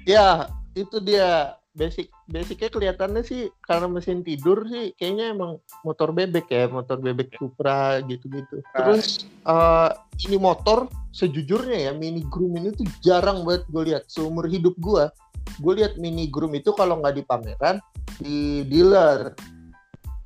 ya 0.05 0.51
itu 0.75 0.97
dia 1.03 1.60
basic 1.81 2.13
basicnya 2.29 2.69
kelihatannya 2.69 3.25
sih 3.25 3.49
karena 3.65 3.89
mesin 3.89 4.21
tidur 4.21 4.69
sih 4.69 4.93
kayaknya 5.01 5.33
emang 5.33 5.57
motor 5.81 6.13
bebek 6.13 6.53
ya 6.53 6.69
motor 6.69 7.01
bebek 7.01 7.33
Supra 7.41 8.05
gitu-gitu. 8.05 8.61
Terus 8.77 9.25
eh, 9.49 9.91
ini 10.29 10.37
motor 10.37 10.93
sejujurnya 11.17 11.89
ya 11.89 11.93
mini 11.97 12.21
groom 12.29 12.61
ini 12.61 12.77
tuh 12.77 12.85
jarang 13.01 13.49
banget 13.49 13.65
gue 13.73 13.83
lihat. 13.89 14.05
Seumur 14.13 14.45
hidup 14.45 14.77
gue 14.77 15.09
gue 15.65 15.73
lihat 15.81 15.97
mini 15.97 16.29
groom 16.29 16.53
itu 16.53 16.77
kalau 16.77 17.01
nggak 17.01 17.17
di 17.17 17.25
pameran 17.25 17.77
di 18.21 18.69
dealer. 18.69 19.33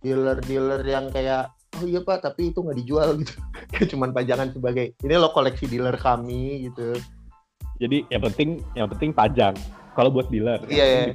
Dealer 0.03 0.43
dealer 0.43 0.83
yang 0.83 1.09
kayak 1.15 1.55
oh 1.79 1.87
iya 1.87 2.03
pak 2.03 2.27
tapi 2.27 2.51
itu 2.51 2.59
nggak 2.59 2.79
dijual 2.83 3.15
gitu. 3.23 3.39
Cuman 3.95 4.11
pajangan 4.11 4.51
sebagai 4.51 4.99
ini 5.07 5.15
lo 5.15 5.31
koleksi 5.31 5.71
dealer 5.71 5.95
kami 5.95 6.67
gitu. 6.67 6.99
Jadi 7.79 8.07
yang 8.11 8.23
penting 8.27 8.49
yang 8.75 8.91
penting 8.91 9.15
pajang. 9.15 9.55
Kalau 9.95 10.11
buat 10.11 10.27
dealer 10.27 10.59
Iya, 10.67 11.15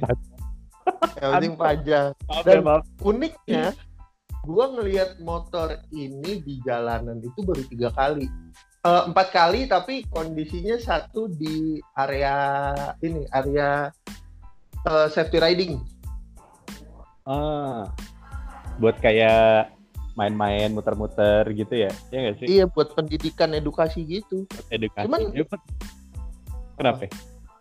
Yang 1.20 1.30
penting 1.36 1.54
maaf 1.56 2.44
Dan- 2.44 2.58
ya, 2.58 2.62
maaf. 2.64 2.82
uniknya 3.02 3.64
gua 4.46 4.72
ngelihat 4.72 5.20
motor 5.20 5.76
ini 5.92 6.40
di 6.40 6.60
jalanan 6.64 7.20
itu 7.20 7.40
baru 7.44 7.62
tiga 7.68 7.92
kali 7.92 8.24
uh, 8.84 9.08
empat 9.08 9.28
kali 9.32 9.68
tapi 9.68 10.04
kondisinya 10.08 10.80
satu 10.80 11.28
di 11.28 11.80
area 11.96 12.36
ini 13.04 13.28
area 13.32 13.92
uh, 14.88 15.06
safety 15.12 15.38
riding. 15.40 15.80
Ah, 17.28 17.92
buat 18.80 18.96
kayak 18.98 19.70
main-main 20.18 20.72
muter-muter 20.72 21.46
gitu 21.54 21.86
ya? 21.86 21.92
Ya 22.10 22.18
nggak 22.26 22.36
sih? 22.42 22.46
Iya, 22.48 22.64
buat 22.66 22.96
pendidikan 22.96 23.54
edukasi 23.54 24.02
gitu. 24.08 24.48
Edukasi. 24.72 25.06
Cuman- 25.06 25.32
Kenapa? 26.80 27.04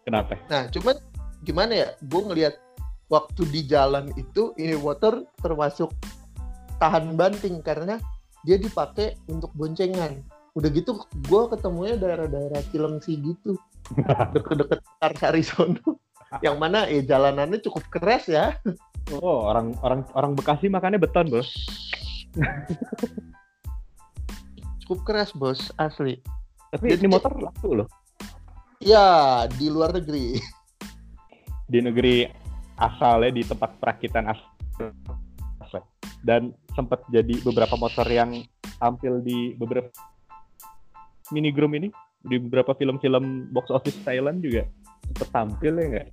Kenapa? 0.08 0.34
Nah, 0.48 0.72
cuman 0.72 0.96
gimana 1.44 1.74
ya? 1.76 1.88
Gue 2.08 2.22
ngelihat 2.24 2.56
waktu 3.10 3.42
di 3.50 3.66
jalan 3.66 4.14
itu 4.16 4.54
ini 4.56 4.78
motor 4.78 5.26
termasuk 5.42 5.90
tahan 6.78 7.18
banting 7.18 7.60
karena 7.66 7.98
dia 8.48 8.56
dipakai 8.56 9.20
untuk 9.28 9.52
boncengan. 9.58 10.24
Udah 10.56 10.70
gitu 10.72 10.98
gue 11.28 11.44
ketemunya 11.52 12.00
daerah-daerah 12.00 12.62
Cilengsi 12.72 13.20
gitu. 13.20 13.60
Deket-deket 14.38 14.80
Karsari 15.02 15.44
sono. 15.44 16.00
Yang 16.46 16.56
mana 16.62 16.86
eh 16.86 17.02
jalanannya 17.02 17.60
cukup 17.66 17.84
keras 17.90 18.30
ya. 18.30 18.56
Oh, 19.18 19.50
orang 19.50 19.74
orang 19.82 20.06
orang 20.14 20.32
Bekasi 20.38 20.70
makannya 20.70 21.02
beton, 21.02 21.34
Bos. 21.34 21.50
Cukup 24.86 25.00
keras, 25.02 25.34
Bos, 25.34 25.74
asli. 25.82 26.22
Tapi 26.70 26.94
Jadi- 26.94 27.02
ini 27.06 27.08
motor 27.10 27.34
laku 27.34 27.82
loh. 27.82 27.90
Ya, 28.78 29.44
di 29.50 29.68
luar 29.68 29.92
negeri. 29.92 30.38
Di 31.66 31.82
negeri 31.82 32.30
asalnya 32.80 33.32
di 33.36 33.44
tempat 33.44 33.76
perakitan 33.78 34.32
asal. 34.32 34.50
Dan 36.20 36.52
sempat 36.76 37.04
jadi 37.08 37.40
beberapa 37.44 37.80
motor 37.80 38.04
yang 38.08 38.44
tampil 38.80 39.24
di 39.24 39.56
beberapa 39.56 39.88
mini 41.32 41.52
groom 41.56 41.80
ini 41.80 41.88
di 42.20 42.36
beberapa 42.36 42.76
film-film 42.76 43.48
box 43.56 43.72
office 43.72 43.96
Thailand 44.04 44.44
juga 44.44 44.68
sempat 45.08 45.30
tampil 45.32 45.74
ya 45.80 45.86
nggak? 45.88 46.08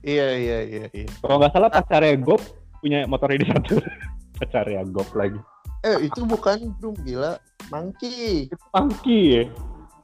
Iya, 0.00 0.28
iya, 0.38 0.58
iya, 0.64 0.84
iya. 0.94 1.08
Kalau 1.20 1.36
nggak 1.42 1.52
salah 1.52 1.68
pacarnya 1.68 2.16
Gop 2.22 2.40
punya 2.80 3.04
motor 3.04 3.28
ini 3.34 3.44
satu. 3.44 3.76
pacarnya 4.40 4.86
Gop 4.88 5.10
lagi. 5.12 5.36
Eh, 5.80 6.08
itu 6.08 6.24
bukan 6.24 6.76
Brum, 6.76 6.96
gila. 7.04 7.40
Monkey. 7.72 8.48
Monkey 8.72 9.20
ya. 9.32 9.44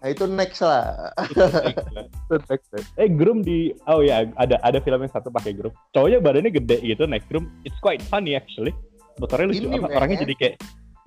Nah, 0.03 0.09
itu 0.13 0.25
next 0.29 0.61
lah. 0.61 1.11
eh 3.01 3.09
Groom 3.09 3.41
di 3.41 3.73
oh 3.89 4.05
ya 4.05 4.29
ada 4.37 4.61
ada 4.61 4.79
film 4.85 5.03
yang 5.03 5.13
satu 5.13 5.33
pakai 5.33 5.57
Groom. 5.57 5.73
Cowoknya 5.97 6.19
badannya 6.21 6.53
gede 6.53 6.79
gitu 6.85 7.09
naik 7.09 7.25
Groom. 7.33 7.49
It's 7.65 7.79
quite 7.81 8.05
funny 8.07 8.37
actually. 8.37 8.77
Motornya 9.17 9.51
lucu 9.51 9.65
Ini, 9.65 9.81
apa 9.81 9.89
orangnya 9.97 10.19
jadi 10.29 10.35
kayak 10.37 10.55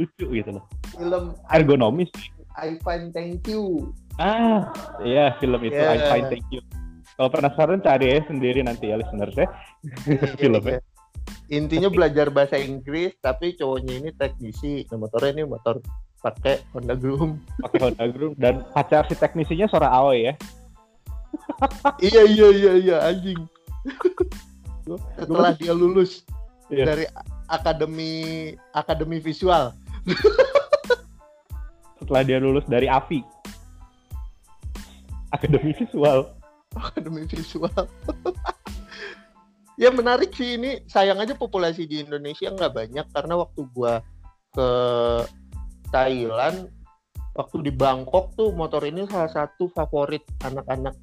lucu 0.02 0.26
gitu 0.34 0.50
loh. 0.58 0.64
Film 0.98 1.38
Ergonomis. 1.54 2.10
I 2.60 2.76
Find 2.82 3.14
Thank 3.14 3.48
You. 3.48 3.94
Ah, 4.20 4.74
iya 5.06 5.38
film 5.40 5.64
itu 5.64 5.78
I 5.80 5.96
Yeah. 5.96 6.10
Find 6.12 6.28
Thank 6.28 6.48
You. 6.52 6.62
Kalau 7.20 7.30
penasaran 7.36 7.84
cari 7.84 8.16
aja 8.16 8.32
sendiri 8.32 8.64
nanti 8.64 8.92
ya 8.92 9.00
listeners 9.00 9.36
ya. 9.36 9.48
Filmnya. 10.40 10.80
Iya. 10.80 10.82
Intinya 11.50 11.90
belajar 11.90 12.30
bahasa 12.30 12.62
Inggris, 12.62 13.18
tapi 13.20 13.58
cowoknya 13.58 13.94
ini 14.06 14.10
teknisi. 14.14 14.86
Nah, 14.88 15.02
motornya 15.02 15.42
ini 15.42 15.44
motor 15.50 15.82
pakai 16.20 16.60
Honda 16.76 16.96
Groom. 16.96 17.40
Pakai 17.64 17.80
Honda 17.92 18.06
Groom 18.12 18.34
dan 18.36 18.64
pacar 18.76 19.08
si 19.08 19.16
teknisinya 19.16 19.68
Sora 19.72 19.88
Aoi 19.92 20.32
ya. 20.32 20.34
iya, 22.04 22.24
iya, 22.28 22.48
iya, 22.52 22.72
iya, 22.76 22.98
anjing. 23.08 23.40
Setelah 25.16 25.54
dia 25.56 25.74
lulus 25.76 26.26
Iya. 26.70 26.86
dari 26.86 27.06
akademi 27.50 28.12
akademi 28.78 29.18
visual. 29.18 29.74
Setelah 31.98 32.22
dia 32.22 32.38
lulus 32.38 32.66
dari 32.70 32.86
AVI. 32.86 33.26
Akademi 35.30 35.74
Visual. 35.78 36.30
akademi 36.74 37.26
visual. 37.26 37.86
ya 39.82 39.90
menarik 39.90 40.34
sih 40.34 40.58
ini. 40.58 40.86
Sayang 40.86 41.18
aja 41.22 41.34
populasi 41.34 41.90
di 41.90 42.02
Indonesia 42.06 42.50
nggak 42.54 42.74
banyak 42.74 43.06
karena 43.14 43.34
waktu 43.38 43.62
gua 43.74 44.02
ke 44.54 44.70
Thailand, 45.90 46.70
waktu 47.38 47.58
di 47.66 47.72
Bangkok 47.74 48.34
tuh 48.36 48.52
motor 48.54 48.84
ini 48.86 49.06
salah 49.10 49.32
satu 49.32 49.70
favorit 49.74 50.24
anak-anak 50.44 50.96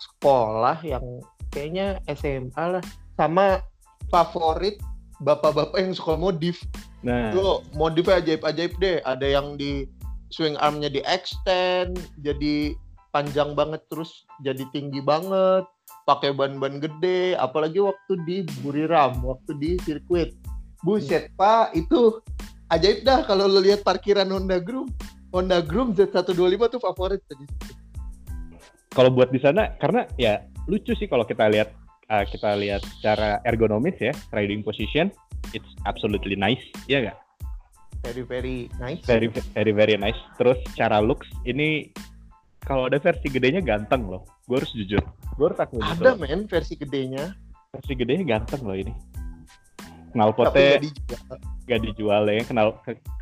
sekolah 0.00 0.80
yang 0.84 1.04
kayaknya 1.52 2.00
SMA 2.14 2.78
lah, 2.78 2.84
sama 3.18 3.60
favorit 4.08 4.80
bapak-bapak 5.20 5.76
yang 5.76 5.92
suka 5.92 6.16
modif. 6.16 6.64
Nah, 7.04 7.32
Tuh 7.32 7.64
modifnya 7.76 8.20
ajaib-ajaib 8.20 8.72
deh. 8.80 8.98
Ada 9.04 9.26
yang 9.40 9.56
di 9.56 9.84
swing 10.32 10.56
armnya 10.60 10.88
di 10.88 11.00
extend, 11.04 11.96
jadi 12.20 12.76
panjang 13.10 13.58
banget 13.58 13.82
terus 13.90 14.24
jadi 14.46 14.62
tinggi 14.70 15.02
banget, 15.02 15.66
pakai 16.06 16.30
ban-ban 16.32 16.78
gede, 16.78 17.34
apalagi 17.36 17.82
waktu 17.82 18.12
di 18.24 18.36
Buriram, 18.62 19.20
waktu 19.26 19.52
di 19.58 19.70
sirkuit. 19.82 20.34
Buset 20.80 21.28
pak, 21.36 21.76
itu 21.76 22.24
ajaib 22.70 23.02
dah 23.02 23.26
kalau 23.26 23.50
lo 23.50 23.58
lihat 23.58 23.82
parkiran 23.82 24.30
Honda 24.30 24.62
Groom. 24.62 24.86
Honda 25.30 25.62
Groom 25.62 25.94
Z125 25.94 26.62
tuh 26.74 26.80
favorit 26.82 27.22
tadi. 27.26 27.46
kalau 28.90 29.06
buat 29.14 29.30
di 29.30 29.38
sana 29.38 29.78
karena 29.78 30.02
ya 30.18 30.42
lucu 30.66 30.90
sih 30.98 31.06
kalau 31.06 31.22
kita 31.22 31.46
lihat 31.46 31.70
uh, 32.10 32.26
kita 32.26 32.58
lihat 32.58 32.82
secara 32.98 33.38
ergonomis 33.46 33.94
ya 34.02 34.10
riding 34.34 34.66
position 34.66 35.14
it's 35.54 35.70
absolutely 35.86 36.34
nice 36.34 36.62
ya 36.90 36.98
nggak? 36.98 37.18
Very 38.02 38.24
very 38.26 38.56
nice. 38.82 39.04
very 39.06 39.30
very 39.30 39.70
very 39.70 39.94
nice. 39.94 40.18
Terus 40.40 40.58
secara 40.74 40.98
looks 40.98 41.30
ini 41.46 41.94
kalau 42.66 42.90
ada 42.90 42.98
versi 42.98 43.30
gedenya 43.30 43.62
ganteng 43.62 44.10
loh. 44.10 44.26
Gue 44.50 44.58
harus 44.58 44.72
jujur. 44.74 45.02
Gue 45.38 45.44
harus 45.46 45.60
akuin 45.62 45.86
itu 45.86 46.02
Ada 46.02 46.18
men 46.18 46.50
versi 46.50 46.74
gedenya, 46.74 47.30
versi 47.70 47.92
gedenya 47.94 48.26
ganteng 48.26 48.66
loh 48.66 48.74
ini 48.74 49.09
tapi 50.10 50.18
knalpotnya 50.18 50.70
nggak 51.66 51.80
dijual. 51.80 51.80
dijual 51.86 52.22
ya 52.26 52.42
kenal 52.42 52.68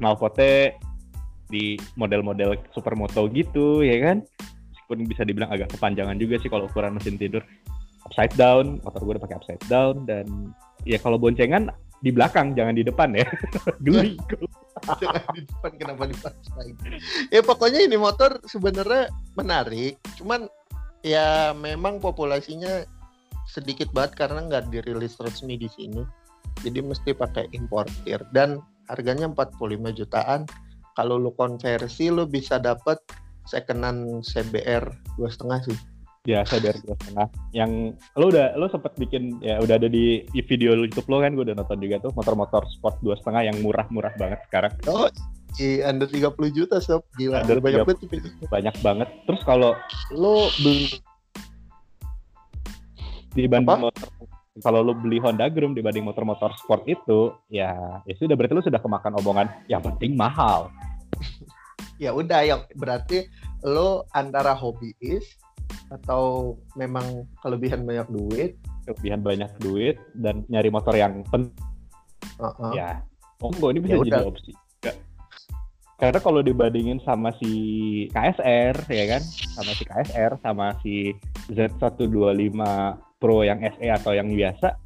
knalpotnya 0.01 0.73
di 1.49 1.81
model-model 1.97 2.57
supermoto 2.73 3.29
gitu 3.33 3.81
ya 3.85 4.01
kan? 4.05 4.25
Meskipun 4.73 5.05
bisa 5.09 5.23
dibilang 5.25 5.53
agak 5.53 5.73
kepanjangan 5.77 6.17
juga 6.17 6.41
sih 6.41 6.49
kalau 6.53 6.69
ukuran 6.69 6.97
mesin 6.97 7.17
tidur. 7.21 7.45
Upside 8.09 8.37
down 8.41 8.81
motor 8.85 9.01
gue 9.05 9.13
udah 9.17 9.25
pakai 9.25 9.37
upside 9.37 9.65
down 9.69 10.09
dan 10.09 10.25
ya 10.89 10.97
kalau 10.97 11.21
boncengan 11.21 11.69
di 12.01 12.09
belakang 12.09 12.57
jangan 12.57 12.73
di 12.73 12.85
depan 12.85 13.13
ya. 13.13 13.27
Geli. 13.85 14.17
Jangan 14.79 15.25
di 15.35 15.43
depan 15.45 15.73
kenapa 15.77 16.03
dipaksain 16.09 16.77
ya 17.35 17.41
pokoknya 17.43 17.81
ini 17.83 17.97
motor 17.99 18.39
sebenarnya 18.47 19.11
menarik 19.35 19.99
cuman 20.15 20.47
ya 21.03 21.51
memang 21.55 21.99
populasinya 21.99 22.87
sedikit 23.49 23.91
banget 23.91 24.15
karena 24.15 24.45
nggak 24.47 24.71
dirilis 24.71 25.19
resmi 25.19 25.59
di 25.59 25.67
sini 25.73 26.03
jadi 26.63 26.81
mesti 26.83 27.11
pakai 27.15 27.51
importir. 27.55 28.23
Dan 28.35 28.63
harganya 28.89 29.29
45 29.31 29.99
jutaan. 29.99 30.49
Kalau 30.97 31.15
lu 31.15 31.31
konversi 31.37 32.11
lu 32.11 32.27
bisa 32.27 32.59
dapat 32.59 32.99
secondan 33.47 34.21
CBR 34.21 34.85
dua 35.17 35.29
setengah 35.31 35.59
sih. 35.65 35.79
Ya 36.27 36.45
dari 36.45 36.77
dua 36.85 36.99
setengah. 36.99 37.27
Yang 37.55 37.73
lo 38.19 38.25
udah 38.29 38.59
lo 38.59 38.67
sempet 38.69 38.93
bikin 38.99 39.41
ya 39.41 39.63
udah 39.63 39.79
ada 39.79 39.89
di, 39.89 40.27
di 40.29 40.41
video 40.45 40.75
YouTube 40.77 41.09
lo 41.09 41.23
kan 41.25 41.33
gue 41.39 41.47
udah 41.47 41.57
nonton 41.57 41.79
juga 41.81 42.03
tuh 42.03 42.13
motor-motor 42.13 42.67
sport 42.69 43.01
dua 43.01 43.17
setengah 43.17 43.49
yang 43.49 43.57
murah-murah 43.63 44.13
banget 44.19 44.43
sekarang. 44.51 44.75
Oh 44.91 45.09
i 45.59 45.81
under 45.83 46.05
30 46.05 46.37
juta 46.53 46.79
sob. 46.79 47.03
Gila 47.17 47.43
Under 47.43 47.59
banyak 47.59 47.83
30. 47.83 48.05
banget 48.11 48.51
banyak 48.53 48.77
banget. 48.85 49.09
Terus 49.25 49.43
kalau 49.49 49.73
lo 50.13 50.53
beli 50.61 51.01
dibanding 53.33 53.71
Apa? 53.71 53.87
motor 53.89 54.09
kalau 54.65 54.81
lo 54.83 54.93
beli 54.95 55.19
Honda 55.23 55.47
Groom 55.51 55.75
dibanding 55.75 56.05
motor-motor 56.07 56.55
sport 56.59 56.85
itu 56.89 57.35
ya 57.53 58.03
ya 58.05 58.15
sudah 58.19 58.35
berarti 58.35 58.55
lo 58.57 58.65
sudah 58.65 58.81
kemakan 58.81 59.19
omongan 59.21 59.47
yang 59.71 59.83
penting 59.83 60.15
mahal. 60.19 60.71
Ya 61.99 62.15
udah 62.15 62.47
yang 62.47 62.63
berarti 62.79 63.27
lo 63.67 64.07
antara 64.15 64.55
hobiis 64.55 65.35
atau 65.91 66.55
memang 66.79 67.27
kelebihan 67.43 67.83
banyak 67.83 68.07
duit? 68.07 68.55
Kelebihan 68.87 69.19
banyak 69.19 69.51
duit 69.59 69.99
dan 70.15 70.47
nyari 70.47 70.71
motor 70.71 70.95
yang 70.95 71.27
pen 71.27 71.51
uh-uh. 72.39 72.71
ya. 72.71 73.03
Oh 73.43 73.51
enggak 73.51 73.71
ini 73.75 73.81
bisa 73.83 73.95
Ya 73.99 73.99
jadi 73.99 74.11
udah. 74.15 74.31
opsi. 74.31 74.53
Karena 75.99 76.23
kalau 76.23 76.47
dibandingin 76.47 77.03
sama 77.03 77.35
si 77.43 77.51
KSR 78.15 78.87
ya 78.87 79.19
kan? 79.19 79.23
Sama 79.59 79.73
si 79.75 79.83
KSR 79.83 80.33
sama 80.39 80.67
si 80.79 80.95
Z125 81.51 82.55
Pro 83.19 83.43
yang 83.43 83.59
SE 83.67 83.87
atau 83.91 84.15
yang 84.15 84.31
biasa 84.31 84.79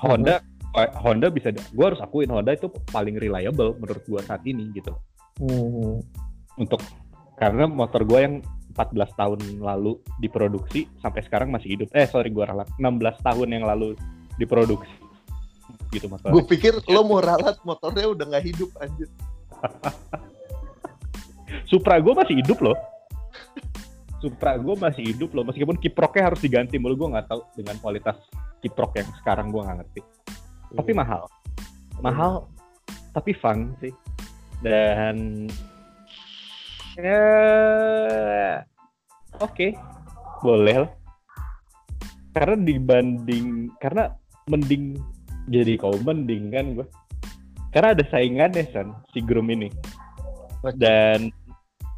Honda 0.00 0.40
Honda 1.00 1.32
bisa 1.32 1.50
gue 1.50 1.84
harus 1.84 1.98
akuin 1.98 2.30
Honda 2.30 2.54
itu 2.54 2.70
paling 2.92 3.18
reliable 3.18 3.74
menurut 3.80 4.04
gue 4.04 4.20
saat 4.24 4.44
ini 4.46 4.70
gitu. 4.76 4.94
Hmm. 5.38 6.02
untuk 6.58 6.82
karena 7.38 7.70
motor 7.70 8.02
gue 8.02 8.18
yang 8.18 8.34
14 8.74 9.14
tahun 9.14 9.38
lalu 9.62 10.02
diproduksi 10.18 10.90
sampai 11.02 11.22
sekarang 11.26 11.50
masih 11.50 11.78
hidup. 11.78 11.88
Eh 11.94 12.06
sorry 12.06 12.30
gue 12.30 12.42
ralat. 12.42 12.66
16 12.78 13.26
tahun 13.26 13.48
yang 13.50 13.64
lalu 13.66 13.94
diproduksi. 14.38 14.90
Gitu 15.94 16.06
motor. 16.10 16.30
Gue 16.30 16.44
pikir 16.46 16.78
lo 16.90 17.02
mau 17.06 17.22
ralat 17.22 17.58
motornya 17.62 18.06
udah 18.10 18.24
nggak 18.34 18.44
hidup 18.46 18.70
anjir. 18.78 19.08
Supra 21.70 21.98
gue 21.98 22.14
masih 22.14 22.38
hidup 22.38 22.58
loh. 22.62 22.76
Supra 24.18 24.58
gue 24.58 24.74
masih 24.74 25.14
hidup 25.14 25.30
loh, 25.30 25.46
meskipun 25.46 25.78
kiproknya 25.78 26.32
harus 26.32 26.42
diganti. 26.42 26.74
Mulu 26.76 26.98
gue 26.98 27.08
nggak 27.14 27.30
tahu 27.30 27.40
dengan 27.54 27.78
kualitas 27.78 28.18
kiprok 28.58 28.98
yang 28.98 29.08
sekarang 29.22 29.54
gue 29.54 29.62
nggak 29.62 29.78
ngerti. 29.78 30.00
Tapi 30.74 30.90
Iya. 30.92 30.98
mahal, 30.98 31.22
mahal, 32.02 32.32
tapi 33.14 33.32
fun 33.38 33.72
sih. 33.78 33.94
Dan 34.58 35.46
ya 36.98 37.22
oke, 39.38 39.66
boleh 40.42 40.76
lah. 40.82 40.92
Karena 42.34 42.56
dibanding, 42.58 43.70
karena 43.78 44.10
mending 44.50 44.98
jadi 45.46 45.78
kau 45.78 45.94
mending 46.02 46.50
kan 46.50 46.66
gue. 46.74 46.86
Karena 47.70 47.94
ada 47.94 48.04
saingannya 48.10 48.64
San, 48.74 48.98
si 49.14 49.20
Groom 49.22 49.52
ini. 49.52 49.68
Dan 50.74 51.30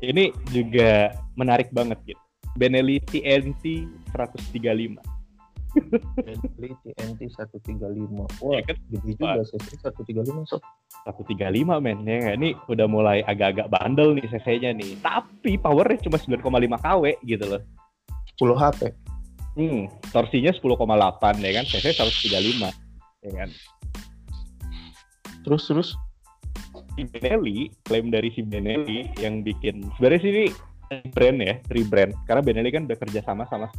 ini 0.05 0.35
juga 0.51 1.15
menarik 1.41 1.73
banget 1.73 1.97
gitu. 2.05 2.21
Benelli 2.61 3.01
TNT 3.09 3.89
135. 4.13 5.01
Bentley 5.71 6.75
TNT 6.83 7.21
135. 7.31 8.27
Wah, 8.43 8.59
Ya 8.59 8.63
kan? 8.67 8.77
gede 8.91 9.15
juga 9.15 9.43
CC 9.47 9.79
135 9.79 10.51
sob. 10.51 10.63
135 11.07 11.79
men 11.79 12.03
ya 12.03 12.17
nggak? 12.27 12.37
Ini 12.43 12.51
udah 12.67 12.87
mulai 12.91 13.19
agak-agak 13.23 13.71
bandel 13.71 14.19
nih 14.19 14.27
CC-nya 14.27 14.75
nih. 14.75 14.99
Tapi 14.99 15.57
powernya 15.63 16.03
cuma 16.03 16.19
9,5 16.19 16.75
kW 16.83 17.05
gitu 17.23 17.45
loh. 17.47 17.63
10 18.35 18.59
HP. 18.59 18.81
Hmm, 19.59 19.87
torsinya 20.11 20.53
10,8 20.55 21.43
ya 21.43 21.51
kan, 21.63 21.65
CC 21.67 21.87
135 21.95 22.71
ya 23.27 23.33
kan. 23.35 23.51
Terus 25.47 25.63
terus 25.71 25.91
Benelli, 27.01 27.73
klaim 27.89 28.13
dari 28.13 28.29
si 28.35 28.45
Benelli 28.45 29.09
yang 29.17 29.41
bikin 29.41 29.89
sebenarnya 29.97 30.21
sih 30.21 30.31
ini 30.37 30.47
brand 30.91 31.39
ya, 31.39 31.55
rebrand. 31.71 32.13
Karena 32.27 32.43
Benelli 32.43 32.71
kan 32.75 32.85
udah 32.91 32.99
kerja 32.99 33.21
sama 33.23 33.47
sama 33.47 33.71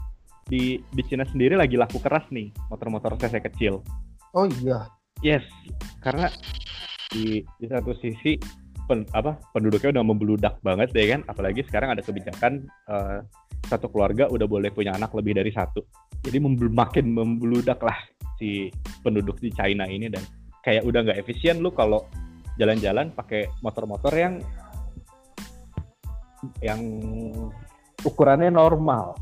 di 0.47 0.81
di 0.91 1.01
Cina 1.05 1.27
sendiri 1.27 1.53
lagi 1.53 1.77
laku 1.77 2.01
keras 2.01 2.25
nih 2.33 2.49
motor-motor 2.71 3.19
CC 3.19 3.43
kecil. 3.43 3.83
Oh 4.31 4.47
iya. 4.63 4.87
Yes, 5.21 5.45
karena 6.01 6.31
di 7.11 7.43
di 7.59 7.65
satu 7.69 7.93
sisi 7.99 8.39
pen, 8.89 9.05
apa 9.13 9.37
penduduknya 9.53 9.99
udah 9.99 10.05
membeludak 10.07 10.55
banget 10.65 10.89
ya 10.97 11.13
kan, 11.13 11.21
apalagi 11.29 11.61
sekarang 11.67 11.93
ada 11.93 12.01
kebijakan 12.01 12.65
eh, 12.65 13.19
satu 13.69 13.91
keluarga 13.93 14.25
udah 14.31 14.47
boleh 14.49 14.73
punya 14.73 14.95
anak 14.95 15.13
lebih 15.13 15.37
dari 15.37 15.53
satu. 15.53 15.83
Jadi 16.25 16.37
membel- 16.41 16.73
makin 16.73 17.13
membeludak 17.13 17.77
lah 17.85 17.97
si 18.41 18.73
penduduk 19.05 19.37
di 19.37 19.53
China 19.53 19.85
ini 19.85 20.09
dan 20.09 20.25
kayak 20.65 20.81
udah 20.87 21.05
nggak 21.05 21.19
efisien 21.21 21.61
lu 21.61 21.69
kalau 21.69 22.09
jalan-jalan 22.57 23.13
pakai 23.13 23.49
motor-motor 23.61 24.13
yang 24.17 24.41
yang 26.59 26.81
ukurannya 28.01 28.49
normal 28.49 29.13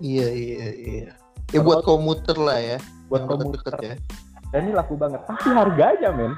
Iya 0.00 0.32
iya 0.32 0.68
iya. 0.72 1.12
Ya 1.52 1.60
buat 1.60 1.84
komuter 1.84 2.32
lah 2.40 2.56
ya. 2.56 2.78
buat 3.12 3.28
komuter. 3.28 3.68
ya. 3.78 4.00
Dan 4.48 4.64
ini 4.64 4.72
laku 4.72 4.96
banget. 4.96 5.20
Tapi 5.28 5.52
harganya 5.52 6.08
men 6.08 6.32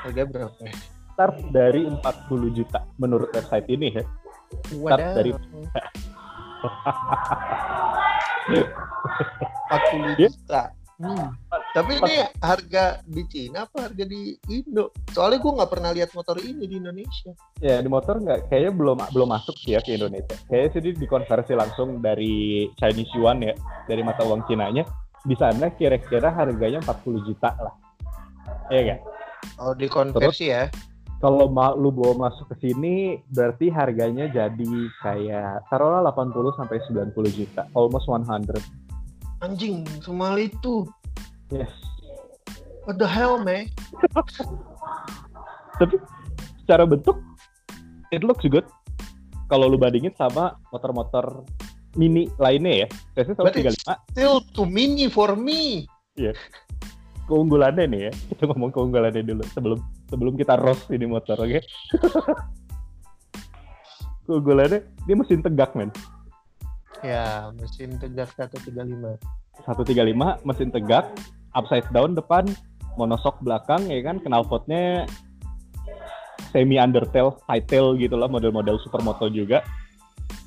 Harga 0.00 0.24
berapa? 0.24 0.56
start 1.12 1.36
dari 1.52 1.84
40 1.84 2.00
juta 2.56 2.80
menurut 2.96 3.28
website 3.30 3.68
ini 3.68 3.92
ya. 3.92 4.04
Start 4.72 5.04
dari 5.12 5.36
40 5.36 5.68
Ya. 10.16 10.16
juta. 10.16 10.62
Hmm. 11.02 11.34
Tapi 11.74 11.98
ini 11.98 12.14
harga 12.38 13.02
di 13.02 13.22
Cina 13.26 13.66
apa 13.66 13.90
harga 13.90 14.04
di 14.06 14.38
Indo? 14.46 14.94
Soalnya 15.10 15.42
gue 15.42 15.52
nggak 15.58 15.70
pernah 15.74 15.90
lihat 15.90 16.14
motor 16.14 16.38
ini 16.38 16.70
di 16.70 16.78
Indonesia. 16.78 17.34
Ya 17.58 17.82
di 17.82 17.90
motor 17.90 18.22
nggak 18.22 18.46
kayaknya 18.46 18.70
belum 18.70 18.96
belum 19.10 19.28
masuk 19.34 19.58
sih 19.58 19.74
ya 19.74 19.82
ke 19.82 19.98
Indonesia. 19.98 20.38
Kayaknya 20.46 20.70
sih 20.70 20.80
dia 20.86 20.94
dikonversi 20.94 21.52
langsung 21.58 21.98
dari 21.98 22.70
Chinese 22.78 23.10
yuan 23.18 23.42
ya, 23.42 23.54
dari 23.90 24.06
mata 24.06 24.22
uang 24.22 24.46
Cinanya. 24.46 24.86
Di 25.26 25.34
sana 25.34 25.74
kira-kira 25.74 26.30
harganya 26.30 26.78
40 26.86 27.26
juta 27.26 27.50
lah. 27.58 27.74
Iya 28.70 28.94
kan? 28.94 28.98
Oh 29.58 29.74
dikonversi 29.74 30.54
ya? 30.54 30.70
Kalau 31.22 31.46
ma- 31.46 31.74
lu 31.78 31.94
bawa 31.94 32.30
masuk 32.30 32.50
ke 32.50 32.66
sini 32.66 33.14
berarti 33.30 33.70
harganya 33.70 34.26
jadi 34.26 34.74
kayak 35.02 35.70
taruhlah 35.70 36.02
80 36.10 36.58
sampai 36.58 36.82
90 36.82 37.14
juta, 37.30 37.62
almost 37.78 38.10
100. 38.10 38.58
Anjing, 39.42 39.82
semua 40.06 40.38
itu. 40.38 40.86
Yes. 41.50 41.66
What 42.86 43.02
the 43.02 43.10
hell, 43.10 43.42
man? 43.42 43.66
Tapi 45.82 45.98
secara 46.62 46.86
bentuk 46.86 47.18
it 48.14 48.22
looks 48.22 48.46
good. 48.46 48.62
Kalau 49.50 49.66
lu 49.66 49.76
bandingin 49.76 50.14
sama 50.14 50.54
motor-motor 50.70 51.42
mini 51.98 52.30
lainnya 52.38 52.84
ya, 52.84 52.86
biasanya 53.18 53.36
sama 53.36 53.46
Berarti- 53.50 53.82
35 53.82 54.14
Still 54.14 54.36
too 54.54 54.64
mini 54.64 55.10
for 55.10 55.34
me. 55.34 55.90
keunggulannya 57.26 57.84
nih 57.90 58.00
ya. 58.08 58.12
Kita 58.30 58.46
ngomong 58.46 58.70
keunggulannya 58.70 59.26
dulu 59.26 59.42
sebelum 59.50 59.78
sebelum 60.06 60.32
kita 60.38 60.54
roast 60.58 60.86
ini 60.94 61.06
motor, 61.10 61.34
oke? 61.34 61.60
keunggulannya 64.30 64.86
dia 65.02 65.14
mesin 65.18 65.42
tegak 65.42 65.74
men. 65.74 65.90
Ya, 67.02 67.50
mesin 67.58 67.98
tegak 67.98 68.30
135. 68.38 69.18
135 69.66 70.38
mesin 70.46 70.70
tegak, 70.70 71.10
upside 71.52 71.86
down 71.90 72.14
depan, 72.14 72.46
monosok 72.94 73.42
belakang 73.42 73.84
ya 73.90 74.00
kan, 74.06 74.22
knalpotnya 74.22 75.04
semi 76.54 76.78
undertail, 76.78 77.36
side 77.48 77.66
tail 77.66 77.98
gitu 77.98 78.14
lah 78.14 78.30
model-model 78.30 78.78
supermoto 78.80 79.26
juga. 79.28 79.66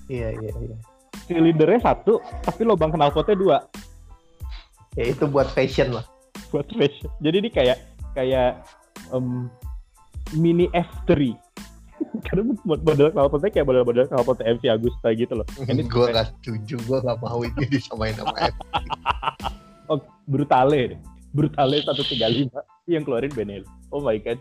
Iya, 0.08 0.32
iya, 0.38 0.52
iya. 0.64 0.78
Silindernya 1.26 1.82
satu, 1.82 2.22
tapi 2.46 2.62
lubang 2.64 2.94
knalpotnya 2.94 3.34
dua 3.34 3.58
Ya 4.96 5.12
itu 5.12 5.28
buat 5.28 5.52
fashion 5.52 5.92
lah. 5.92 6.06
buat 6.54 6.72
fashion. 6.72 7.12
Jadi 7.20 7.36
ini 7.44 7.50
kayak 7.52 7.78
kayak 8.16 8.64
em, 9.12 9.52
mini 10.40 10.72
F3. 10.72 11.36
Karena 12.24 12.56
model 12.64 13.12
knalpotnya 13.12 13.50
kayak 13.52 13.68
model-model 13.68 14.06
knalpot 14.08 14.40
MV 14.40 14.64
Agusta 14.70 15.10
gitu 15.12 15.34
loh. 15.36 15.48
Ini 15.72 15.84
gue 15.84 16.06
gak 16.14 16.28
setuju, 16.40 16.76
gue 16.86 16.98
gak 17.04 17.18
mau 17.20 17.42
ini 17.44 17.64
disamain 17.68 18.16
sama 18.16 18.36
F. 18.38 18.56
oh, 19.92 20.00
Brutale 20.30 20.96
deh. 20.96 21.00
Brutale 21.36 21.84
135 21.84 22.48
yang 22.88 23.04
keluarin 23.04 23.34
Benelli. 23.34 23.68
Oh 23.92 24.00
my 24.00 24.16
god. 24.22 24.40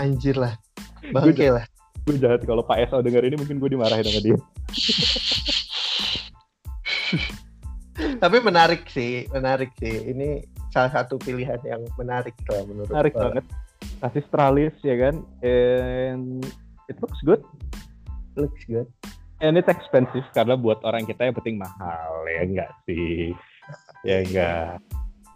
Anjir 0.00 0.34
lah. 0.34 0.58
Bangke 1.14 1.48
lah. 1.52 1.64
gue 2.08 2.16
jahat 2.16 2.42
kalau 2.48 2.64
Pak 2.64 2.90
SO 2.90 3.04
denger 3.04 3.28
ini 3.28 3.36
mungkin 3.36 3.60
gue 3.60 3.70
dimarahin 3.70 4.02
sama 4.02 4.20
dia. 4.24 4.36
Tapi 8.22 8.36
menarik 8.40 8.88
sih, 8.88 9.28
menarik 9.30 9.70
sih. 9.76 10.10
Ini 10.10 10.42
salah 10.72 10.90
satu 10.90 11.20
pilihan 11.20 11.60
yang 11.62 11.84
menarik 12.00 12.34
lah 12.48 12.64
menurut 12.64 12.88
Menarik 12.88 13.14
banget. 13.14 13.44
Kasih 14.00 14.24
stralis 14.26 14.74
ya 14.80 14.96
kan. 14.96 15.22
And 15.44 16.40
it 16.88 16.96
looks 16.98 17.20
good. 17.22 17.44
Looks 18.34 18.64
good. 18.66 18.88
And 19.40 19.56
it's 19.56 19.72
expensive 19.72 20.24
karena 20.36 20.56
buat 20.56 20.84
orang 20.84 21.08
kita 21.08 21.24
yang 21.24 21.36
penting 21.36 21.56
mahal 21.56 22.28
ya 22.28 22.40
enggak 22.44 22.70
sih. 22.84 23.32
Ya 24.04 24.20
enggak. 24.20 24.80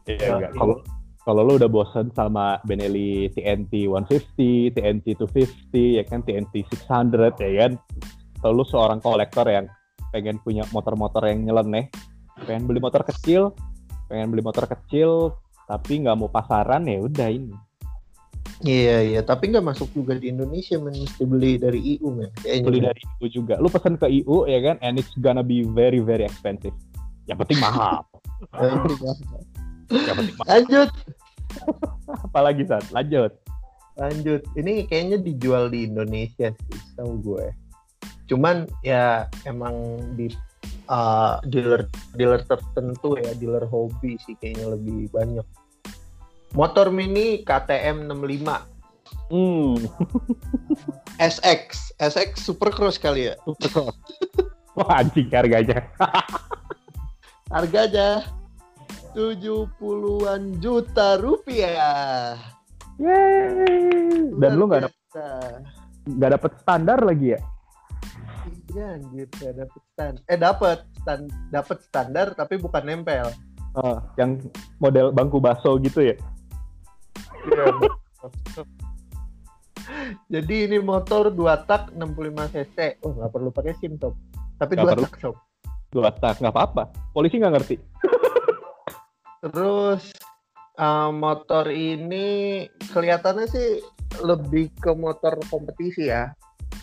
Ya 0.05 0.29
enggak. 0.37 0.53
Kalau 0.57 0.77
kalau 1.25 1.41
lu 1.41 1.57
udah 1.57 1.73
bosen 1.73 2.13
sama 2.13 2.61
Benelli 2.69 3.33
TNT 3.33 3.89
150, 3.89 4.77
TNT 4.77 5.17
250, 5.17 5.97
ya 5.97 6.05
kan 6.05 6.21
TNT 6.21 6.69
600 6.69 7.41
ya 7.41 7.51
kan. 7.65 7.73
Kalau 8.45 8.61
lu 8.61 8.65
seorang 8.69 9.01
kolektor 9.01 9.49
yang 9.49 9.65
pengen 10.13 10.37
punya 10.45 10.69
motor-motor 10.69 11.25
yang 11.25 11.49
nyeleneh, 11.49 11.89
pengen 12.45 12.69
beli 12.69 12.77
motor 12.77 13.01
kecil, 13.09 13.57
pengen 14.13 14.29
beli 14.37 14.45
motor 14.45 14.69
kecil 14.69 15.33
tapi 15.65 16.05
nggak 16.05 16.17
mau 16.21 16.29
pasaran 16.29 16.85
ya 16.85 17.01
udah 17.01 17.29
ini. 17.33 17.57
Iya, 18.65 18.97
iya. 19.05 19.21
Tapi 19.21 19.53
nggak 19.53 19.67
masuk 19.77 19.93
juga 19.93 20.17
di 20.17 20.33
Indonesia, 20.33 20.81
men. 20.81 20.97
Mesti 20.97 21.25
beli 21.29 21.61
dari 21.61 21.81
IU, 21.97 22.09
men. 22.17 22.33
Kayaknya. 22.41 22.65
Beli 22.65 22.81
dari 22.81 23.01
IU 23.21 23.27
juga. 23.29 23.55
Lu 23.61 23.69
pesen 23.69 24.01
ke 24.01 24.09
IU 24.09 24.49
ya 24.49 24.59
kan 24.65 24.77
and 24.81 24.97
it's 24.97 25.13
gonna 25.21 25.45
be 25.45 25.69
very 25.69 26.01
very 26.01 26.25
expensive. 26.25 26.73
Yang 27.29 27.45
penting 27.45 27.61
mahal. 27.61 28.09
Anjir. 28.57 29.13
Yang 29.93 30.17
penting 30.17 30.37
mahal. 30.41 30.49
Lanjut. 30.49 30.91
Apalagi 32.27 32.63
saat 32.65 32.89
lanjut. 32.91 33.33
Lanjut. 34.01 34.43
Ini 34.57 34.89
kayaknya 34.89 35.19
dijual 35.21 35.71
di 35.71 35.87
Indonesia 35.87 36.51
sih, 36.51 36.81
tahu 36.99 37.21
gue. 37.21 37.47
Cuman 38.27 38.65
ya 38.81 39.29
emang 39.45 40.01
di 40.17 40.33
uh, 40.89 41.39
dealer 41.47 41.87
dealer 42.17 42.41
tertentu 42.49 43.21
ya, 43.21 43.37
dealer 43.37 43.69
hobi 43.69 44.17
sih 44.25 44.35
kayaknya 44.41 44.73
lebih 44.75 45.13
banyak. 45.13 45.47
Motor 46.55 46.95
mini 46.95 47.43
KTM 47.43 48.07
65 48.07 48.75
Hmm. 49.33 49.81
SX, 51.17 51.97
SX 51.97 52.45
Supercross 52.45 53.01
kali 53.01 53.33
ya. 53.33 53.35
Supercross. 53.43 53.97
Wah 54.79 55.01
anjing 55.03 55.31
harganya. 55.31 55.87
Harganya 57.55 58.27
70-an 59.15 60.59
juta 60.59 61.19
rupiah. 61.23 62.35
Yeay. 62.99 64.31
Dan 64.39 64.51
lu 64.55 64.67
nggak 64.71 64.83
Luar 64.87 64.91
dapet 64.91 65.63
nggak 66.05 66.31
dapet 66.37 66.53
standar 66.61 66.99
lagi 67.01 67.27
ya 67.35 67.41
Iya 68.75 68.99
anjir, 68.99 69.31
gak 69.39 69.55
dapet 69.55 69.83
stand. 69.95 70.17
Eh 70.27 70.35
dapet 70.35 70.79
stand, 70.99 71.25
dapet 71.55 71.79
standar 71.87 72.27
tapi 72.35 72.59
bukan 72.59 72.83
nempel. 72.83 73.31
Oh, 73.79 74.03
yang 74.19 74.43
model 74.83 75.15
bangku 75.15 75.39
baso 75.39 75.79
gitu 75.79 76.03
ya 76.03 76.15
Iya. 76.15 76.34
Jadi 80.33 80.55
ini 80.65 80.81
motor 80.81 81.29
2 81.29 81.69
tak 81.69 81.93
65 81.93 82.53
cc. 82.57 82.77
Oh 83.05 83.13
nggak 83.13 83.31
perlu 83.33 83.49
pakai 83.53 83.77
SIM 83.77 84.01
sob. 84.01 84.17
Tapi 84.57 84.73
Nggak 84.79 84.87
2 84.87 84.91
perlu. 84.97 85.07
tak 85.09 85.17
sob. 85.21 85.37
dua 85.95 86.11
tak 86.11 86.43
nggak 86.43 86.51
apa-apa 86.51 86.91
polisi 87.15 87.39
nggak 87.39 87.55
ngerti 87.55 87.79
Terus 89.47 90.11
eh, 90.75 91.11
motor 91.15 91.71
ini 91.71 92.67
kelihatannya 92.91 93.47
sih 93.47 93.79
lebih 94.19 94.75
ke 94.83 94.91
motor 94.91 95.39
kompetisi 95.47 96.11
ya. 96.11 96.35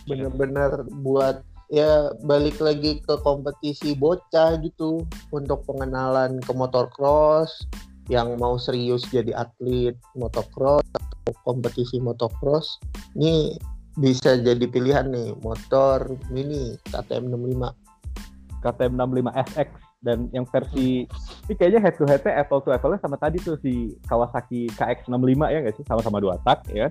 Bener-bener 0.08 0.88
buat 1.04 1.44
ya 1.68 2.08
balik 2.24 2.56
lagi 2.56 3.04
ke 3.04 3.20
kompetisi 3.20 3.92
bocah 3.92 4.56
gitu 4.64 5.04
untuk 5.28 5.60
pengenalan 5.68 6.40
ke 6.40 6.52
motocross 6.56 7.68
yang 8.10 8.34
mau 8.38 8.58
serius 8.58 9.06
jadi 9.10 9.30
atlet 9.34 9.94
motocross 10.18 10.82
atau 10.94 11.32
kompetisi 11.46 12.02
motocross. 12.02 12.78
Ini 13.14 13.54
bisa 14.00 14.40
jadi 14.40 14.64
pilihan 14.66 15.12
nih 15.12 15.36
motor 15.44 16.16
mini 16.32 16.74
KTM 16.90 17.30
65. 17.30 18.62
KTM 18.62 18.92
65 18.94 19.52
SX 19.52 19.68
dan 20.02 20.26
yang 20.34 20.42
versi 20.50 21.06
ini 21.46 21.54
kayaknya 21.54 21.80
head 21.82 21.94
to 21.94 22.04
head 22.10 22.22
apple 22.26 22.58
to 22.58 22.74
apple 22.74 22.90
sama 22.98 23.14
tadi 23.14 23.38
tuh 23.38 23.54
si 23.62 23.94
Kawasaki 24.10 24.66
KX65 24.74 25.40
ya 25.46 25.58
nggak 25.62 25.74
sih 25.78 25.86
sama-sama 25.86 26.18
dua 26.18 26.42
tak 26.42 26.66
ya 26.74 26.90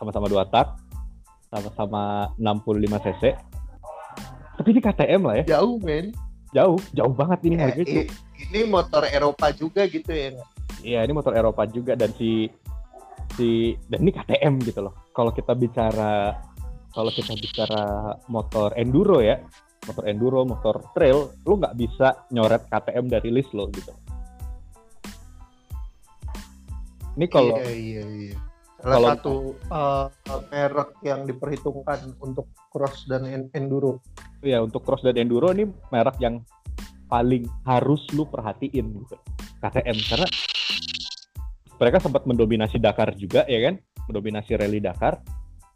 sama-sama 0.00 0.32
dua 0.32 0.48
tak 0.48 0.80
sama-sama 1.52 2.32
65 2.40 3.04
cc 3.04 3.22
tapi 4.58 4.68
ini 4.74 4.80
KTM 4.80 5.22
lah 5.22 5.34
ya 5.38 5.60
Jauh 5.60 5.76
men. 5.84 6.10
Jauh 6.50 6.80
jauh 6.92 7.12
banget 7.12 7.38
ini 7.44 7.54
Ya, 7.54 7.62
harganya 7.68 8.02
i- 8.04 8.08
ini 8.48 8.60
motor 8.64 9.02
Eropa 9.04 9.46
juga 9.52 9.82
gitu 9.84 10.08
ya. 10.10 10.32
Iya, 10.80 11.00
ini 11.04 11.12
motor 11.12 11.34
Eropa 11.34 11.66
juga 11.66 11.92
dan 11.92 12.14
si 12.14 12.48
si 13.34 13.74
dan 13.86 13.98
ini 14.00 14.10
KTM 14.10 14.62
gitu 14.62 14.80
loh. 14.80 14.94
Kalau 15.12 15.30
kita 15.30 15.52
bicara 15.52 16.38
kalau 16.88 17.10
kita 17.10 17.34
bicara 17.34 17.84
motor 18.26 18.72
enduro 18.74 19.20
ya, 19.20 19.38
motor 19.84 20.04
enduro, 20.06 20.40
motor 20.42 20.80
trail, 20.92 21.30
lu 21.44 21.58
nggak 21.58 21.76
bisa 21.76 22.26
nyoret 22.30 22.64
KTM 22.66 23.06
dari 23.06 23.28
list 23.28 23.52
lo 23.52 23.68
gitu. 23.68 23.92
Ini 27.18 27.26
kalau 27.26 27.58
Iya 27.58 27.70
iya 27.74 28.04
iya. 28.06 28.36
Salah 28.78 28.94
kalau- 28.94 29.10
satu 29.10 29.34
uh, 29.74 30.06
merek 30.54 30.90
yang 31.02 31.26
diperhitungkan 31.26 32.14
untuk 32.22 32.46
cross 32.68 33.08
dan 33.08 33.24
en- 33.28 33.50
enduro. 33.56 34.00
ya 34.38 34.62
untuk 34.62 34.86
cross 34.86 35.02
dan 35.02 35.18
enduro 35.18 35.50
ini 35.50 35.66
merek 35.90 36.14
yang 36.22 36.46
paling 37.10 37.48
harus 37.66 38.06
lu 38.14 38.28
perhatiin 38.28 38.86
gitu. 39.02 39.16
KTM 39.58 39.98
karena 40.06 40.28
mereka 41.78 41.98
sempat 41.98 42.22
mendominasi 42.26 42.78
Dakar 42.78 43.14
juga 43.18 43.42
ya 43.50 43.58
kan, 43.70 43.74
mendominasi 44.06 44.54
rally 44.54 44.78
Dakar 44.78 45.18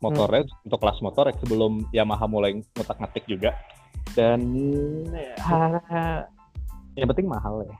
motornya 0.02 0.46
untuk 0.66 0.82
kelas 0.82 0.98
motor 0.98 1.30
sebelum 1.38 1.86
Yamaha 1.94 2.26
mulai 2.26 2.58
ngotak-ngatik 2.74 3.22
juga 3.30 3.54
dan 4.18 4.42
ya, 5.14 5.34
yang 6.98 7.08
penting 7.08 7.28
mahal 7.28 7.64
ya. 7.64 7.76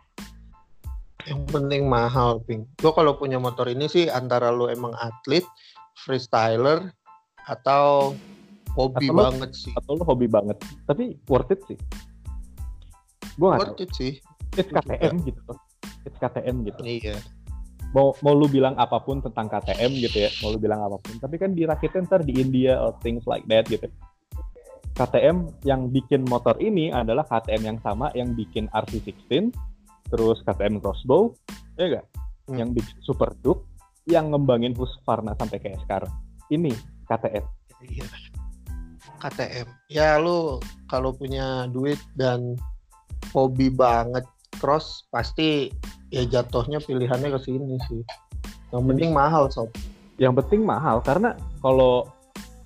Yang 1.23 1.41
penting 1.55 1.83
mahal, 1.87 2.43
Ping. 2.43 2.67
Gue 2.83 2.93
kalau 2.97 3.15
punya 3.15 3.39
motor 3.39 3.71
ini 3.71 3.87
sih 3.87 4.11
antara 4.11 4.51
lu 4.51 4.67
emang 4.67 4.91
atlet, 4.99 5.47
freestyler, 5.95 6.91
atau 7.47 8.17
hobi 8.77 9.09
Atau 9.09 9.17
banget 9.17 9.51
sih. 9.53 9.73
Atau 9.77 9.93
lu 9.99 10.05
hobi 10.05 10.27
banget, 10.29 10.57
tapi 10.89 11.17
worth 11.29 11.53
it 11.53 11.61
sih. 11.69 11.79
Gua 13.37 13.57
nggak 13.57 13.61
tahu. 13.61 13.73
Worth 13.73 13.85
it 13.85 13.91
sih. 13.97 14.13
It's 14.57 14.69
KTM 14.69 15.15
gitu. 15.25 15.41
It's 16.05 16.19
KTM 16.19 16.57
gitu. 16.69 16.81
Iya. 16.85 17.17
mau 17.93 18.17
mau 18.25 18.33
lu 18.33 18.49
bilang 18.49 18.73
apa 18.81 19.05
pun 19.05 19.21
tentang 19.21 19.53
KTM 19.53 19.93
gitu 20.01 20.25
ya, 20.25 20.31
mau 20.41 20.49
lu 20.49 20.57
bilang 20.57 20.81
apa 20.81 20.97
pun, 20.97 21.13
tapi 21.21 21.37
kan 21.37 21.53
dirakitin 21.53 22.09
ntar 22.09 22.25
di 22.25 22.41
India 22.41 22.81
or 22.81 22.97
things 23.05 23.21
like 23.29 23.45
that 23.53 23.69
gitu. 23.69 23.85
KTM 24.97 25.49
yang 25.65 25.89
bikin 25.89 26.25
motor 26.29 26.57
ini 26.57 26.89
adalah 26.93 27.25
KTM 27.25 27.63
yang 27.65 27.79
sama 27.85 28.09
yang 28.17 28.33
bikin 28.33 28.69
RC16, 28.73 29.53
terus 30.09 30.41
KTM 30.45 30.81
Crossbow, 30.81 31.37
ya 31.77 31.85
enggak? 31.89 32.07
Hmm. 32.49 32.57
Yang 32.61 32.71
bikin 32.81 32.97
Super 33.05 33.31
Duke, 33.41 33.65
yang 34.09 34.33
ngembangin 34.33 34.77
Husqvarna 34.77 35.37
sampai 35.37 35.61
kayak 35.61 35.81
sekarang. 35.85 36.13
Ini 36.53 36.73
KTM. 37.09 37.45
Iya. 37.89 38.32
KTM. 39.23 39.71
Ya 39.87 40.19
lu 40.19 40.59
kalau 40.91 41.15
punya 41.15 41.71
duit 41.71 42.03
dan 42.19 42.59
hobi 43.31 43.71
banget 43.71 44.27
cross 44.59 45.07
pasti 45.15 45.71
ya 46.11 46.27
jatuhnya 46.27 46.83
pilihannya 46.83 47.31
ke 47.31 47.41
sini 47.47 47.79
sih. 47.87 48.03
Yang 48.75 48.85
penting 48.91 49.11
mahal 49.15 49.47
sob. 49.49 49.71
Yang 50.19 50.43
penting 50.43 50.67
mahal 50.67 50.99
karena 51.07 51.39
kalau 51.63 52.11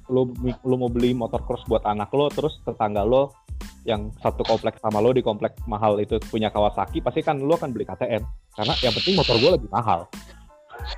lu 0.08 0.32
lu 0.42 0.74
mau 0.78 0.88
beli 0.88 1.12
motor 1.12 1.42
cross 1.44 1.62
buat 1.68 1.82
anak 1.84 2.08
lo, 2.14 2.30
terus 2.32 2.62
tetangga 2.64 3.04
lo 3.04 3.34
yang 3.86 4.10
satu 4.18 4.42
kompleks 4.42 4.82
sama 4.82 4.98
lo 4.98 5.14
di 5.14 5.22
kompleks 5.22 5.62
mahal 5.70 6.02
itu 6.02 6.18
punya 6.26 6.50
Kawasaki, 6.50 6.98
pasti 6.98 7.22
kan 7.22 7.38
lo 7.38 7.54
akan 7.54 7.70
beli 7.70 7.86
KTM. 7.86 8.22
Karena 8.54 8.74
yang 8.82 8.94
penting 8.94 9.14
motor 9.14 9.36
gue 9.38 9.50
lebih 9.54 9.70
mahal. 9.70 10.10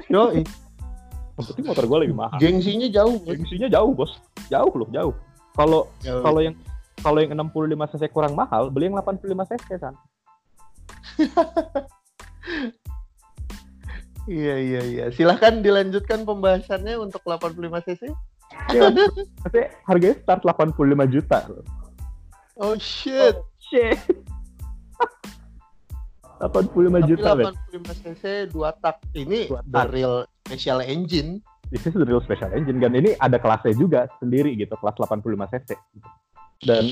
Yo, 0.08 0.32
Yang 0.32 1.44
penting 1.52 1.66
motor 1.68 1.84
gue 1.84 1.98
lebih 2.08 2.16
mahal. 2.16 2.38
gengsinya 2.40 2.88
jauh. 2.88 3.16
Bos. 3.20 3.28
Gengsinya 3.28 3.68
jauh 3.68 3.92
bos, 3.92 4.12
jauh 4.48 4.72
loh 4.72 4.88
jauh. 4.90 5.14
Kalau 5.58 5.90
Jauh. 6.06 6.22
kalau 6.22 6.40
yang 6.40 6.54
kalau 7.02 7.18
yang 7.18 7.34
65 7.34 7.90
cc 7.94 8.02
kurang 8.14 8.38
mahal, 8.38 8.70
beli 8.70 8.86
yang 8.90 8.98
85 9.02 9.50
cc 9.50 9.66
kan. 9.82 9.94
Iya 14.28 14.60
iya 14.60 14.80
iya. 14.84 15.04
Silahkan 15.08 15.64
dilanjutkan 15.64 16.28
pembahasannya 16.28 17.00
untuk 17.00 17.24
85 17.24 17.80
cc. 17.88 18.12
Ya, 18.76 18.92
Tapi 19.48 19.72
harganya 19.88 20.20
start 20.20 20.44
85 20.44 20.84
juta. 21.08 21.48
Oh 22.60 22.76
shit. 22.76 23.40
Shit. 23.56 23.96
85 26.44 26.68
Tapi 26.68 27.08
juta, 27.08 27.28
men. 27.34 27.56
85 27.72 28.04
cc 28.04 28.22
dua 28.52 28.70
tak 28.78 29.00
ini 29.16 29.48
Dua 29.48 29.64
tak. 29.64 29.96
real 29.96 30.28
special 30.44 30.84
engine. 30.84 31.40
This 31.70 31.84
is 31.84 31.94
the 31.94 32.04
real 32.04 32.22
special 32.24 32.48
engine 32.52 32.80
kan? 32.80 32.92
Ini 32.96 33.16
ada 33.20 33.36
kelasnya 33.36 33.76
juga 33.76 34.08
sendiri 34.20 34.56
gitu 34.56 34.72
kelas 34.80 34.96
85 34.96 35.52
cc 35.52 35.70
gitu. 35.76 36.08
dan 36.66 36.84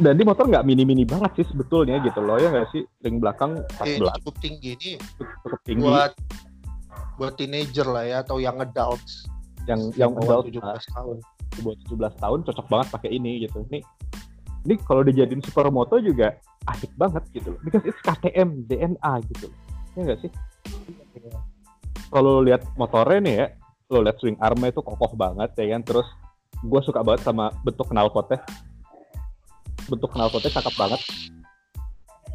dan 0.00 0.14
di 0.18 0.24
motor 0.26 0.48
nggak 0.48 0.66
mini 0.66 0.82
mini 0.82 1.04
banget 1.06 1.42
sih 1.42 1.46
sebetulnya 1.54 2.02
gitu 2.02 2.18
loh 2.22 2.38
ya 2.38 2.48
nggak 2.50 2.68
sih? 2.72 2.82
Ring 3.02 3.18
belakang 3.18 3.58
Eh, 3.84 3.98
14 3.98 4.22
cukup 4.22 4.36
tinggi 4.38 4.68
ini. 4.78 4.90
Cukup 5.44 5.60
tinggi. 5.66 5.84
Buat 5.84 6.12
buat 7.18 7.34
teenager 7.34 7.86
lah 7.86 8.04
ya 8.06 8.16
atau 8.22 8.38
young 8.38 8.58
adults. 8.62 9.26
Yang 9.66 9.92
yang 9.98 10.14
adult 10.16 10.48
17 10.48 10.62
ah, 10.64 10.78
tahun. 10.78 11.16
buat 11.58 11.74
17 11.90 12.22
tahun 12.22 12.38
cocok 12.46 12.66
banget 12.70 12.86
pakai 12.94 13.10
ini 13.10 13.42
gitu. 13.42 13.66
Ini 13.66 13.78
ini 14.66 14.74
kalau 14.86 15.02
dijadiin 15.02 15.42
supermoto 15.42 15.98
juga 15.98 16.38
asik 16.70 16.94
banget 16.94 17.26
gitu 17.34 17.54
loh. 17.54 17.60
Because 17.66 17.82
it's 17.82 17.98
KTM 18.00 18.64
DNA 18.70 19.12
gitu 19.34 19.50
loh. 19.50 19.58
Ya 19.98 20.00
nggak 20.06 20.20
sih 20.22 20.30
kalau 22.08 22.40
lu 22.40 22.52
lihat 22.52 22.64
motornya 22.76 23.20
nih 23.20 23.34
ya 23.34 23.46
lo 23.88 24.04
lihat 24.04 24.20
swing 24.20 24.36
armnya 24.36 24.68
itu 24.68 24.84
kokoh 24.84 25.12
banget 25.16 25.50
ya 25.56 25.76
kan? 25.76 25.82
Terus 25.84 26.08
gue 26.60 26.80
suka 26.84 27.00
banget 27.00 27.24
sama 27.24 27.52
bentuk 27.64 27.88
knalpotnya. 27.88 28.40
Bentuk 29.88 30.12
knalpotnya 30.12 30.50
cakep 30.52 30.74
banget. 30.76 31.00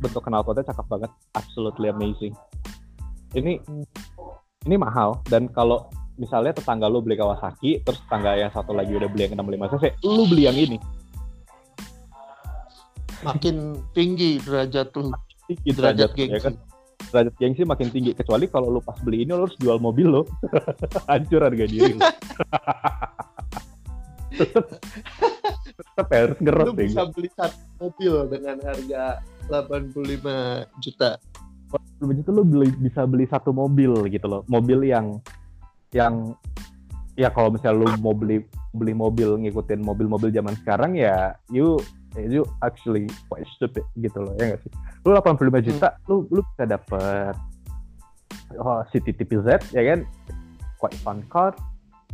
Bentuk 0.01 0.23
knalpotnya 0.25 0.65
cakep 0.65 0.85
banget. 0.89 1.11
Absolutely 1.37 1.93
amazing. 1.93 2.33
Ini 3.37 3.61
ini 4.65 4.75
mahal. 4.77 5.21
Dan 5.29 5.49
kalau 5.53 5.89
misalnya 6.17 6.53
tetangga 6.53 6.85
lu 6.85 7.01
beli 7.01 7.17
Kawasaki 7.17 7.81
terus 7.81 7.97
tetangga 8.05 8.37
yang 8.37 8.53
satu 8.53 8.73
lagi 8.73 8.93
udah 8.93 9.09
beli 9.09 9.25
yang 9.25 9.33
65 9.37 9.73
cc 9.77 9.85
lu 10.05 10.23
beli 10.29 10.43
yang 10.45 10.57
ini. 10.57 10.77
Makin 13.23 13.79
tinggi 13.95 14.37
derajat 14.43 14.93
lu, 14.99 15.09
tinggi 15.47 15.69
derajat 15.71 16.11
derajat 16.11 16.19
ya 16.19 16.25
gengsi. 16.27 16.43
kan 16.43 16.53
derajat 17.11 17.35
gengsi 17.41 17.63
makin 17.67 17.89
tinggi. 17.89 18.15
Kecuali 18.15 18.47
kalau 18.47 18.69
lu 18.69 18.79
pas 18.79 18.95
beli 19.01 19.25
ini 19.25 19.33
lu 19.33 19.49
harus 19.49 19.57
jual 19.59 19.81
mobil 19.81 20.07
lo 20.07 20.23
hancur 21.11 21.43
harga 21.43 21.65
diri 21.65 21.99
tetep 24.33 24.65
tetep 25.77 26.07
ya, 26.09 26.19
harus 26.25 26.39
ngerot 26.41 26.65
Lu 26.65 26.73
deh 26.73 26.87
bisa 26.89 27.05
beli 27.09 27.29
satu 27.33 27.59
mobil 27.79 28.13
dengan 28.29 28.57
harga 28.65 29.03
85 29.49 30.81
juta. 30.81 31.11
belum 31.97 32.21
itu 32.21 32.29
lu 32.29 32.43
beli, 32.45 32.69
bisa 32.77 33.01
beli 33.09 33.25
satu 33.25 33.49
mobil 33.49 34.05
gitu 34.13 34.27
loh. 34.29 34.41
Mobil 34.45 34.85
yang 34.85 35.17
yang 35.89 36.37
ya 37.17 37.33
kalau 37.33 37.49
misalnya 37.53 37.85
lu 37.85 37.87
mau 38.01 38.13
beli 38.13 38.45
beli 38.73 38.93
mobil 38.93 39.37
ngikutin 39.41 39.81
mobil-mobil 39.81 40.33
zaman 40.33 40.57
sekarang 40.61 40.97
ya 40.97 41.37
you 41.53 41.77
you 42.17 42.43
actually 42.61 43.09
quite 43.31 43.45
stupid 43.57 43.83
gitu 43.97 44.21
loh 44.21 44.33
ya 44.37 44.53
nggak 44.53 44.61
sih 44.61 44.71
lu 45.03 45.15
85 45.17 45.67
juta 45.67 45.89
lu 46.05 46.27
lu 46.29 46.41
bisa 46.53 46.63
dapet 46.69 47.35
oh, 48.61 48.81
City 48.93 49.11
TPZ 49.13 49.73
ya 49.73 49.83
kan 49.93 50.05
quite 50.77 50.97
fun 51.01 51.23
car 51.31 51.55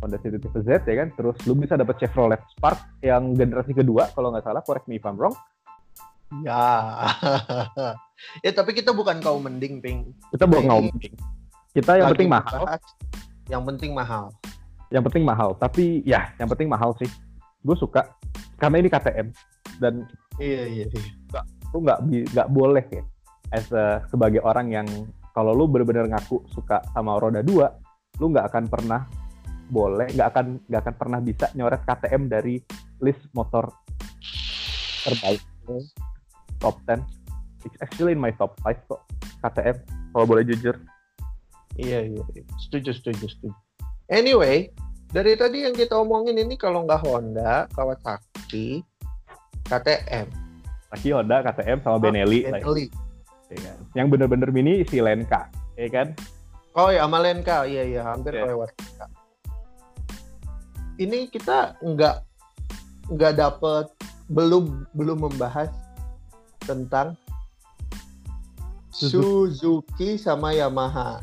Honda 0.00 0.16
City 0.24 0.40
Tipe 0.40 0.60
Z 0.64 0.88
ya 0.88 0.96
kan. 1.04 1.08
Terus 1.14 1.36
lu 1.44 1.52
bisa 1.54 1.76
dapat 1.76 2.00
Chevrolet 2.00 2.40
Spark 2.56 2.80
yang 3.04 3.36
generasi 3.36 3.76
kedua 3.76 4.08
kalau 4.16 4.32
nggak 4.32 4.44
salah, 4.44 4.64
correct 4.64 4.88
me 4.88 4.96
if 4.96 5.04
I'm 5.04 5.20
wrong. 5.20 5.36
Ya. 6.40 6.64
ya 8.44 8.50
tapi 8.56 8.72
kita 8.72 8.96
bukan 8.96 9.20
kaum 9.20 9.44
mending, 9.44 9.84
Ping. 9.84 10.16
Kita 10.32 10.48
bukan 10.48 10.64
ini 10.64 10.70
ngomong. 10.72 10.96
Kita 11.70 11.92
yang 12.00 12.08
penting 12.16 12.30
mahal. 12.32 12.62
Yang 13.46 13.62
penting 13.68 13.90
mahal. 13.92 14.24
Yang 14.90 15.02
penting 15.06 15.24
mahal. 15.28 15.50
Tapi 15.54 15.84
ya, 16.02 16.32
yang 16.40 16.48
penting 16.48 16.66
mahal 16.66 16.96
sih. 16.98 17.10
Gue 17.60 17.76
suka 17.76 18.08
karena 18.56 18.80
ini 18.80 18.88
KTM 18.88 19.28
dan 19.78 20.08
Iya, 20.40 20.64
iya, 20.66 20.86
iya. 20.88 21.40
lu 21.70 21.84
nggak 21.86 22.00
nggak 22.34 22.48
boleh 22.50 22.82
ya 22.90 23.04
as 23.54 23.68
a- 23.70 24.02
sebagai 24.10 24.42
orang 24.42 24.72
yang 24.72 24.88
kalau 25.36 25.54
lu 25.54 25.70
bener-bener 25.70 26.10
ngaku 26.10 26.42
suka 26.50 26.82
sama 26.90 27.14
roda 27.20 27.44
dua 27.44 27.70
lu 28.18 28.32
nggak 28.34 28.50
akan 28.50 28.64
pernah 28.66 29.06
boleh 29.70 30.10
nggak 30.10 30.28
akan 30.34 30.46
nggak 30.66 30.80
akan 30.82 30.96
pernah 30.98 31.18
bisa 31.22 31.46
nyoret 31.54 31.82
KTM 31.86 32.26
dari 32.26 32.58
list 33.04 33.22
motor 33.36 33.70
terbaik 35.06 35.40
top 36.58 36.76
10 36.90 37.06
it's 37.62 37.78
actually 37.78 38.12
in 38.16 38.20
my 38.20 38.34
top 38.34 38.58
5 38.66 38.74
kok 38.90 39.00
KTM 39.46 39.76
kalau 40.10 40.26
boleh 40.26 40.42
jujur 40.42 40.74
Iya, 41.78 42.02
iya, 42.02 42.22
iya. 42.34 42.44
Setuju, 42.66 42.92
setuju, 42.92 43.24
setuju. 43.30 43.54
Anyway, 44.10 44.74
dari 45.08 45.38
tadi 45.38 45.64
yang 45.64 45.72
kita 45.72 45.96
omongin 45.96 46.34
ini 46.36 46.58
kalau 46.58 46.82
nggak 46.82 47.00
Honda, 47.06 47.70
Kawasaki, 47.72 48.82
KTM, 49.70 50.26
lagi 50.90 51.08
Honda 51.14 51.36
KTM 51.40 51.78
sama 51.80 52.02
Benelli 52.02 52.42
lah 52.42 52.58
ya, 52.58 52.66
Benelli. 52.66 52.86
ya 53.46 53.58
kan. 53.62 53.76
yang 53.94 54.06
bener-bener 54.10 54.50
mini 54.50 54.82
si 54.84 54.98
Lenka 54.98 55.46
ya 55.74 55.86
kan 55.88 56.10
Oh 56.70 56.86
ya, 56.86 57.02
sama 57.02 57.18
Lenka. 57.18 57.66
Iya, 57.66 57.82
iya, 57.82 58.00
hampir 58.06 58.30
Iya. 58.30 58.46
lewat. 58.46 58.70
Ini 60.98 61.26
kita 61.26 61.74
nggak 61.82 62.16
nggak 63.10 63.32
dapet 63.34 63.90
belum 64.30 64.86
belum 64.94 65.18
membahas 65.18 65.66
tentang 66.62 67.18
Suzuki 68.92 70.14
sama 70.14 70.54
Yamaha. 70.54 71.18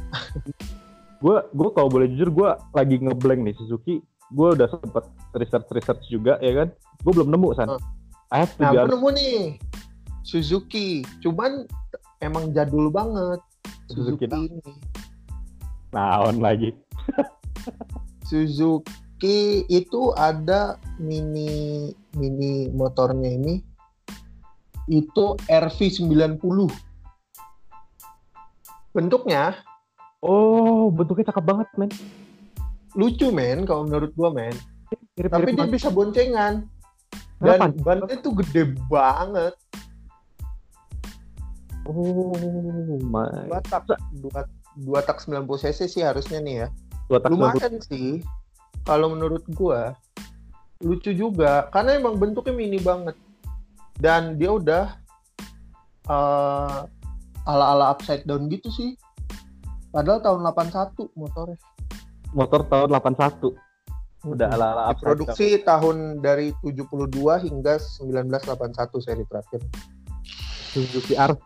gue 1.24 1.38
gue 1.50 1.70
kalau 1.72 1.90
boleh 1.90 2.12
jujur 2.12 2.30
gue 2.30 2.50
lagi 2.76 3.00
ngeblank 3.00 3.42
nih 3.42 3.56
Suzuki 3.58 4.04
gue 4.30 4.48
udah 4.54 4.70
sempet 4.70 5.02
research 5.34 5.66
research 5.72 6.04
juga 6.12 6.38
ya 6.38 6.54
kan 6.54 6.68
gue 7.02 7.10
belum 7.10 7.34
nemu 7.34 7.50
san 7.56 7.74
Oh. 7.74 7.82
I 8.28 8.44
have 8.44 8.52
to 8.56 8.64
Nah, 8.64 8.72
aku 8.76 8.78
honest, 8.84 8.92
nemu 8.92 9.10
nih 9.16 9.38
Suzuki. 10.28 10.90
Cuman 11.24 11.64
emang 12.20 12.52
jadul 12.52 12.92
banget 12.92 13.40
Suzuki 13.88 14.28
Suzuki 14.28 14.52
ini. 14.52 14.74
naon 15.96 16.44
lagi 16.44 16.76
Suzuki 18.28 19.64
itu 19.72 20.12
ada 20.20 20.76
mini 21.00 21.90
mini 22.20 22.68
motornya 22.76 23.32
ini 23.32 23.64
itu 24.88 25.36
RV90. 25.48 26.40
Bentuknya 28.92 29.56
oh 30.20 30.92
bentuknya 30.92 31.32
cakep 31.32 31.44
banget 31.48 31.68
men 31.80 31.92
lucu 32.98 33.32
men 33.32 33.64
kalau 33.64 33.88
menurut 33.88 34.12
gua 34.18 34.36
men. 34.36 34.56
mirip 35.16 35.32
Tapi 35.32 35.56
dia 35.56 35.68
bisa 35.72 35.88
boncengan. 35.88 36.68
Kenapa? 37.38 37.70
Dan 37.70 37.72
bannya 37.86 38.16
tuh 38.22 38.34
gede 38.42 38.74
banget. 38.90 39.54
oh 41.88 43.00
my 43.08 43.48
Dua 43.48 43.60
tak 43.64 43.88
dua, 44.20 44.42
dua 44.76 45.00
tak 45.06 45.24
90 45.24 45.48
cc 45.48 45.80
sih 45.88 46.04
harusnya 46.04 46.42
nih 46.42 46.56
ya. 46.66 46.68
dua 47.08 47.18
tak 47.22 47.30
Lumayan 47.32 47.78
sih. 47.80 48.26
Kalau 48.84 49.14
menurut 49.14 49.46
gua 49.54 49.94
lucu 50.78 51.10
juga 51.10 51.66
karena 51.74 51.98
emang 51.98 52.18
bentuknya 52.18 52.54
mini 52.54 52.82
banget. 52.82 53.16
Dan 53.98 54.38
dia 54.38 54.52
udah 54.54 54.86
eh, 56.10 56.80
ala-ala 57.46 57.94
upside 57.94 58.26
down 58.26 58.50
gitu 58.50 58.70
sih. 58.74 58.98
Padahal 59.94 60.20
tahun 60.20 60.42
81 60.52 61.10
motornya. 61.16 61.58
motor 62.36 62.60
tahun 62.68 62.92
81 62.92 63.67
udah 64.34 64.48
ala 64.52 64.68
ala 64.74 64.84
Produksi 64.98 65.62
tahun 65.62 66.20
dari 66.20 66.52
72 66.66 67.12
hingga 67.46 67.80
1981 67.80 69.06
seri 69.06 69.24
terakhir. 69.28 69.62
Suzuki 70.74 71.16
RV 71.16 71.46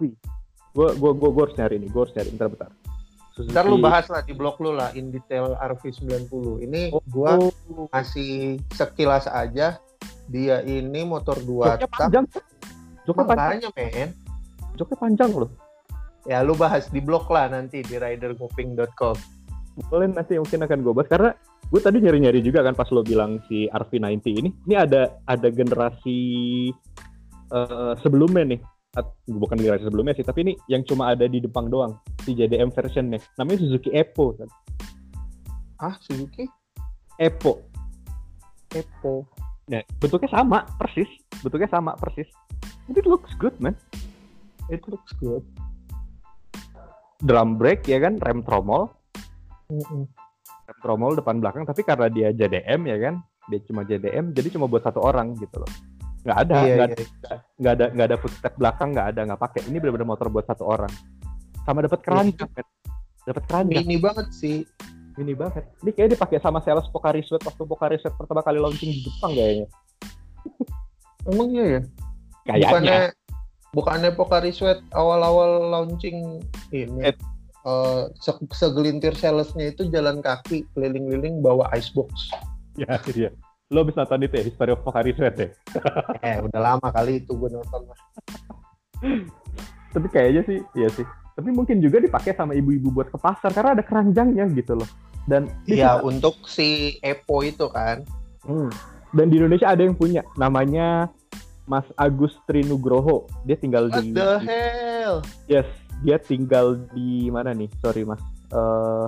gue 0.71 0.87
gue 0.95 1.11
gue 1.11 1.43
harus 1.43 1.55
nyari 1.59 1.75
ini 1.83 1.87
gue 1.91 2.01
harus 2.01 2.13
nyari 2.15 2.29
bentar 2.35 2.47
bentar. 2.47 2.71
Suzuki 3.35 3.53
Ntar 3.55 3.65
lu 3.67 3.77
bahas 3.79 4.05
lah 4.11 4.21
di 4.23 4.33
blog 4.35 4.59
lu 4.59 4.75
lah 4.75 4.91
in 4.95 5.11
detail 5.11 5.55
RV90. 5.55 6.31
Ini 6.67 6.81
oh, 6.91 7.03
gua 7.07 7.39
oh, 7.39 7.87
masih 7.91 8.59
sekilas 8.75 9.27
aja 9.27 9.79
dia 10.31 10.63
ini 10.63 11.03
motor 11.03 11.35
dua 11.43 11.75
joknya 11.75 11.87
tak. 11.91 11.99
panjang 12.07 12.25
joknya 13.03 13.23
panjang. 13.27 13.39
makanya 13.39 13.69
men. 13.75 14.09
Joknya 14.79 14.97
panjang 14.99 15.31
loh. 15.35 15.51
Ya 16.23 16.39
lu 16.45 16.53
bahas 16.55 16.87
di 16.87 16.99
blog 17.03 17.27
lah 17.27 17.51
nanti 17.51 17.83
di 17.83 17.95
ridergoping.com 17.99 19.41
boleh 19.87 20.11
nanti 20.11 20.35
mungkin 20.35 20.67
akan 20.67 20.79
gue 20.83 20.93
bahas 20.93 21.09
karena 21.09 21.31
gue 21.71 21.79
tadi 21.79 22.03
nyari-nyari 22.03 22.43
juga 22.43 22.67
kan 22.67 22.75
pas 22.75 22.91
lo 22.91 22.99
bilang 22.99 23.39
si 23.47 23.71
RV90 23.71 24.27
ini. 24.43 24.49
Ini 24.67 24.75
ada 24.75 25.23
ada 25.23 25.47
generasi 25.47 26.19
eh, 27.47 27.93
sebelumnya 28.03 28.43
nih. 28.43 28.61
At- 28.91 29.15
bukan 29.23 29.55
generasi 29.55 29.87
sebelumnya 29.87 30.11
sih 30.19 30.27
tapi 30.27 30.43
ini 30.43 30.53
yang 30.67 30.83
cuma 30.83 31.15
ada 31.15 31.23
di 31.23 31.39
Jepang 31.39 31.71
doang. 31.71 31.95
Si 32.27 32.35
JDM 32.35 32.75
versionnya 32.75 33.23
namanya 33.39 33.63
Suzuki 33.63 33.87
Epo 33.95 34.35
kan? 34.35 34.51
Ah 35.79 35.95
Suzuki? 36.03 36.43
Epo. 37.15 37.63
Epo. 38.75 39.23
Nah, 39.71 39.79
bentuknya 39.95 40.27
sama 40.27 40.67
persis. 40.75 41.07
Bentuknya 41.39 41.71
sama 41.71 41.95
persis. 41.95 42.27
It 42.91 43.07
looks 43.07 43.31
good 43.39 43.55
man. 43.63 43.79
It 44.67 44.83
looks 44.91 45.15
good. 45.23 45.47
Drum 47.23 47.55
brake 47.55 47.87
ya 47.87 48.03
kan? 48.03 48.19
Rem 48.19 48.43
tromol. 48.43 48.91
Mm-mm. 49.71 50.03
rem 50.03 50.30
tromol 50.81 51.13
depan 51.15 51.37
belakang 51.39 51.63
tapi 51.63 51.85
karena 51.85 52.09
dia 52.09 52.29
JDM 52.33 52.81
ya 52.89 52.97
kan? 52.97 53.15
Dia 53.47 53.59
cuma 53.69 53.81
JDM 53.85 54.33
jadi 54.33 54.47
cuma 54.57 54.65
buat 54.65 54.83
satu 54.83 54.99
orang 55.01 55.37
gitu 55.37 55.61
loh. 55.61 55.71
Nggak 56.21 56.37
ada 56.37 56.55
iya, 56.61 56.75
nggak 56.77 56.89
iya. 56.93 57.05
nggak 57.57 57.73
ada 57.73 57.85
nggak 57.97 58.07
ada 58.13 58.17
footstep 58.21 58.53
belakang 58.57 58.89
nggak 58.93 59.07
ada 59.15 59.21
nggak 59.31 59.41
pakai. 59.41 59.61
Ini 59.69 59.77
benar-benar 59.81 60.09
motor 60.09 60.27
buat 60.29 60.45
satu 60.45 60.63
orang. 60.65 60.93
Sama 61.65 61.85
dapat 61.85 62.01
keranjang 62.01 62.49
men. 62.53 62.67
dapat 63.25 63.43
keranjang. 63.49 63.85
Mini 63.85 63.97
banget 64.01 64.27
sih. 64.33 64.65
Ini 65.17 65.33
banget. 65.35 65.65
Ini 65.81 65.89
kayaknya 65.93 66.11
dipakai 66.17 66.37
sama 66.39 66.63
sales 66.63 66.87
Pocari 66.89 67.21
Sweat 67.25 67.43
waktu 67.43 67.63
Pocari 67.65 67.97
Sweat 67.99 68.15
pertama 68.15 68.41
kali 68.41 68.57
launching 68.57 68.89
di 68.89 69.01
Jepang 69.05 69.33
kayaknya. 69.33 69.67
Emang 71.29 71.49
iya 71.53 71.65
ya? 71.65 71.81
Kayaknya. 72.47 72.65
Bukannya 72.65 72.99
bukannya 73.75 74.09
Pocari 74.15 74.51
Sweat 74.53 74.79
awal-awal 74.93 75.73
launching 75.73 76.41
ini. 76.71 77.11
Se- 78.17 78.49
segelintir 78.53 79.13
salesnya 79.13 79.73
itu 79.73 79.85
jalan 79.89 80.19
kaki 80.19 80.65
keliling-keliling 80.73 81.41
bawa 81.43 81.69
icebox. 81.75 82.09
Ya 82.79 82.97
iya 83.13 83.29
lo 83.71 83.87
bisa 83.87 84.03
nonton 84.03 84.27
itu 84.27 84.35
ya 84.35 84.43
History 84.43 84.71
of 84.75 84.83
Pocari 84.83 85.15
Sweat 85.15 85.35
ya? 85.39 85.47
Eh 86.27 86.37
udah 86.43 86.59
lama 86.59 86.87
kali 86.91 87.23
itu 87.23 87.31
gue 87.31 87.49
nonton 87.49 87.87
tapi 89.91 90.07
kayaknya 90.07 90.41
sih 90.47 90.59
iya 90.77 90.87
sih. 90.93 91.03
Tapi 91.35 91.49
mungkin 91.51 91.81
juga 91.81 91.99
dipakai 91.99 92.35
sama 92.37 92.53
ibu-ibu 92.55 92.93
buat 92.93 93.09
ke 93.09 93.17
pasar 93.17 93.51
karena 93.51 93.75
ada 93.75 93.83
keranjangnya 93.83 94.45
gitu 94.53 94.77
loh. 94.77 94.87
Dan 95.25 95.49
Iya 95.67 95.99
untuk 96.03 96.47
si 96.47 96.99
Epo 97.01 97.41
itu 97.41 97.65
kan. 97.71 98.05
Hmm. 98.41 98.73
dan 99.13 99.29
di 99.29 99.37
Indonesia 99.37 99.69
ada 99.69 99.85
yang 99.85 99.93
punya 99.93 100.25
namanya 100.39 101.11
Mas 101.67 101.85
Agus 101.99 102.33
Trinugroho. 102.47 103.27
Dia 103.43 103.59
tinggal 103.59 103.91
what 103.91 104.01
di 104.01 104.15
the 104.15 104.39
hell? 104.41 105.19
Yes 105.51 105.67
dia 106.01 106.17
tinggal 106.17 106.81
di 106.91 107.29
mana 107.29 107.53
nih 107.53 107.69
sorry 107.79 108.03
mas 108.03 108.21
Eh 108.51 109.07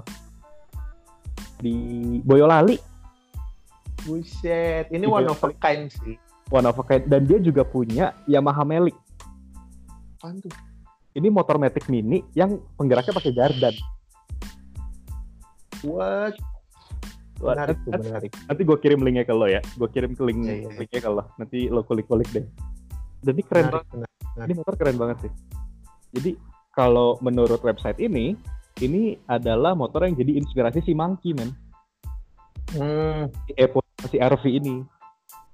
di 1.60 1.76
Boyolali 2.24 2.76
Buset, 4.04 4.92
ini 4.92 5.04
Di 5.04 5.12
one 5.12 5.28
of 5.28 5.40
a 5.40 5.52
kind 5.56 5.88
sih. 5.88 6.16
one 6.48 6.64
of 6.64 6.76
a 6.76 6.84
kind. 6.84 7.04
dan 7.08 7.24
dia 7.24 7.40
juga 7.40 7.64
punya 7.64 8.12
Yamaha 8.24 8.64
Melic 8.64 8.96
Apaan 10.20 10.40
tuh? 10.40 10.52
ini 11.14 11.28
motor 11.28 11.56
matic 11.56 11.88
mini 11.88 12.24
yang 12.36 12.56
penggeraknya 12.76 13.12
pakai 13.12 13.32
gardan 13.32 13.76
What? 15.84 16.36
Menarik 17.44 17.76
tuh, 17.84 17.92
nanti, 17.92 18.08
menarik. 18.08 18.32
nanti 18.48 18.62
gue 18.64 18.78
kirim 18.80 19.00
linknya 19.04 19.28
ke 19.28 19.36
lo 19.36 19.48
ya 19.48 19.60
gue 19.60 19.88
kirim 19.92 20.16
ke 20.16 20.24
link 20.24 20.40
iya, 20.44 20.56
iya. 20.64 20.72
linknya 20.80 21.02
ke 21.04 21.10
lo 21.12 21.24
nanti 21.36 21.68
lo 21.68 21.84
kulik-kulik 21.84 22.28
deh 22.32 22.46
dan 23.20 23.34
ini 23.36 23.44
keren 23.44 23.68
Menarik, 23.68 23.84
banget 23.92 24.08
menarik. 24.32 24.48
ini 24.48 24.54
motor 24.56 24.74
keren 24.80 24.96
banget 24.96 25.18
sih 25.28 25.32
jadi 26.16 26.32
kalau 26.74 27.22
menurut 27.22 27.62
website 27.62 28.02
ini 28.02 28.34
ini 28.82 29.16
adalah 29.30 29.78
motor 29.78 30.10
yang 30.10 30.18
jadi 30.18 30.42
inspirasi 30.42 30.82
si 30.82 30.98
Monkey 30.98 31.32
man 31.38 31.54
Hmm. 32.74 33.30
si 33.46 33.54
Epo 33.54 33.86
si 34.10 34.18
RV 34.18 34.44
ini. 34.50 34.82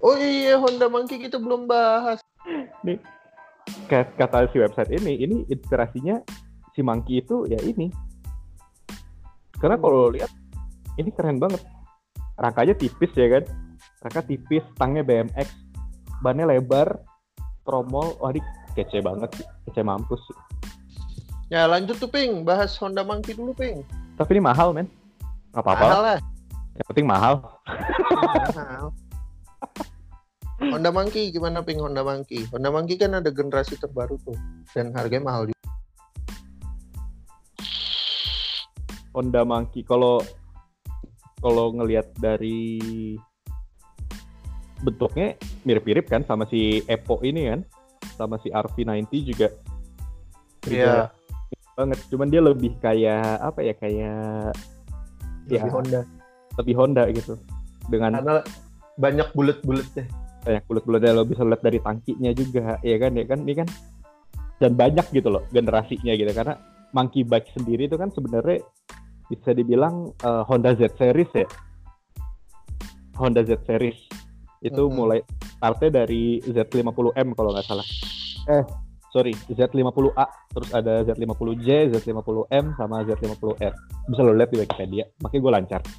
Oh 0.00 0.16
iya, 0.16 0.56
Honda 0.56 0.88
Monkey 0.88 1.20
kita 1.20 1.36
belum 1.36 1.68
bahas. 1.68 2.16
Kat- 3.92 4.16
kata 4.16 4.48
si 4.48 4.56
website 4.56 4.88
ini 4.96 5.20
ini 5.20 5.36
inspirasinya 5.52 6.24
si 6.72 6.80
Monkey 6.80 7.20
itu 7.20 7.44
ya 7.44 7.60
ini. 7.60 7.92
Karena 9.60 9.76
kalau 9.76 10.08
lihat 10.08 10.32
ini 10.96 11.12
keren 11.12 11.36
banget. 11.36 11.60
Rangkanya 12.40 12.72
tipis 12.72 13.12
ya 13.12 13.28
kan? 13.28 13.44
Rangka 14.00 14.24
tipis 14.24 14.64
stangnya 14.72 15.04
BMX 15.04 15.52
bannya 16.24 16.48
lebar 16.48 17.04
tromol. 17.68 18.16
Wah 18.16 18.32
ini 18.32 18.40
kece 18.72 19.04
banget 19.04 19.28
sih 19.36 19.46
kece 19.68 19.84
mampus 19.84 20.24
sih 20.24 20.36
Ya 21.50 21.66
lanjut 21.66 21.98
tuh 21.98 22.06
Ping, 22.06 22.46
bahas 22.46 22.78
Honda 22.78 23.02
Monkey 23.02 23.34
dulu 23.34 23.50
Ping. 23.52 23.82
tapi 24.14 24.36
ini 24.36 24.42
mahal 24.44 24.70
men 24.70 24.84
nggak 25.50 25.64
apa-apa 25.64 25.82
Mahal 25.82 26.02
lah. 26.04 26.18
yang 26.76 26.86
penting 26.86 27.06
mahal 27.08 27.34
Mahal. 28.52 28.86
Honda 30.60 30.90
Monkey 30.92 31.32
gimana 31.32 31.58
Ping 31.60 31.80
Honda 31.80 32.04
Monkey? 32.04 32.44
Honda 32.52 32.68
Monkey 32.68 32.94
kan 32.94 33.16
ada 33.16 33.32
generasi 33.32 33.74
terbaru 33.74 34.20
tuh 34.20 34.36
dan 34.70 34.92
harganya 34.92 35.24
mahal 35.26 35.42
juga. 35.48 35.56
Honda 39.10 39.42
Monkey 39.42 39.82
kalau 39.82 40.20
kalau 41.40 41.72
ngelihat 41.72 42.12
dari 42.14 42.78
bentuknya 44.78 45.34
mirip-mirip 45.64 46.06
kan 46.06 46.22
sama 46.22 46.44
si 46.44 46.84
Epo 46.84 47.18
ini 47.20 47.48
kan 47.48 47.60
sama 48.14 48.36
si 48.38 48.52
RV90 48.52 49.10
juga 49.26 49.48
Iya, 50.62 51.08
banget 51.72 51.98
cuman 52.06 52.28
dia 52.28 52.40
lebih 52.40 52.72
kayak 52.78 53.20
apa 53.40 53.60
ya 53.60 53.74
kayak 53.74 54.52
lebih 55.44 55.58
Ya. 55.58 55.66
Honda. 55.68 56.00
lebih 56.56 56.74
Honda 56.74 57.02
gitu 57.10 57.34
dengan 57.86 58.14
Karena 58.14 58.42
banyak 58.96 59.28
bulat-bulatnya. 59.32 60.04
banyak 60.40 60.64
bulat-bulatnya 60.64 61.12
lo 61.12 61.24
bisa 61.24 61.42
lihat 61.42 61.60
dari 61.60 61.78
tangkinya 61.78 62.30
juga 62.32 62.76
ya 62.80 62.96
kan 62.96 63.12
ya 63.12 63.24
kan 63.24 63.38
ini 63.40 63.54
kan 63.54 63.68
dan 64.56 64.72
banyak 64.72 65.04
gitu 65.10 65.28
loh 65.28 65.44
generasinya 65.48 66.12
gitu 66.12 66.30
karena 66.30 66.56
monkey 66.90 67.22
bike 67.22 67.48
sendiri 67.50 67.84
itu 67.84 67.94
kan 67.94 68.08
sebenarnya 68.08 68.60
bisa 69.26 69.50
dibilang 69.50 70.10
eh, 70.16 70.42
Honda 70.44 70.72
Z 70.72 70.94
series 70.94 71.30
ya 71.34 71.48
Honda 73.14 73.42
Z 73.42 73.60
series 73.62 73.96
itu 74.60 74.82
Mhm. 74.82 74.92
mulai 74.92 75.20
startnya 75.52 76.04
dari 76.04 76.40
Z50M 76.42 77.32
kalau 77.32 77.50
nggak 77.50 77.66
salah 77.66 77.86
eh 78.48 78.64
sorry 79.10 79.34
Z50A. 79.50 80.26
Terus 80.54 80.70
ada 80.74 81.04
Z50J 81.06 81.94
Z50M 81.94 82.74
sama 82.78 83.02
Z50R. 83.06 83.74
Bisa 84.10 84.20
lo 84.22 84.32
lihat 84.34 84.50
di 84.50 84.58
Wikipedia. 84.62 85.04
Makanya 85.22 85.40
gue 85.42 85.52
lancar. 85.52 85.80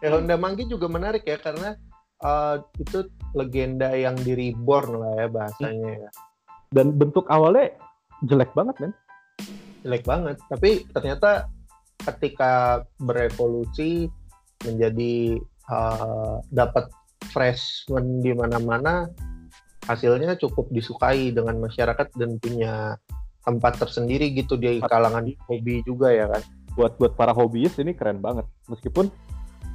Ya 0.00 0.16
Honda 0.16 0.40
Monkey 0.40 0.64
juga 0.64 0.88
menarik 0.88 1.28
ya 1.28 1.36
karena 1.36 1.76
uh, 2.24 2.56
itu 2.80 3.04
legenda 3.36 3.92
yang 3.92 4.16
di 4.16 4.32
reborn 4.32 4.96
lah 4.96 5.12
ya 5.20 5.26
bahasanya 5.28 6.08
ya. 6.08 6.10
dan 6.72 6.96
bentuk 6.96 7.28
awalnya 7.28 7.76
jelek 8.24 8.48
banget 8.56 8.80
men. 8.80 8.92
Jelek 9.84 10.04
banget. 10.08 10.40
Tapi 10.48 10.88
ternyata 10.96 11.52
ketika 12.00 12.80
berevolusi 12.96 14.08
menjadi 14.64 15.36
uh, 15.68 16.40
dapat 16.48 16.88
freshman 17.28 18.24
di 18.24 18.32
mana-mana 18.32 19.04
hasilnya 19.90 20.38
cukup 20.38 20.70
disukai 20.70 21.34
dengan 21.34 21.58
masyarakat 21.58 22.14
dan 22.14 22.38
punya 22.38 22.94
tempat 23.42 23.82
tersendiri 23.82 24.30
gitu 24.30 24.54
di 24.54 24.78
kalangan 24.86 25.26
hobi 25.50 25.82
juga 25.82 26.14
ya 26.14 26.30
kan? 26.30 26.42
Buat 26.78 26.92
buat 27.02 27.12
para 27.18 27.34
hobiis 27.34 27.74
ini 27.82 27.90
keren 27.90 28.22
banget. 28.22 28.46
Meskipun 28.70 29.10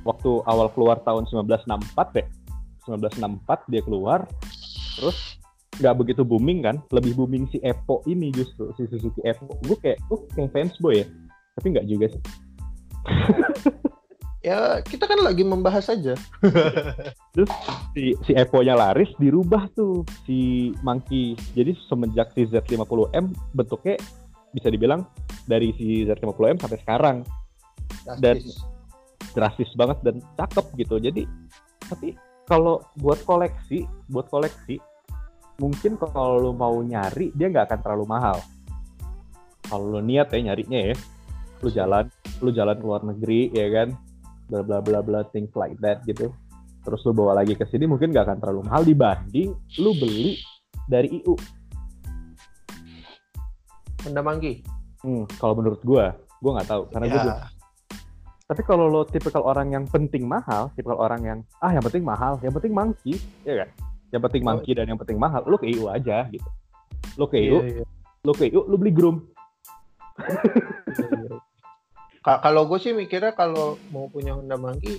waktu 0.08 0.32
awal 0.48 0.72
keluar 0.72 1.04
tahun 1.04 1.28
1964 1.28 2.22
ya 2.22 2.26
1964 2.88 3.72
dia 3.74 3.82
keluar 3.82 4.20
terus 4.96 5.42
nggak 5.82 5.96
begitu 6.00 6.24
booming 6.24 6.64
kan? 6.64 6.80
Lebih 6.96 7.20
booming 7.20 7.52
si 7.52 7.60
Epo 7.60 8.00
ini 8.08 8.32
justru 8.32 8.72
si 8.80 8.88
Suzuki 8.88 9.20
Epo. 9.28 9.60
Gue 9.68 9.76
kayak 9.84 10.00
gue 10.08 10.18
kayak 10.32 10.56
fans 10.56 10.80
boy 10.80 11.04
ya. 11.04 11.08
Tapi 11.60 11.68
nggak 11.76 11.88
juga 11.88 12.12
sih 12.12 12.22
ya 14.46 14.78
kita 14.86 15.10
kan 15.10 15.26
lagi 15.26 15.42
membahas 15.42 15.90
aja 15.90 16.14
si 17.98 18.14
si 18.22 18.32
Epo-nya 18.38 18.78
laris 18.78 19.10
dirubah 19.18 19.66
tuh 19.74 20.06
si 20.30 20.70
Monkey 20.86 21.34
jadi 21.58 21.74
semenjak 21.90 22.30
si 22.38 22.46
Z50M 22.46 23.34
bentuknya 23.58 23.98
bisa 24.54 24.70
dibilang 24.70 25.02
dari 25.50 25.74
si 25.76 26.06
Z50M 26.06 26.62
sampai 26.62 26.80
sekarang 26.86 27.18
Dan- 28.06 28.22
Drastis. 28.22 28.62
drastis 29.36 29.72
banget 29.76 29.98
dan 30.06 30.16
cakep 30.40 30.66
gitu. 30.80 30.96
Jadi 31.02 31.28
tapi 31.86 32.16
kalau 32.46 32.80
buat 33.02 33.20
koleksi, 33.26 33.84
buat 34.08 34.30
koleksi 34.32 34.78
mungkin 35.60 35.98
kalau 36.00 36.40
lu 36.40 36.52
mau 36.54 36.80
nyari 36.80 37.34
dia 37.36 37.50
nggak 37.52 37.68
akan 37.68 37.80
terlalu 37.84 38.06
mahal. 38.08 38.38
Kalau 39.66 39.98
lu 39.98 40.02
niat 40.06 40.30
ya 40.32 40.40
nyarinya 40.40 40.94
ya, 40.94 40.96
lu 41.60 41.70
jalan, 41.74 42.06
lu 42.40 42.54
jalan 42.54 42.78
ke 42.78 42.86
luar 42.86 43.02
negeri 43.04 43.50
ya 43.52 43.68
kan, 43.74 43.88
bla 44.48 44.62
bla 44.62 44.80
bla 44.82 45.00
bla 45.02 45.22
things 45.34 45.52
like 45.58 45.76
that 45.82 46.02
gitu. 46.06 46.30
Terus 46.86 47.02
lu 47.02 47.18
bawa 47.18 47.42
lagi 47.42 47.58
ke 47.58 47.66
sini 47.66 47.90
mungkin 47.90 48.14
nggak 48.14 48.26
akan 48.30 48.38
terlalu 48.38 48.62
mahal 48.70 48.82
dibanding 48.86 49.54
lu 49.82 49.92
beli 49.98 50.38
dari 50.86 51.22
IU. 51.22 51.34
Honda 54.06 54.22
Monkey 54.22 54.62
Hmm, 55.06 55.30
kalau 55.38 55.54
menurut 55.54 55.86
gua, 55.86 56.18
gua 56.42 56.52
nggak 56.58 56.70
tahu 56.70 56.82
karena 56.90 57.06
gua 57.06 57.14
ya, 57.14 57.22
belum 57.22 57.38
Tapi 58.46 58.62
kalau 58.66 58.86
lo 58.90 59.06
tipikal 59.06 59.46
orang 59.46 59.74
yang 59.74 59.86
penting 59.86 60.26
mahal, 60.26 60.74
tipikal 60.74 60.98
orang 60.98 61.22
yang 61.22 61.40
ah 61.62 61.70
yang 61.70 61.86
penting 61.86 62.02
mahal, 62.02 62.42
yang 62.42 62.54
penting 62.54 62.74
monkey, 62.74 63.22
ya 63.46 63.66
kan? 63.66 63.70
Yang 64.10 64.22
penting 64.30 64.42
Oh. 64.42 64.50
monkey 64.54 64.72
dan 64.74 64.86
yang 64.90 64.98
penting 64.98 65.22
mahal, 65.22 65.46
lo 65.46 65.62
ke 65.62 65.70
IU 65.70 65.90
aja 65.94 66.26
gitu. 66.34 66.50
Lo 67.22 67.30
ke 67.30 67.38
iya, 67.38 67.50
IU, 67.54 67.58
iya. 67.62 67.86
lo 68.26 68.34
ke 68.34 68.50
IU, 68.50 68.62
lo 68.66 68.76
beli 68.82 68.94
groom. 68.94 69.18
Ka- 72.26 72.42
kalau 72.42 72.66
gue 72.66 72.82
sih 72.82 72.90
mikirnya 72.90 73.38
kalau 73.38 73.78
mau 73.94 74.10
punya 74.10 74.34
Honda 74.34 74.58
Monkey 74.58 74.98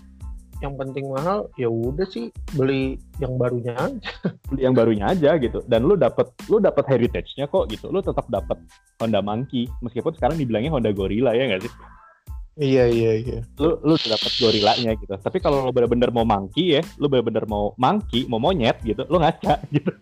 yang 0.62 0.78
penting 0.78 1.10
mahal 1.10 1.50
ya 1.58 1.66
udah 1.68 2.06
sih 2.08 2.32
beli 2.54 3.02
yang 3.20 3.36
barunya 3.36 3.76
aja. 3.76 4.10
Beli 4.48 4.62
yang 4.62 4.78
barunya 4.78 5.10
aja 5.10 5.34
gitu. 5.36 5.60
Dan 5.66 5.84
lo 5.84 5.98
dapet 5.98 6.30
lo 6.48 6.62
dapet 6.62 6.86
heritage-nya 6.86 7.50
kok 7.50 7.66
gitu. 7.68 7.92
Lo 7.92 8.00
tetap 8.00 8.24
dapet 8.30 8.56
Honda 9.02 9.20
Monkey 9.20 9.68
meskipun 9.82 10.14
sekarang 10.16 10.38
dibilangnya 10.38 10.72
Honda 10.72 10.94
Gorilla 10.94 11.34
ya 11.34 11.50
nggak 11.50 11.66
sih? 11.66 11.72
Iya 12.56 12.88
iya 12.88 13.12
iya. 13.20 13.38
Lo 13.60 13.76
lo 13.84 14.00
dapet 14.00 14.32
gorillanya 14.40 14.96
gitu. 14.96 15.12
Tapi 15.12 15.44
kalau 15.44 15.68
lo 15.68 15.70
bener-bener 15.76 16.08
mau 16.08 16.24
monkey 16.24 16.72
ya, 16.78 16.82
lo 16.96 17.12
bener-bener 17.12 17.44
mau 17.44 17.76
monkey, 17.76 18.24
mau 18.32 18.40
monyet 18.40 18.80
gitu, 18.80 19.04
lo 19.12 19.20
ngaca 19.20 19.60
gitu. 19.76 19.92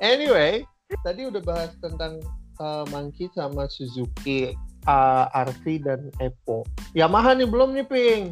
anyway, 0.00 0.64
tadi 1.04 1.28
udah 1.28 1.44
bahas 1.44 1.76
tentang 1.76 2.24
uh, 2.58 2.84
Monkey 2.92 3.28
sama 3.34 3.68
Suzuki 3.68 4.52
uh, 4.86 5.26
RV 5.32 5.64
dan 5.84 6.00
Evo. 6.22 6.64
Yamaha 6.96 7.34
nih 7.36 7.48
belum 7.48 7.74
nih 7.76 7.86
Ping. 7.86 8.24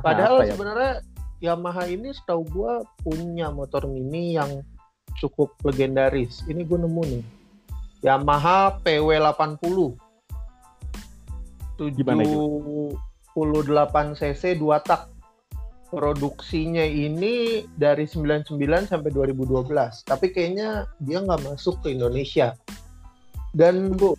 Padahal 0.00 0.42
Apa 0.42 0.46
ya? 0.46 0.52
sebenarnya 0.54 0.92
Yamaha 1.38 1.86
ini 1.86 2.10
setahu 2.10 2.42
gua 2.50 2.82
punya 3.02 3.50
motor 3.54 3.86
mini 3.86 4.34
yang 4.34 4.62
cukup 5.18 5.54
legendaris. 5.66 6.46
Ini 6.46 6.62
gue 6.64 6.78
nemu 6.78 7.02
nih. 7.04 7.24
Yamaha 8.06 8.78
PW80. 8.86 9.78
Gimana 11.78 12.22
78 12.26 14.18
cc 14.18 14.42
2 14.58 14.86
tak. 14.86 15.10
Produksinya 15.88 16.84
ini 16.84 17.64
dari 17.72 18.04
99 18.04 18.60
sampai 18.92 19.08
2012. 19.08 20.04
Tapi 20.04 20.26
kayaknya 20.36 20.84
dia 21.00 21.24
nggak 21.24 21.48
masuk 21.48 21.80
ke 21.80 21.96
Indonesia. 21.96 22.52
Dan 23.54 23.96
bu, 23.96 24.12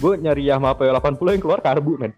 gue 0.00 0.12
nyari 0.20 0.46
Yamaha 0.46 0.78
P80 0.78 1.18
yang 1.18 1.42
keluar 1.42 1.60
karbu 1.60 1.92
men. 1.98 2.12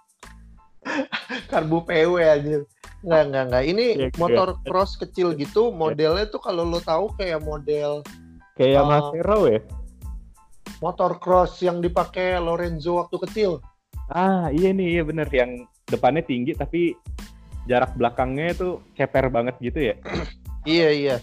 karbu 1.52 1.84
PW 1.84 2.14
aja. 2.22 2.58
Nggak, 3.00 3.22
nggak, 3.32 3.44
nggak. 3.48 3.64
Ini 3.64 3.86
Iya, 3.96 4.08
motor 4.20 4.48
cross 4.68 5.00
kecil 5.00 5.32
gitu. 5.36 5.72
Modelnya 5.72 6.28
tuh 6.28 6.40
kalau 6.40 6.68
lo 6.68 6.80
tahu 6.84 7.12
kayak 7.16 7.40
model 7.40 8.04
Kayak 8.60 8.70
Oh. 8.70 8.76
Yamaha 8.76 9.00
Zero 9.16 9.38
ya. 9.48 9.60
motor 10.80 11.12
cross 11.20 11.60
yang 11.60 11.80
dipakai 11.80 12.40
Lorenzo 12.40 13.00
waktu 13.00 13.16
kecil. 13.28 13.50
Ah 14.12 14.48
iya 14.52 14.72
nih 14.72 14.96
iya 14.96 15.02
bener 15.04 15.28
yang 15.28 15.64
depannya 15.88 16.24
tinggi 16.24 16.56
tapi 16.56 16.96
jarak 17.68 17.92
belakangnya 17.96 18.56
itu 18.56 18.68
ceper 18.96 19.28
banget 19.28 19.56
gitu 19.60 19.92
ya. 19.92 19.94
Iya, 20.68 20.88
iya. 20.92 21.16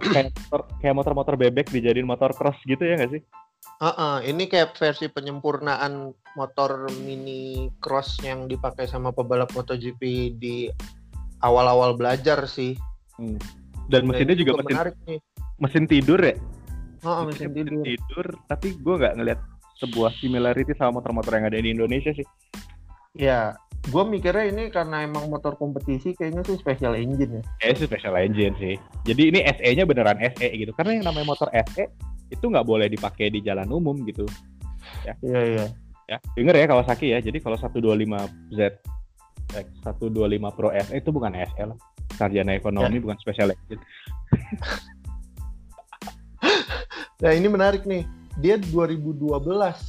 Kayak 0.00 0.32
motor 0.32 0.60
kayak 0.80 0.94
motor-motor 0.96 1.34
bebek 1.40 1.66
dijadiin 1.72 2.08
motor 2.08 2.30
cross 2.36 2.56
gitu 2.68 2.80
ya 2.84 3.00
nggak 3.00 3.12
sih? 3.16 3.22
Heeh, 3.76 4.16
ini 4.32 4.48
kayak 4.48 4.72
versi 4.76 5.12
penyempurnaan 5.12 6.12
motor 6.36 6.88
mini 7.04 7.68
cross 7.80 8.16
yang 8.24 8.48
dipakai 8.48 8.88
sama 8.88 9.12
pebalap 9.12 9.52
MotoGP 9.52 10.00
di 10.40 10.72
awal-awal 11.44 11.92
belajar 11.92 12.48
sih. 12.48 12.72
Hmm. 13.20 13.36
Dan 13.92 14.08
mesinnya 14.08 14.32
ini 14.32 14.40
juga 14.42 14.64
mesin 14.64 14.72
menarik 14.72 14.96
nih. 15.04 15.20
mesin 15.60 15.84
tidur 15.84 16.20
ya. 16.20 16.34
Heeh, 17.04 17.22
mesin 17.28 17.50
tidur. 17.52 17.84
tidur 17.84 18.26
tapi 18.48 18.68
gue 18.80 18.94
nggak 18.96 19.14
ngeliat 19.20 19.40
sebuah 19.76 20.10
similarity 20.24 20.72
sama 20.80 21.00
motor-motor 21.00 21.36
yang 21.36 21.46
ada 21.52 21.60
di 21.60 21.68
Indonesia 21.76 22.12
sih. 22.16 22.26
Ya, 23.16 23.56
gue 23.88 24.02
mikirnya 24.04 24.44
ini 24.52 24.68
karena 24.68 25.08
emang 25.08 25.32
motor 25.32 25.56
kompetisi 25.56 26.12
kayaknya 26.12 26.44
sih 26.44 26.60
special 26.60 26.92
engine 26.94 27.40
ya. 27.40 27.42
Kayaknya 27.64 27.76
sih 27.80 27.88
special 27.88 28.14
engine 28.20 28.54
sih. 28.60 28.74
Jadi 29.08 29.22
ini 29.32 29.40
SE-nya 29.56 29.88
beneran 29.88 30.20
SE 30.36 30.48
gitu. 30.52 30.72
Karena 30.76 31.00
yang 31.00 31.04
namanya 31.08 31.26
motor 31.32 31.48
SE 31.52 31.84
itu 32.30 32.44
nggak 32.46 32.66
boleh 32.66 32.90
dipakai 32.90 33.30
di 33.30 33.38
jalan 33.42 33.70
umum 33.70 34.02
gitu 34.02 34.26
Iya 35.22 35.40
iya. 35.46 35.66
ya 36.06 36.16
denger 36.34 36.54
ya 36.58 36.66
Kawasaki 36.70 37.14
ya 37.14 37.18
jadi 37.22 37.38
kalau 37.38 37.58
125Z 37.58 38.60
X 39.54 39.66
125 39.86 40.56
Pro 40.58 40.70
SE 40.74 40.94
itu 40.94 41.10
bukan 41.14 41.34
SE 41.34 41.62
lah 41.62 41.78
sarjana 42.18 42.54
ekonomi 42.54 42.98
bukan 42.98 43.18
special 43.22 43.54
engine 43.54 43.82
Nah 47.16 47.32
ini 47.32 47.48
menarik 47.48 47.88
nih. 47.88 48.04
Dia 48.36 48.60
2012 48.60 49.32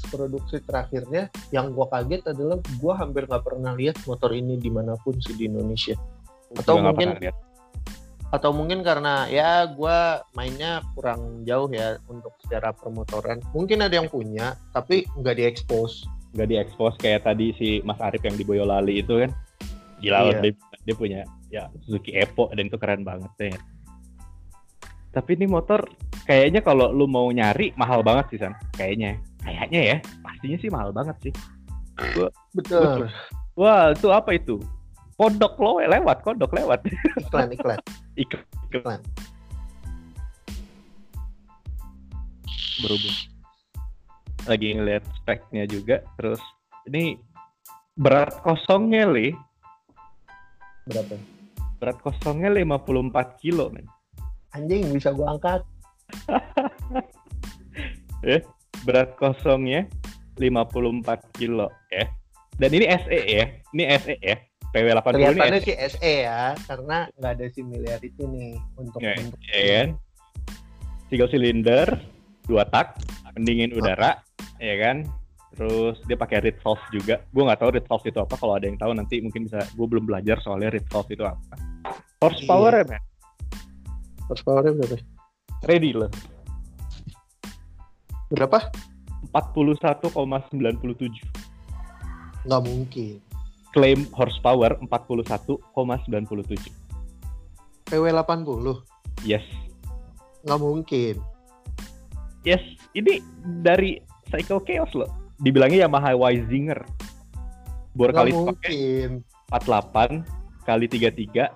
produksi 0.07 0.63
terakhirnya. 0.63 1.27
Yang 1.51 1.65
gua 1.75 1.87
kaget 1.91 2.31
adalah 2.31 2.57
gua 2.79 2.93
hampir 2.99 3.27
nggak 3.27 3.43
pernah 3.43 3.75
lihat 3.75 3.99
motor 4.07 4.31
ini 4.31 4.55
di 4.55 4.71
mana 4.71 4.95
pun 5.03 5.19
sih 5.19 5.35
di 5.35 5.51
Indonesia. 5.51 5.95
Atau 6.55 6.79
Juga 6.79 6.95
mungkin-. 6.95 7.13
Atau 8.27 8.51
mungkin 8.51 8.83
karena 8.83 9.27
ya 9.31 9.67
gua 9.71 10.23
mainnya 10.35 10.83
kurang 10.95 11.43
jauh 11.47 11.67
ya 11.71 11.99
untuk 12.07 12.35
secara 12.43 12.71
permotoran. 12.75 13.39
Mungkin 13.51 13.83
ada 13.83 13.95
yang 13.99 14.07
punya 14.07 14.55
tapi 14.71 15.07
nggak 15.15 15.35
diekspos. 15.39 16.07
nggak 16.35 16.53
diekspos 16.53 16.93
kayak 16.99 17.23
tadi 17.23 17.55
si 17.55 17.69
Mas 17.87 17.97
Arif 18.03 18.21
yang 18.21 18.35
di 18.35 18.43
Boyolali 18.45 18.99
itu 18.99 19.25
kan 19.25 19.31
gila 19.97 20.29
Iya. 20.29 20.39
dia, 20.43 20.53
dia 20.85 20.95
punya 20.95 21.19
ya 21.49 21.71
Suzuki 21.81 22.13
Evo 22.13 22.51
dan 22.53 22.67
itu 22.67 22.77
keren 22.77 23.01
banget 23.01 23.31
deh 23.39 23.55
tapi 25.15 25.33
ini 25.33 25.49
motor 25.49 25.87
kayaknya 26.27 26.59
kalau 26.59 26.91
lu 26.91 27.07
mau 27.07 27.31
nyari 27.31 27.71
mahal 27.79 28.03
banget 28.03 28.35
sih 28.35 28.39
San. 28.43 28.53
Kayaknya. 28.75 29.15
Kayaknya 29.41 29.81
ya. 29.81 29.97
Pastinya 30.19 30.57
sih 30.59 30.69
mahal 30.69 30.91
banget 30.91 31.15
sih. 31.23 31.33
Betul. 32.53 33.09
wah 33.57 33.89
itu 33.95 34.07
apa 34.11 34.35
itu? 34.35 34.61
Kodok 35.17 35.57
lo 35.57 35.81
lewat 35.81 36.21
kodok 36.21 36.51
lewat. 36.53 36.85
Iklan 37.17 37.49
iklan. 37.55 37.79
iklan. 38.21 38.45
Iklan. 38.69 39.01
Berhubung. 42.83 43.17
Lagi 44.45 44.67
ngeliat 44.77 45.03
speknya 45.23 45.65
juga 45.65 46.05
terus 46.19 46.37
ini 46.85 47.17
berat 47.97 48.37
kosongnya 48.45 49.09
li 49.09 49.33
Berapa? 50.87 51.17
berat 51.77 51.97
kosongnya 52.01 52.49
54 52.53 53.41
kilo 53.41 53.69
men. 53.73 53.85
Anjing 54.53 54.89
bisa 54.93 55.13
gua 55.13 55.37
angkat. 55.37 55.61
berat 58.85 59.09
kosongnya 59.19 59.87
54 60.39 61.37
kilo 61.37 61.69
ya. 61.91 62.07
Dan 62.57 62.73
ini 62.73 62.89
SE 62.89 63.19
ya. 63.25 63.45
Ini 63.73 63.83
SE 64.01 64.15
ya. 64.21 64.37
PW 64.73 64.87
80 64.99 65.15
ini 65.15 65.25
SE 65.31 65.59
sih 65.63 65.75
SE 65.95 66.13
ya, 66.27 66.51
karena 66.67 67.07
nggak 67.15 67.31
ada 67.39 67.47
similarity 67.55 68.19
nih 68.19 68.59
untuk 68.75 68.99
ya, 68.99 69.15
untuk 69.15 69.39
ya 69.47 69.63
kan? 69.63 69.95
Single 71.07 71.31
silinder 71.31 71.87
dua 72.47 72.63
tak 72.67 72.99
pendingin 73.31 73.71
udara 73.71 74.19
ya 74.59 74.75
kan? 74.83 75.07
Terus 75.55 76.03
dia 76.05 76.19
pakai 76.19 76.43
reed 76.43 76.59
valve 76.59 76.83
juga. 76.91 77.23
Gue 77.31 77.47
nggak 77.47 77.63
tahu 77.63 77.71
reed 77.73 77.87
valve 77.87 78.11
itu 78.11 78.19
apa. 78.19 78.35
Kalau 78.35 78.59
ada 78.59 78.67
yang 78.67 78.77
tahu 78.77 78.91
nanti 78.91 79.23
mungkin 79.23 79.47
bisa 79.47 79.63
gue 79.63 79.87
belum 79.87 80.03
belajar 80.03 80.35
soalnya 80.43 80.67
reed 80.69 80.85
valve 80.91 81.15
itu 81.15 81.23
apa. 81.23 81.55
Horsepower 82.21 82.83
ya 82.83 82.85
man 82.91 83.01
horsepower 84.27 84.67
berapa? 84.67 84.99
Ready 85.65 85.95
loh. 85.95 86.11
Berapa? 88.29 88.69
41,97 89.33 90.13
Nggak 92.47 92.63
mungkin. 92.63 93.15
claim 93.75 94.09
horsepower 94.15 94.79
41,97 94.89 95.59
PW 97.87 98.05
80 98.09 99.27
yes. 99.27 99.43
Nggak 100.47 100.59
mungkin. 100.61 101.15
yes 102.47 102.63
ini 102.95 103.21
dari 103.63 104.01
Cycle 104.27 104.63
Chaos 104.67 104.91
loh. 104.91 105.07
Dibilangnya 105.39 105.85
Yamaha 105.87 106.17
Weisinger. 106.17 106.83
Bor 107.95 108.11
kali 108.11 108.33
mungkin. 108.33 109.23
48 109.53 110.67
kali 110.67 110.85
33 110.91 111.47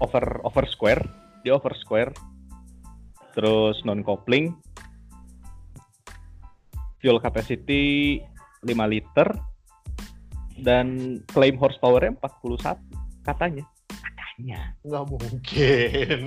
over 0.00 0.24
over 0.46 0.64
square. 0.70 1.04
Dia 1.44 1.56
over 1.56 1.74
square 1.76 2.12
terus 3.32 3.80
non 3.86 4.02
coupling 4.04 4.52
fuel 7.00 7.18
capacity 7.22 8.20
5 8.62 8.92
liter 8.92 9.28
dan 10.60 11.18
claim 11.32 11.56
horsepower 11.56 12.04
41 12.04 12.76
katanya 13.24 13.64
katanya 13.88 14.60
Nggak 14.84 15.04
mungkin. 15.08 16.20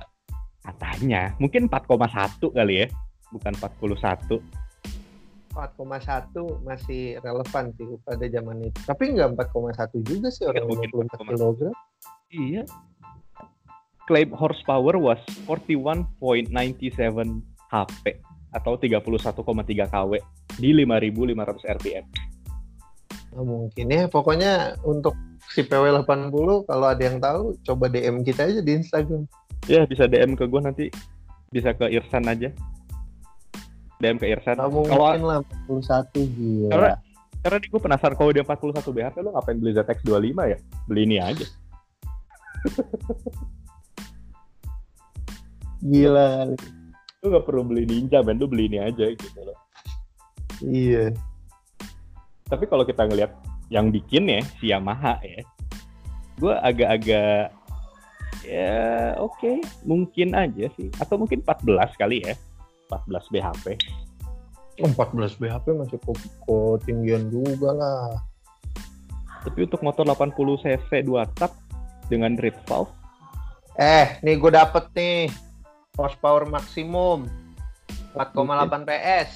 katanya 0.66 1.34
mungkin 1.42 1.66
4,1 1.66 2.54
kali 2.54 2.74
ya 2.84 2.88
bukan 3.32 3.52
41 3.58 4.38
4,1 5.52 6.64
masih 6.64 7.20
relevan 7.20 7.64
sih 7.76 7.84
pada 8.08 8.24
zaman 8.24 8.56
itu. 8.64 8.78
Tapi 8.88 9.12
nggak 9.12 9.36
4,1 9.52 10.00
juga 10.00 10.28
sih 10.32 10.48
orang 10.48 10.64
Mungkin 10.64 10.88
54 10.96 11.28
4,1. 11.28 11.28
kg. 11.28 11.60
Iya. 12.32 12.62
Claim 14.10 14.34
horsepower 14.34 14.98
was 14.98 15.22
41.97 15.46 16.50
HP 17.70 18.04
atau 18.52 18.72
31,3 18.76 19.88
kW 19.88 20.12
di 20.60 20.70
5.500 20.84 21.74
RPM. 21.80 22.04
Nggak 23.32 23.46
mungkin 23.46 23.86
ya. 23.88 24.02
Pokoknya 24.10 24.76
untuk 24.84 25.16
si 25.48 25.64
PW 25.64 26.04
80 26.04 26.68
kalau 26.68 26.86
ada 26.86 27.02
yang 27.02 27.16
tahu 27.22 27.56
coba 27.64 27.88
DM 27.88 28.20
kita 28.26 28.44
aja 28.50 28.60
di 28.60 28.72
Instagram. 28.76 29.24
Ya 29.70 29.86
bisa 29.86 30.04
DM 30.10 30.34
ke 30.36 30.44
gue 30.44 30.60
nanti, 30.60 30.86
bisa 31.48 31.72
ke 31.72 31.88
Irsan 31.88 32.26
aja. 32.28 32.50
DM 34.02 34.18
ke 34.18 34.26
Irsan. 34.28 34.58
Kalau 34.58 34.84
mungkin 34.84 35.22
lah 35.22 35.40
41 35.70 36.26
gila. 36.36 36.70
Karena- 36.74 36.98
karena 37.42 37.58
gue 37.58 37.80
penasaran 37.82 38.14
kalau 38.14 38.30
dia 38.30 38.44
41 38.46 38.94
BHP 38.94 39.16
lo 39.18 39.34
ngapain 39.34 39.58
beli 39.58 39.74
ZX25 39.74 40.38
ya? 40.46 40.58
Beli 40.86 41.02
ini 41.08 41.16
aja. 41.18 41.46
Gila 45.82 46.24
kali. 46.46 46.56
Lo 47.22 47.26
gak 47.38 47.46
perlu 47.46 47.62
beli 47.66 47.82
Ninja, 47.86 48.22
men. 48.22 48.38
Lo 48.38 48.46
beli 48.46 48.70
ini 48.70 48.78
aja 48.78 49.06
gitu 49.10 49.40
loh. 49.42 49.58
Iya. 50.62 51.10
Tapi 52.46 52.64
kalau 52.70 52.86
kita 52.86 53.06
ngelihat 53.06 53.32
yang 53.72 53.90
bikin 53.90 54.28
ya 54.28 54.40
si 54.60 54.70
Yamaha 54.70 55.18
ya, 55.24 55.42
gue 56.38 56.54
agak-agak 56.54 57.54
ya 58.42 59.14
oke 59.22 59.62
mungkin 59.86 60.34
aja 60.34 60.66
sih 60.74 60.90
atau 60.98 61.14
mungkin 61.14 61.46
14 61.46 61.94
kali 61.94 62.26
ya 62.26 62.34
14 62.90 63.30
BHP 63.30 63.66
14 64.82 65.38
BHP 65.38 65.66
masih 65.78 65.98
kok 66.02 66.18
ketinggian 66.42 67.30
juga 67.30 67.70
lah. 67.70 68.10
tapi 69.46 69.70
untuk 69.70 69.80
motor 69.86 70.02
80 70.02 70.34
cc 70.58 70.90
2 71.06 71.38
tak 71.38 71.54
dengan 72.10 72.34
reed 72.38 72.58
valve 72.66 72.90
Eh, 73.72 74.20
nih 74.20 74.36
gue 74.36 74.52
dapet 74.52 74.84
nih 74.92 75.32
horsepower 75.96 76.48
maksimum 76.48 77.28
4,8 78.16 78.88
PS. 78.88 79.30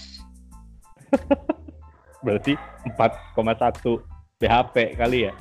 berarti 2.24 2.56
4,1 2.96 4.40
BHP 4.40 4.76
kali 4.96 5.30
ya 5.30 5.32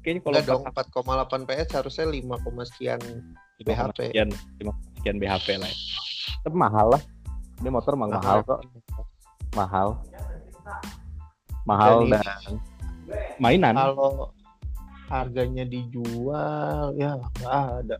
kayaknya 0.00 0.20
kalau 0.24 0.62
dong, 0.62 0.62
4,8 1.26 1.48
PS 1.48 1.68
harusnya 1.76 2.06
5, 2.08 2.70
sekian 2.72 3.00
5, 3.60 3.66
BHP. 3.66 3.98
sekian 4.14 4.28
5, 4.62 4.96
sekian 5.00 5.16
BHP 5.18 5.48
lah 5.60 5.68
ya. 5.68 5.78
tapi 6.46 6.56
mahal 6.56 6.86
lah 6.94 7.02
ini 7.60 7.68
motor 7.68 7.92
emang 7.98 8.14
mahal 8.14 8.38
kok 8.46 8.60
mahal 9.52 9.88
mahal 11.68 12.06
Dan 12.08 12.22
dan 12.22 12.52
mainan 13.42 13.74
Kalau 13.76 14.32
harganya 15.10 15.66
dijual 15.66 16.94
ya 16.94 17.18
nggak 17.18 17.50
ada. 17.82 17.96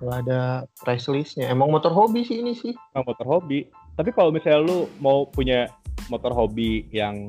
Nggak 0.00 0.16
ada 0.26 0.40
price 0.80 1.06
listnya. 1.12 1.52
Emang 1.52 1.68
motor 1.68 1.92
hobi 1.92 2.24
sih 2.24 2.40
ini 2.40 2.56
sih. 2.56 2.72
Emang 2.96 3.12
motor 3.12 3.26
hobi. 3.28 3.68
Tapi 4.00 4.10
kalau 4.16 4.32
misalnya 4.32 4.64
lu 4.64 4.88
mau 4.96 5.28
punya 5.28 5.68
motor 6.08 6.32
hobi 6.32 6.88
yang 6.88 7.28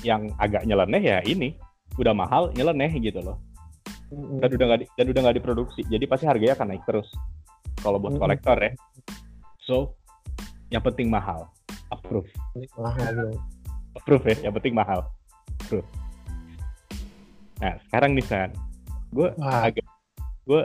yang 0.00 0.32
agak 0.40 0.64
nyeleneh 0.64 1.02
ya 1.02 1.18
ini 1.28 1.56
udah 2.00 2.16
mahal 2.16 2.48
nyeleneh 2.56 2.88
gitu 3.00 3.20
loh. 3.20 3.36
Dan 4.12 4.48
udah 4.48 4.66
nggak 4.72 4.80
di- 4.80 4.90
dan 4.96 5.06
udah 5.12 5.20
nggak 5.28 5.36
diproduksi. 5.36 5.80
Jadi 5.84 6.04
pasti 6.08 6.24
harganya 6.24 6.56
akan 6.56 6.72
naik 6.72 6.84
terus. 6.88 7.08
Kalau 7.84 8.00
buat 8.00 8.16
kolektor 8.16 8.56
ya. 8.56 8.72
So 9.60 9.92
yang 10.72 10.80
penting 10.80 11.12
mahal. 11.12 11.52
Approve. 11.92 12.32
Mahal 12.80 13.12
loh. 13.12 13.38
Approve 13.92 14.24
ya. 14.32 14.48
Yang 14.48 14.54
penting 14.62 14.74
mahal. 14.74 15.04
Approve. 15.68 15.88
Nah 17.60 17.76
sekarang 17.88 18.16
nih 18.16 18.24
San, 18.24 18.50
gue 19.12 19.28
agak 19.40 19.84
gue 20.44 20.62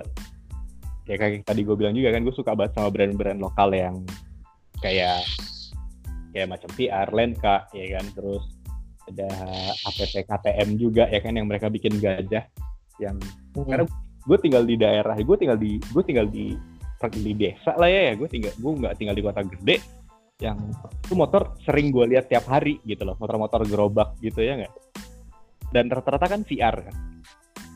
ya 1.11 1.19
kayak 1.19 1.43
tadi 1.43 1.67
gue 1.67 1.75
bilang 1.75 1.91
juga 1.91 2.15
kan 2.15 2.23
gue 2.23 2.31
suka 2.31 2.55
banget 2.55 2.79
sama 2.79 2.87
brand-brand 2.87 3.43
lokal 3.43 3.75
yang 3.75 3.99
kayak 4.79 5.27
kayak 6.31 6.47
macam 6.47 6.69
PR, 6.79 7.07
Lenka 7.11 7.67
ya 7.75 7.99
kan? 7.99 8.05
Terus 8.15 8.43
ada 9.11 9.29
APP 9.91 10.23
KTM 10.23 10.69
juga 10.79 11.03
ya 11.11 11.19
kan? 11.19 11.35
Yang 11.35 11.47
mereka 11.51 11.67
bikin 11.67 11.99
gajah 11.99 12.47
yang 13.03 13.19
Mm. 13.51 13.67
Karena 13.67 13.83
gue 14.23 14.37
tinggal 14.39 14.63
di 14.63 14.79
daerah 14.79 15.11
gue 15.19 15.35
tinggal 15.35 15.59
di 15.59 15.75
gue 15.91 16.03
tinggal 16.07 16.23
di 16.31 16.55
di 17.19 17.33
desa 17.35 17.75
lah 17.75 17.91
ya, 17.91 18.15
gue 18.15 18.31
tinggal 18.31 18.55
gue 18.55 18.71
nggak 18.79 18.95
tinggal 18.95 19.11
di 19.11 19.23
kota 19.27 19.43
gede. 19.43 19.83
Yang 20.39 20.71
itu 21.03 21.13
motor 21.19 21.51
sering 21.67 21.91
gue 21.91 22.15
lihat 22.15 22.31
tiap 22.31 22.47
hari 22.47 22.79
gitu 22.87 23.03
loh 23.03 23.19
motor-motor 23.19 23.67
gerobak 23.67 24.15
gitu 24.23 24.39
ya 24.39 24.55
nggak? 24.55 24.71
Dan 25.75 25.91
rata-rata 25.91 26.31
kan 26.31 26.47
VR 26.47 26.75
kan 26.79 26.95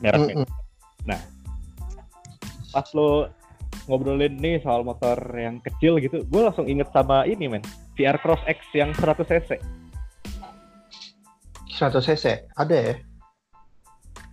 mereknya 0.00 0.44
Mm-mm. 0.44 0.48
nah 1.08 1.20
pas 2.76 2.92
lo 2.92 3.32
ngobrolin 3.88 4.36
nih 4.36 4.60
soal 4.60 4.84
motor 4.84 5.16
yang 5.32 5.64
kecil 5.64 5.96
gitu 5.96 6.20
gue 6.28 6.42
langsung 6.44 6.68
inget 6.68 6.92
sama 6.92 7.24
ini 7.24 7.48
men. 7.48 7.64
VR 7.96 8.20
Cross 8.20 8.44
X 8.44 8.60
yang 8.76 8.92
100 8.92 9.24
cc. 9.24 9.56
100 11.72 11.96
cc 12.04 12.24
ada 12.52 12.76
ya? 12.76 12.94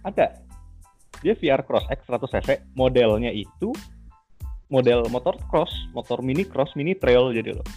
Ada. 0.04 0.26
Dia 1.24 1.40
VR 1.40 1.64
Cross 1.64 1.88
X 1.88 2.04
100 2.12 2.20
cc. 2.36 2.50
Modelnya 2.76 3.32
itu 3.32 3.72
model 4.68 5.08
motor 5.08 5.38
cross 5.48 5.70
motor 5.94 6.20
mini 6.26 6.42
cross 6.50 6.74
mini 6.74 6.98
trail 6.98 7.30
jadi 7.30 7.54
loh 7.54 7.68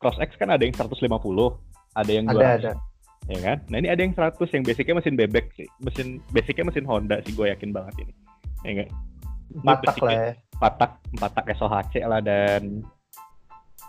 Cross 0.00 0.16
X 0.16 0.32
kan 0.40 0.48
ada 0.48 0.64
yang 0.64 0.72
150 0.72 0.96
ada 0.96 2.10
yang 2.10 2.24
200 2.24 2.34
ada 2.34 2.46
ada. 2.56 2.72
Ya 3.28 3.38
kan? 3.44 3.58
Nah 3.68 3.78
ini 3.84 3.88
ada 3.92 4.00
yang 4.00 4.16
100 4.16 4.40
yang 4.56 4.64
basicnya 4.64 4.96
mesin 4.96 5.14
bebek 5.14 5.52
sih. 5.54 5.68
Mesin 5.84 6.24
basicnya 6.32 6.66
mesin 6.72 6.88
Honda 6.88 7.20
sih 7.20 7.36
gue 7.36 7.52
yakin 7.52 7.70
banget 7.70 8.08
ini 8.08 8.12
ya 8.64 8.70
enggak 8.76 8.90
patak 9.64 9.96
lah 10.02 10.12
ya. 10.12 10.32
Empat 10.60 10.72
tak 10.76 10.92
empat 11.16 11.30
tak 11.32 11.46
SOHC 11.56 11.94
lah 12.04 12.20
dan 12.20 12.84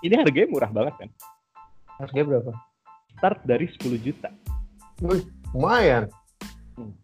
ini 0.02 0.14
harganya 0.18 0.48
murah 0.50 0.72
banget 0.72 0.96
kan? 0.98 1.10
Harganya 2.02 2.26
berapa? 2.32 2.52
Start 3.20 3.40
dari 3.46 3.66
10 3.70 4.02
juta. 4.02 4.30
Wih, 5.04 5.22
lumayan. 5.54 6.10
Hmm. 6.80 6.96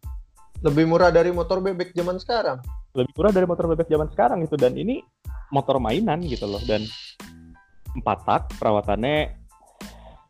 lebih 0.65 0.89
murah 0.89 1.13
dari 1.13 1.30
motor 1.30 1.61
bebek 1.61 1.93
zaman 1.93 2.18
sekarang. 2.18 2.57
Lebih 2.97 3.13
murah 3.13 3.30
dari 3.30 3.45
motor 3.45 3.70
bebek 3.70 3.91
zaman 3.93 4.09
sekarang 4.09 4.41
gitu 4.41 4.57
dan 4.57 4.74
ini 4.74 5.05
motor 5.53 5.78
mainan 5.78 6.24
gitu 6.26 6.49
loh. 6.49 6.63
Dan 6.65 6.82
empat 7.93 8.18
tak 8.26 8.41
perawatannya 8.57 9.38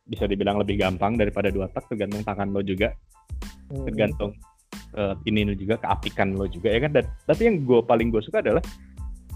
bisa 0.08 0.28
dibilang 0.28 0.60
lebih 0.60 0.80
gampang 0.80 1.16
daripada 1.16 1.48
dua 1.48 1.72
tak 1.72 1.88
tergantung 1.88 2.26
tangan 2.28 2.52
lo 2.52 2.60
juga. 2.60 2.92
Hmm. 3.68 3.84
tergantung 3.84 4.32
eh, 4.98 5.14
ini 5.30 5.46
lo 5.46 5.54
juga 5.54 5.78
keapikan 5.78 6.34
lo 6.34 6.50
juga 6.50 6.74
ya 6.74 6.82
kan? 6.82 6.92
Dan 6.98 7.06
tapi 7.30 7.42
yang 7.46 7.62
gue 7.64 7.80
paling 7.86 8.10
gue 8.10 8.22
suka 8.26 8.42
adalah 8.42 8.66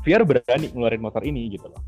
VR 0.02 0.26
berani 0.26 0.74
ngeluarin 0.74 1.02
motor 1.02 1.22
ini 1.22 1.54
gitu 1.54 1.70
loh. 1.70 1.82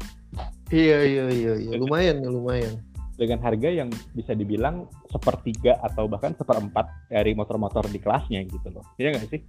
Iya 0.69 0.99
iya 1.05 1.26
iya 1.30 1.53
iya. 1.57 1.74
Lumayan 1.78 2.21
ya 2.21 2.30
lumayan. 2.30 2.76
dengan 3.13 3.38
harga 3.45 3.69
yang 3.69 3.93
bisa 4.17 4.34
dibilang 4.34 4.89
sepertiga 5.05 5.78
atau 5.86 6.09
bahkan 6.09 6.34
seperempat 6.34 6.89
dari 7.13 7.38
motor-motor 7.38 7.86
di 7.86 8.01
kelasnya 8.01 8.41
gitu 8.41 8.74
loh. 8.74 8.82
Iya 8.97 9.13
nggak 9.13 9.30
sih? 9.30 9.41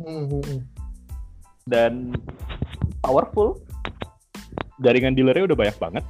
Hmm, 0.00 0.24
hmm, 0.32 0.40
hmm. 0.40 0.60
dan 1.68 2.16
powerful. 3.04 3.60
Jaringan 4.80 5.12
dealernya 5.12 5.52
udah 5.52 5.58
banyak 5.60 5.76
banget 5.76 6.04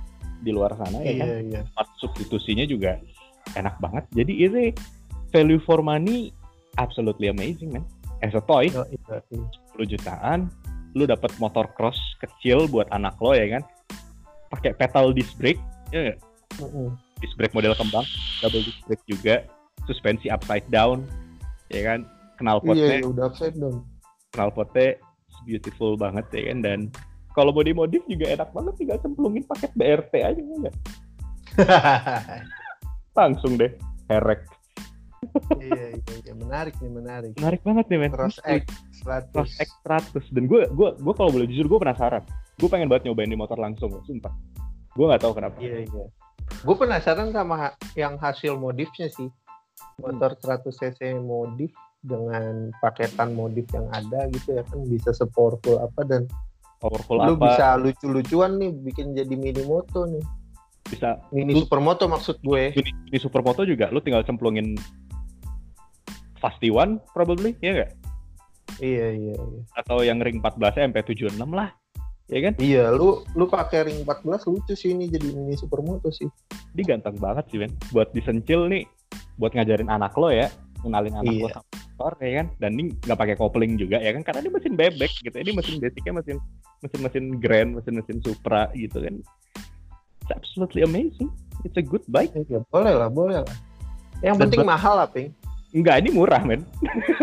di 0.46 0.50
luar 0.54 0.78
sana 0.78 1.02
ya 1.02 1.12
kan? 1.18 1.26
iya. 1.26 1.38
Iya 1.42 1.60
Part 1.74 1.90
substitusinya 1.98 2.62
juga 2.70 3.02
enak 3.58 3.82
banget. 3.82 4.04
Jadi 4.14 4.32
ini 4.38 4.64
value 5.34 5.62
for 5.66 5.82
money 5.82 6.30
absolutely 6.76 7.28
amazing 7.28 7.72
man 7.72 7.84
as 8.22 8.32
a 8.36 8.42
toy 8.44 8.70
Oh, 8.72 8.86
iya. 8.88 9.20
10 9.76 9.92
jutaan 9.92 10.48
lu 10.92 11.08
dapat 11.08 11.32
motor 11.40 11.68
cross 11.72 11.96
kecil 12.20 12.68
buat 12.68 12.86
anak 12.92 13.16
lo 13.18 13.32
ya 13.32 13.48
kan 13.58 13.62
pakai 14.52 14.76
pedal 14.76 15.16
disc 15.16 15.32
brake 15.40 15.60
ya 15.88 16.12
nggak? 16.12 16.18
Hmm, 16.60 16.68
hmm. 16.68 16.88
disc 17.24 17.34
brake 17.40 17.56
model 17.56 17.72
kembang 17.72 18.04
double 18.44 18.60
disc 18.60 18.80
brake 18.84 19.04
juga 19.08 19.34
suspensi 19.88 20.28
upside 20.28 20.68
down 20.68 21.04
ya 21.72 21.82
kan 21.84 22.04
iya 22.04 22.40
knalpotnya 22.42 23.00
iya, 23.00 23.06
udah 23.08 23.24
upside 23.32 23.56
down 23.56 23.80
knalpotnya 24.36 25.00
beautiful 25.48 25.96
banget 25.96 26.26
ya 26.30 26.52
kan 26.52 26.58
dan 26.60 26.80
kalau 27.32 27.48
mau 27.50 27.64
dimodif 27.64 28.04
juga 28.04 28.28
enak 28.28 28.52
banget 28.52 28.74
tinggal 28.76 28.98
cemplungin 29.00 29.44
paket 29.48 29.72
BRT 29.72 30.14
aja 30.20 30.36
ya 30.36 30.56
nggak? 30.68 30.76
langsung 33.18 33.56
deh 33.56 33.72
herek 34.12 34.44
iya 35.62 35.96
iya 35.96 36.14
iya. 36.24 36.32
Menarik 36.34 36.74
nih 36.82 36.92
menarik. 36.92 37.32
Menarik 37.38 37.60
banget 37.62 37.84
nih 37.88 37.98
men. 37.98 38.10
Cross 38.12 38.38
X 38.42 38.62
100 39.06 39.32
Cross 39.34 39.52
X 39.58 39.70
100 39.86 40.34
dan 40.34 40.44
gue 40.50 40.62
gue 40.70 40.88
gue 40.98 41.14
kalau 41.14 41.30
boleh 41.30 41.46
jujur 41.48 41.66
gue 41.68 41.80
penasaran. 41.80 42.22
Gue 42.58 42.68
pengen 42.68 42.90
banget 42.90 43.10
nyobain 43.10 43.30
di 43.30 43.38
motor 43.38 43.58
langsung 43.58 43.90
sumpah. 44.04 44.32
Gue 44.92 45.06
nggak 45.08 45.22
tahu 45.22 45.32
kenapa. 45.36 45.56
Iya 45.62 45.86
iya. 45.88 46.04
Gue 46.62 46.76
penasaran 46.76 47.30
sama 47.32 47.54
ha- 47.56 47.76
yang 47.96 48.18
hasil 48.20 48.58
modifnya 48.58 49.08
sih. 49.08 49.30
Motor 49.98 50.36
100 50.40 50.68
cc 50.68 51.00
modif 51.20 51.72
dengan 52.02 52.74
paketan 52.82 53.32
modif 53.38 53.70
yang 53.70 53.86
ada 53.94 54.26
gitu 54.34 54.58
ya 54.58 54.66
kan 54.66 54.82
bisa 54.90 55.14
sepowerful 55.14 55.78
apa 55.78 56.02
dan 56.02 56.26
powerful 56.82 57.14
lu 57.22 57.38
apa? 57.38 57.46
bisa 57.46 57.66
lucu-lucuan 57.78 58.58
nih 58.58 58.74
bikin 58.74 59.14
jadi 59.14 59.34
mini 59.38 59.62
moto 59.62 60.02
nih. 60.10 60.22
Bisa. 60.90 61.22
Mini 61.30 61.54
Lu- 61.54 61.62
supermoto 61.64 62.10
maksud 62.10 62.42
gue. 62.42 62.74
Di, 62.74 62.82
di 62.82 63.18
supermoto 63.22 63.62
juga 63.62 63.88
lu 63.94 64.02
tinggal 64.02 64.26
cemplungin 64.26 64.74
Fasti 66.42 66.68
One 66.74 66.98
probably 67.14 67.54
ya 67.62 67.70
nggak? 67.78 67.90
Iya 68.82 69.06
iya 69.14 69.34
iya. 69.38 69.60
Atau 69.78 70.02
yang 70.02 70.18
ring 70.18 70.42
14 70.42 70.90
MP76 70.90 71.38
lah 71.38 71.70
ya 72.26 72.38
kan? 72.50 72.52
Iya 72.58 72.90
lu 72.90 73.22
lu 73.38 73.46
pakai 73.46 73.86
ring 73.86 74.02
14 74.02 74.50
lucu 74.50 74.74
sih 74.74 74.90
ini 74.90 75.06
jadi 75.06 75.30
mini 75.30 75.54
supermoto 75.54 76.10
sih. 76.10 76.26
Dia 76.74 76.98
ganteng 76.98 77.14
banget 77.22 77.46
sih 77.54 77.62
men 77.62 77.70
buat 77.94 78.10
disencil 78.10 78.66
nih 78.66 78.82
buat 79.38 79.54
ngajarin 79.54 79.86
anak 79.86 80.18
lo 80.18 80.34
ya 80.34 80.50
kenalin 80.82 81.14
anak 81.14 81.30
lo 81.30 81.46
Iya. 81.46 81.54
sama 81.54 81.70
motor 81.78 82.12
ya 82.18 82.32
kan? 82.42 82.46
Dan 82.58 82.70
ini 82.74 82.82
nggak 83.06 83.18
pakai 83.22 83.36
kopling 83.38 83.72
juga 83.78 84.02
ya 84.02 84.10
kan? 84.10 84.22
Karena 84.26 84.42
ini 84.42 84.50
mesin 84.50 84.74
bebek 84.74 85.12
gitu 85.22 85.36
ini 85.38 85.50
mesin 85.54 85.78
basicnya 85.78 86.12
mesin 86.18 86.36
mesin 86.82 87.00
mesin 87.06 87.24
grand 87.38 87.70
mesin 87.78 87.94
mesin 88.02 88.18
supra 88.18 88.66
gitu 88.74 88.98
kan. 88.98 89.22
It's 90.26 90.32
absolutely 90.34 90.82
amazing. 90.82 91.30
It's 91.62 91.78
a 91.78 91.84
good 91.84 92.02
bike. 92.10 92.34
Iya 92.34 92.66
boleh 92.66 92.94
lah 92.98 93.06
boleh 93.06 93.46
lah. 93.46 93.56
Yang 94.22 94.34
Dan 94.38 94.42
penting 94.48 94.66
mahal 94.66 94.94
lah 94.98 95.06
ping 95.06 95.30
enggak 95.72 96.04
ini 96.04 96.12
murah 96.12 96.44
men. 96.44 96.62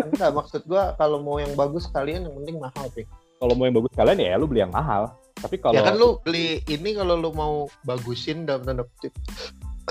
Enggak 0.09 0.31
maksud 0.33 0.61
gua 0.65 0.97
kalau 0.97 1.21
mau 1.21 1.37
yang 1.37 1.53
bagus 1.53 1.85
kalian 1.89 2.25
yang 2.27 2.35
penting 2.43 2.57
mahal 2.57 2.85
ping 2.91 3.07
kalau 3.39 3.53
mau 3.55 3.63
yang 3.63 3.77
bagus 3.79 3.93
kalian 3.95 4.19
ya 4.19 4.35
lu 4.35 4.45
beli 4.51 4.61
yang 4.67 4.73
mahal. 4.75 5.15
Tapi 5.39 5.55
kalau 5.55 5.79
ya 5.79 5.87
kan 5.87 5.95
lu 5.95 6.19
beli 6.19 6.59
ini 6.67 6.91
kalau 6.91 7.15
lu 7.15 7.31
mau 7.31 7.71
bagusin 7.87 8.43
dalam 8.43 8.67
tanda 8.67 8.83
kutip. 8.83 9.15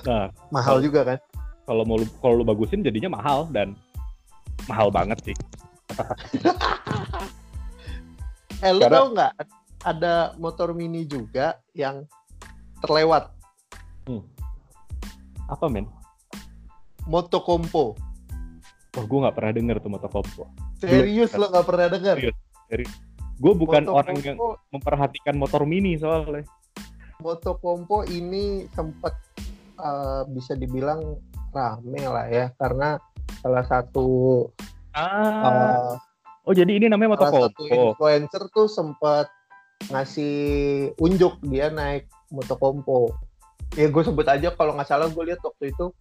Nah, 0.04 0.28
mahal 0.52 0.76
Kalau- 0.78 0.84
juga 0.84 1.00
kan? 1.08 1.18
kalau 1.64 1.82
mau 1.84 1.96
kalau 2.20 2.40
lu 2.40 2.44
bagusin 2.44 2.80
jadinya 2.84 3.12
mahal 3.12 3.48
dan 3.48 3.72
mahal 4.68 4.92
banget 4.92 5.16
sih. 5.32 5.36
Eh 8.58 8.74
lu 8.74 8.82
Karena- 8.82 8.98
tau 8.98 9.06
nggak 9.14 9.32
ada 9.86 10.14
motor 10.34 10.74
mini 10.74 11.06
juga 11.06 11.62
yang 11.78 12.02
terlewat? 12.82 13.30
Apa 15.46 15.70
men? 15.70 15.86
Moto 17.06 17.38
Wah 18.98 19.04
gue 19.06 19.18
nggak 19.22 19.36
pernah 19.38 19.52
denger 19.54 19.76
tuh 19.78 19.90
motokompo 19.94 20.42
serius 20.82 21.30
lo 21.38 21.46
nggak 21.54 21.66
pernah 21.66 21.86
dengar 21.86 22.16
Serius. 22.68 22.92
gue 23.38 23.52
bukan 23.54 23.86
Moto 23.86 23.94
orang 23.94 24.18
yang 24.26 24.36
memperhatikan 24.74 25.38
motor 25.38 25.62
mini 25.64 25.94
soalnya. 25.96 26.42
Moto 27.22 27.56
Compo 27.56 28.02
ini 28.04 28.66
sempat 28.74 29.14
eh, 29.78 30.22
bisa 30.28 30.58
dibilang 30.58 31.16
rame 31.54 32.02
lah 32.02 32.26
ya 32.28 32.52
karena 32.58 32.98
salah 33.40 33.64
satu 33.64 34.42
ah. 34.92 35.94
eh, 35.94 36.46
oh 36.50 36.52
jadi 36.52 36.76
ini 36.76 36.86
namanya 36.90 37.14
salah 37.16 37.48
satu 37.48 37.62
motokompo 37.62 37.94
influencer 37.96 38.42
tuh 38.52 38.66
sempat 38.68 39.26
ngasih 39.88 40.36
unjuk 40.98 41.38
dia 41.46 41.70
naik 41.70 42.10
Moto 42.28 42.58
Compo. 42.58 43.14
Ya 43.76 43.86
gue 43.90 44.02
sebut 44.02 44.24
aja 44.24 44.54
kalau 44.56 44.72
nggak 44.78 44.88
salah 44.88 45.10
gue 45.10 45.24
lihat 45.28 45.42
waktu 45.44 45.74
itu 45.74 45.92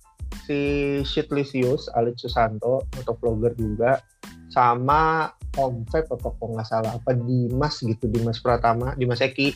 si 0.48 0.60
Shitlisius, 1.04 1.92
Alit 1.92 2.16
Susanto, 2.16 2.88
motovlogger 2.96 3.52
juga, 3.60 4.00
sama 4.48 5.32
Om 5.60 5.84
Feb 5.92 6.08
atau 6.08 6.32
kalau 6.40 6.56
nggak 6.56 6.70
salah 6.70 6.96
apa 6.96 7.12
Dimas 7.12 7.84
gitu, 7.84 8.08
Dimas 8.08 8.40
Pratama, 8.40 8.96
Dimas 8.96 9.20
Eki, 9.20 9.52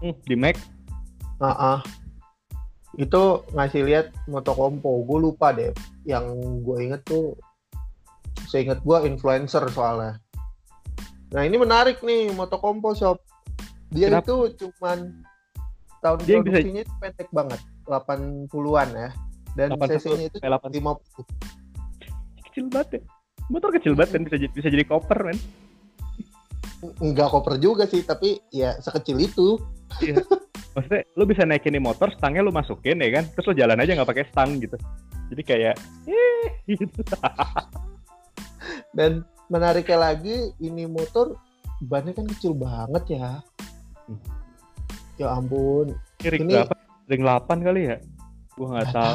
Hmm, 0.00 0.12
di 0.28 0.36
Mac? 0.36 0.56
Ah, 1.40 1.76
ah. 1.76 1.80
itu 2.96 3.44
ngasih 3.52 3.84
lihat 3.84 4.06
motokompo 4.24 5.04
gue 5.04 5.18
lupa 5.20 5.52
deh. 5.52 5.68
Yang 6.08 6.32
gue 6.64 6.76
inget 6.80 7.02
tuh 7.04 7.36
seingat 8.48 8.80
gue 8.80 8.96
influencer 9.04 9.60
soalnya. 9.68 10.16
Nah 11.36 11.42
ini 11.44 11.60
menarik 11.60 12.00
nih 12.00 12.32
motokompo 12.32 12.96
shop 12.96 13.20
dia 13.92 14.08
Kenapa? 14.08 14.24
itu 14.24 14.36
cuman 14.64 15.12
tahun 16.04 16.18
Dia 16.24 16.38
bisa- 16.40 16.60
produksinya 16.60 16.82
itu 16.84 16.94
pendek 17.00 17.28
banget 17.32 17.60
80-an 17.86 18.88
ya. 18.92 19.10
Dan 19.56 19.68
80, 19.72 19.88
cc-nya 19.96 20.26
itu 20.28 20.36
eh, 20.42 20.50
80. 20.52 20.84
50 20.84 22.44
kecil 22.52 22.64
banget 22.68 22.88
ya. 22.96 23.02
Motor 23.46 23.70
kecil 23.78 23.92
banget 23.94 24.10
dan 24.16 24.22
bisa 24.26 24.36
jadi, 24.36 24.52
bisa 24.52 24.68
jadi 24.68 24.84
koper 24.84 25.18
men. 25.22 25.38
Enggak 27.00 27.28
koper 27.32 27.56
juga 27.56 27.88
sih 27.88 28.04
tapi 28.04 28.40
ya 28.52 28.76
sekecil 28.80 29.16
itu. 29.20 29.56
Maksudnya 30.76 31.02
lu 31.16 31.24
bisa 31.24 31.48
naikin 31.48 31.72
nih 31.72 31.80
motor 31.80 32.12
stangnya 32.12 32.44
lu 32.44 32.52
masukin 32.52 33.00
ya 33.00 33.08
kan? 33.20 33.24
Terus 33.32 33.46
lu 33.48 33.54
jalan 33.56 33.80
aja 33.80 33.96
nggak 33.96 34.10
pakai 34.12 34.24
stang 34.28 34.60
gitu. 34.60 34.76
Jadi 35.32 35.42
kayak 35.44 35.74
eh 36.04 36.48
gitu. 36.76 37.00
Dan 38.92 39.24
menariknya 39.48 39.98
lagi 40.12 40.52
ini 40.60 40.84
motor 40.84 41.36
bannya 41.80 42.12
kan 42.12 42.28
kecil 42.28 42.52
banget 42.52 43.20
ya. 43.20 43.40
Hmm. 44.04 44.20
Ya 45.16 45.32
ampun. 45.32 45.96
Ini 46.20 46.28
ring 46.28 46.42
Ini- 46.48 46.54
berapa? 46.60 46.74
Ring 47.06 47.22
8 47.22 47.58
kali 47.64 47.80
ya? 47.88 47.96
Gua 48.56 48.66
nggak 48.76 48.88
tahu. 48.92 49.14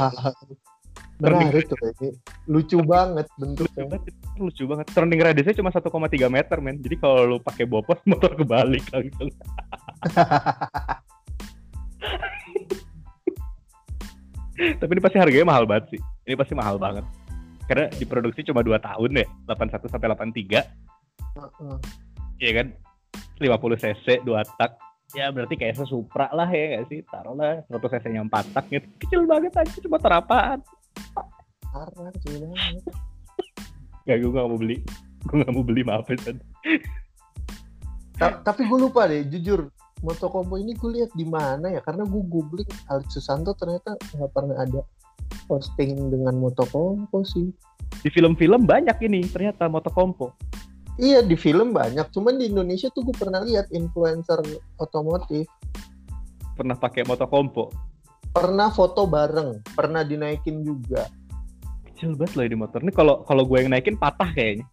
Menarik 1.21 1.69
tuh 1.69 1.77
ini. 1.77 2.09
Lucu 2.49 2.81
banget 2.81 3.29
lucu 3.37 3.41
bentuknya. 3.45 3.83
banget 3.85 4.01
lucu 4.41 4.63
banget 4.65 4.87
turning 4.89 5.21
radiusnya 5.21 5.53
cuma 5.53 5.69
1,3 5.69 6.33
meter 6.33 6.57
men 6.57 6.81
jadi 6.81 6.97
kalau 6.97 7.29
lu 7.29 7.37
pakai 7.37 7.69
bopos 7.69 8.01
motor 8.09 8.33
kebalik 8.33 8.81
langsung 8.89 9.29
tapi 14.81 14.91
ini 14.97 15.01
pasti 15.01 15.17
harganya 15.21 15.45
mahal 15.45 15.69
banget 15.69 15.93
sih 15.93 16.01
ini 16.25 16.33
pasti 16.33 16.57
mahal 16.57 16.81
banget 16.81 17.05
karena 17.69 17.85
diproduksi 17.93 18.41
cuma 18.41 18.65
2 18.65 18.81
tahun 18.81 19.09
ya 19.21 19.25
81 19.45 19.93
sampai 19.93 20.07
83 20.09 20.65
Heeh. 21.37 21.75
Iya 22.41 22.51
kan 22.57 22.67
50 23.37 23.77
cc 23.77 24.25
2 24.25 24.57
tak 24.57 24.73
ya 25.11 25.27
berarti 25.29 25.55
kayak 25.59 25.83
Supra 25.83 26.31
lah 26.31 26.47
ya 26.47 26.77
nggak 26.77 26.85
sih 26.87 26.99
taruhlah 27.07 27.63
100 27.67 27.93
cc 27.97 28.05
nya 28.11 28.21
4 28.23 28.55
tak 28.55 28.65
gitu 28.71 28.87
kecil 29.01 29.21
banget 29.27 29.51
aja 29.55 29.77
cuma 29.83 29.97
terapaan 29.99 30.59
Parah 31.71 32.11
kecil 32.19 32.51
banget. 32.51 32.83
Gak, 34.03 34.17
gue 34.19 34.31
gak 34.33 34.47
mau 34.47 34.59
beli 34.59 34.77
gue 35.21 35.35
gak 35.39 35.53
mau 35.55 35.63
beli 35.63 35.81
maaf 35.87 36.09
ya. 36.09 36.35
Ta- 38.19 38.41
tapi 38.43 38.67
gue 38.67 38.77
lupa 38.77 39.07
deh, 39.07 39.23
jujur. 39.29 39.71
Motokompo 40.01 40.57
ini 40.57 40.73
gue 40.73 40.97
lihat 40.97 41.13
di 41.13 41.23
mana 41.29 41.69
ya? 41.69 41.79
Karena 41.79 42.03
gue 42.03 42.21
googling 42.25 42.67
Alex 42.89 43.13
Susanto 43.13 43.53
ternyata 43.53 43.93
nggak 44.17 44.31
pernah 44.33 44.57
ada 44.57 44.81
posting 45.45 46.09
dengan 46.09 46.35
Motokompo 46.41 47.21
sih. 47.23 47.53
di 48.01 48.09
film-film 48.09 48.65
banyak 48.65 48.97
ini 49.03 49.21
ternyata 49.29 49.67
motokompo 49.69 50.33
Iya 50.99 51.23
di 51.23 51.39
film 51.39 51.71
banyak, 51.71 52.11
cuman 52.11 52.35
di 52.35 52.51
Indonesia 52.51 52.91
tuh 52.91 53.07
gue 53.07 53.15
pernah 53.15 53.39
lihat 53.43 53.71
influencer 53.71 54.43
otomotif. 54.75 55.47
Pernah 56.57 56.75
pakai 56.75 57.07
motokompo 57.07 57.91
pernah 58.31 58.71
foto 58.71 59.03
bareng, 59.07 59.59
pernah 59.75 60.07
dinaikin 60.07 60.63
juga. 60.63 61.07
kecil 61.91 62.17
banget 62.17 62.33
loh 62.33 62.45
ini 62.47 62.57
motor. 62.57 62.79
Ini 62.81 62.93
kalau 62.95 63.21
kalau 63.27 63.43
gue 63.45 63.57
yang 63.61 63.69
naikin 63.69 63.99
patah 63.99 64.31
kayaknya. 64.33 64.65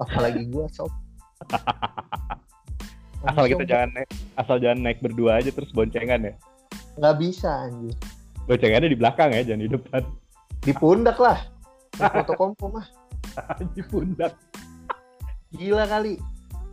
Apalagi 0.00 0.48
gue 0.48 0.64
sob. 0.72 0.90
asal 3.22 3.46
kita 3.46 3.62
jangan 3.62 3.94
naik 3.94 4.10
asal 4.34 4.58
jangan 4.58 4.78
naik 4.82 4.98
berdua 4.98 5.38
aja 5.38 5.54
terus 5.54 5.70
boncengan 5.70 6.26
ya. 6.26 6.34
Nggak 6.98 7.16
bisa 7.22 7.70
anjir. 7.70 7.94
boncengannya 8.50 8.90
di 8.90 8.98
belakang 8.98 9.30
ya 9.30 9.46
jangan 9.46 9.62
di 9.62 9.70
depan. 9.70 10.02
Di 10.58 10.72
pundak 10.74 11.18
lah. 11.22 11.38
Di 11.94 12.02
Motokompo 12.02 12.66
mah. 12.72 12.86
Di 13.78 13.82
pundak 13.86 14.34
gila 15.56 15.84
kali. 15.86 16.16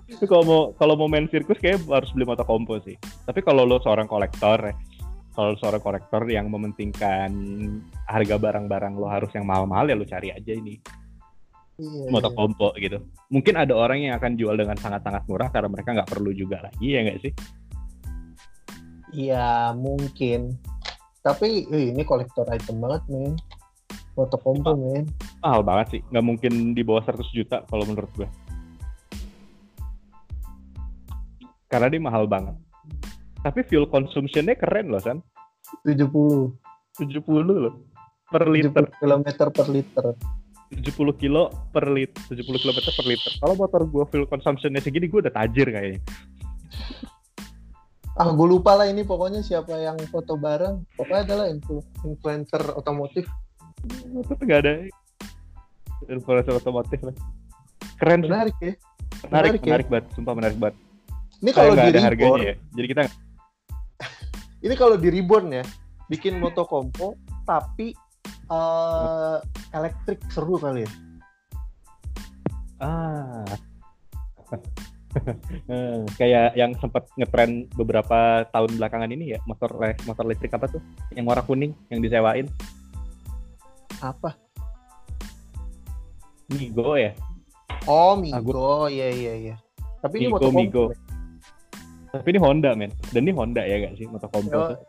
Itu 0.09 0.25
kalau 0.25 0.43
mau 0.43 0.61
kalau 0.73 0.97
mau 0.97 1.05
main 1.05 1.29
sirkus 1.29 1.61
kayak 1.61 1.85
harus 1.85 2.09
beli 2.17 2.25
motokompo 2.25 2.81
sih 2.81 2.97
tapi 3.29 3.45
kalau 3.45 3.61
lo 3.61 3.77
seorang 3.77 4.09
kolektor 4.09 4.57
ya 4.57 4.73
kalau 5.37 5.53
seorang 5.61 5.77
kolektor 5.85 6.25
yang 6.25 6.49
mementingkan 6.49 7.29
harga 8.09 8.35
barang-barang 8.41 8.97
lo 8.97 9.05
harus 9.05 9.29
yang 9.37 9.45
mahal-mahal 9.45 9.85
ya 9.85 9.93
lo 9.93 10.05
cari 10.09 10.33
aja 10.33 10.53
ini 10.57 10.81
Iya, 11.79 12.09
iya. 12.09 12.11
motokompo 12.11 12.75
gitu 12.75 12.99
mungkin 13.31 13.55
ada 13.55 13.71
orang 13.71 14.03
yang 14.03 14.19
akan 14.19 14.35
jual 14.35 14.51
dengan 14.57 14.75
sangat-sangat 14.75 15.23
murah 15.31 15.47
karena 15.47 15.69
mereka 15.71 15.95
nggak 15.95 16.11
perlu 16.11 16.35
juga 16.35 16.59
lagi 16.65 16.87
ya 16.89 17.05
nggak 17.05 17.21
sih 17.23 17.33
Iya 19.09 19.73
mungkin. 19.73 20.53
Tapi 21.25 21.65
eh, 21.73 21.89
ini 21.89 22.05
kolektor 22.05 22.45
item 22.45 22.77
banget 22.77 23.01
men. 23.09 23.33
Motokompo 24.13 24.77
men. 24.77 25.09
mahal 25.41 25.65
banget 25.65 25.87
sih 25.97 26.01
nggak 26.13 26.25
mungkin 26.29 26.77
di 26.77 26.85
bawah 26.85 27.01
100 27.01 27.25
juta 27.33 27.63
kalau 27.71 27.89
menurut 27.89 28.11
gue 28.13 28.29
karena 31.69 31.87
dia 31.87 32.01
mahal 32.01 32.25
banget 32.25 32.57
tapi 33.39 33.63
fuel 33.63 33.87
consumption-nya 33.87 34.57
keren 34.59 34.91
loh 34.91 34.99
San 34.99 35.21
70 35.85 36.09
70 36.99 37.23
loh 37.45 37.73
per 38.27 38.43
70 38.45 38.53
liter 38.53 38.83
km 38.99 39.23
per 39.53 39.67
liter. 39.71 40.05
70 40.69 41.21
kilo 41.21 41.49
per 41.71 41.87
liter 41.89 42.19
70 42.29 42.45
km 42.45 42.77
per 42.77 43.05
liter 43.07 43.31
kalau 43.39 43.53
motor 43.55 43.81
gue 43.85 44.03
fuel 44.09 44.25
consumption-nya 44.27 44.81
segini 44.83 45.07
gue 45.07 45.23
udah 45.23 45.33
tajir 45.33 45.69
kayaknya 45.69 46.01
Ah 48.19 48.35
gue 48.35 48.47
lupa 48.51 48.75
lah 48.75 48.83
ini 48.91 49.07
pokoknya 49.07 49.39
siapa 49.39 49.79
yang 49.79 49.95
foto 50.11 50.35
bareng. 50.35 50.83
Pokoknya 50.99 51.23
adalah 51.23 51.45
influ- 51.47 51.87
influencer 52.03 52.59
otomotif. 52.75 53.23
tapi 54.27 54.43
nggak 54.43 54.59
ada 54.59 54.73
influencer 56.11 56.51
otomotif 56.51 56.99
lah 56.99 57.15
keren. 57.95 58.27
Menarik 58.27 58.55
ya. 58.59 58.73
menarik 59.27 59.51
menarik 59.55 59.59
ya. 59.59 59.67
menarik 59.67 59.87
banget 59.87 60.05
sumpah 60.15 60.33
menarik 60.35 60.57
banget 60.59 60.75
Ini 61.39 61.51
Kayak 61.55 61.55
kalau 61.55 61.73
di 61.73 61.79
ada 61.79 61.87
reborn, 61.87 62.07
harganya 62.07 62.41
ya 62.43 62.55
jadi 62.75 62.87
kita 62.91 63.01
ini 64.65 64.73
kalau 64.75 64.95
di 64.99 65.07
reborn 65.07 65.47
ya, 65.55 65.63
bikin 66.11 66.35
motokompo 66.43 67.15
tapi 67.47 67.95
eh 68.49 69.37
elektrik 69.71 70.19
seru 70.33 70.59
kali 70.59 70.83
ya. 70.83 70.91
Ah. 72.83 73.45
Eh, 75.65 76.05
kayak 76.21 76.53
yang 76.53 76.77
sempat 76.77 77.09
ngetren 77.17 77.65
beberapa 77.73 78.45
tahun 78.53 78.77
belakangan 78.77 79.09
ini 79.09 79.33
ya 79.33 79.41
motor 79.49 79.73
le- 79.81 79.97
motor 80.05 80.21
listrik 80.29 80.53
apa 80.53 80.69
tuh 80.69 80.77
yang 81.17 81.25
warna 81.25 81.41
kuning 81.41 81.73
yang 81.89 81.97
disewain 81.97 82.45
Apa? 84.05 84.37
Migo 86.53 86.93
ya 86.93 87.17
Oh 87.89 88.13
Migo, 88.13 88.85
iya 88.85 89.09
iya 89.09 89.33
iya. 89.33 89.55
Tapi 89.97 90.21
ini 90.21 90.29
Migo, 90.29 90.37
motokompo. 90.37 90.93
Tapi 92.09 92.27
ini 92.33 92.39
Honda 92.41 92.73
men 92.73 92.89
dan 93.13 93.21
ini 93.21 93.33
Honda 93.37 93.61
ya 93.61 93.85
gak 93.85 93.93
sih 94.01 94.09
motor 94.09 94.29
kompo 94.33 94.49
tuh 94.49 94.79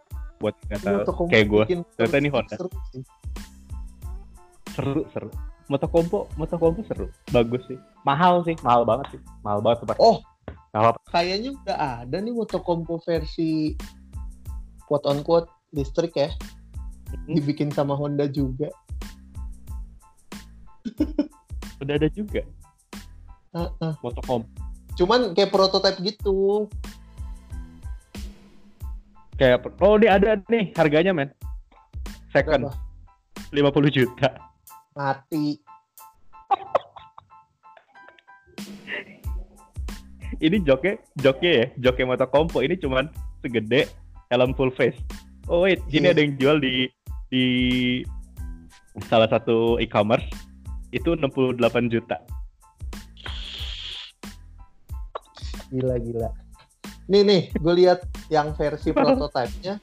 buat 0.41 0.57
motokompo 0.73 1.29
kayak 1.29 1.47
gue 1.53 1.65
ternyata 2.01 2.17
ini 2.17 2.31
Honda. 2.33 2.55
seru 2.57 2.71
sih. 2.89 3.03
seru 4.73 5.03
seru 5.13 5.29
motor 5.69 5.89
kompo 5.93 6.19
motor 6.41 6.57
kompo 6.57 6.81
seru 6.89 7.13
bagus 7.29 7.61
sih 7.69 7.77
mahal 8.09 8.41
sih 8.49 8.57
mahal 8.65 8.89
banget 8.89 9.17
sih 9.17 9.21
mahal 9.45 9.61
banget 9.61 9.85
tuh 9.85 9.89
Pak. 9.93 9.99
Oh, 10.01 10.25
apa-apa. 10.73 10.99
kayaknya 11.13 11.53
udah 11.61 11.77
ada 12.03 12.17
nih 12.25 12.33
motokompo 12.33 12.97
versi 13.05 13.77
quote 14.89 15.05
on 15.05 15.21
quote 15.21 15.53
listrik 15.77 16.17
ya. 16.17 16.33
Hmm. 17.11 17.37
Dibikin 17.37 17.69
sama 17.69 17.93
Honda 17.93 18.25
juga. 18.31 18.73
udah 21.85 21.95
ada 21.97 22.09
juga 22.13 22.41
Heeh. 23.53 23.93
motor 24.01 24.25
kompo 24.25 24.49
Cuman 25.01 25.33
kayak 25.33 25.49
prototype 25.49 25.97
gitu. 26.05 26.69
Kayak 29.41 29.65
oh 29.81 29.97
ini 29.97 30.05
ada 30.05 30.37
nih 30.53 30.69
harganya 30.77 31.17
men 31.17 31.33
second 32.29 32.69
Berapa? 33.49 33.73
50 33.73 33.97
juta 33.97 34.29
Mati. 34.93 35.57
ini 40.45 40.57
joknya 40.61 41.01
joknya 41.25 41.51
ya 41.57 41.67
joknya 41.81 42.05
motor 42.05 42.29
kompo 42.29 42.61
ini 42.61 42.77
cuman 42.77 43.09
segede 43.41 43.89
helm 44.29 44.53
full 44.53 44.69
face 44.69 45.01
oh 45.49 45.65
wait 45.65 45.81
ini 45.89 46.13
Iya. 46.13 46.13
ada 46.13 46.21
yang 46.21 46.33
jual 46.37 46.57
di 46.61 46.93
di 47.33 47.45
salah 49.09 49.29
satu 49.33 49.81
e-commerce 49.81 50.29
itu 50.93 51.17
68 51.17 51.57
juta 51.89 52.21
Gila 55.71 55.95
gila. 56.03 56.50
Nih 57.11 57.27
nih, 57.27 57.43
gue 57.59 57.75
lihat 57.75 58.07
yang 58.31 58.55
versi 58.55 58.95
prototipenya. 58.97 59.83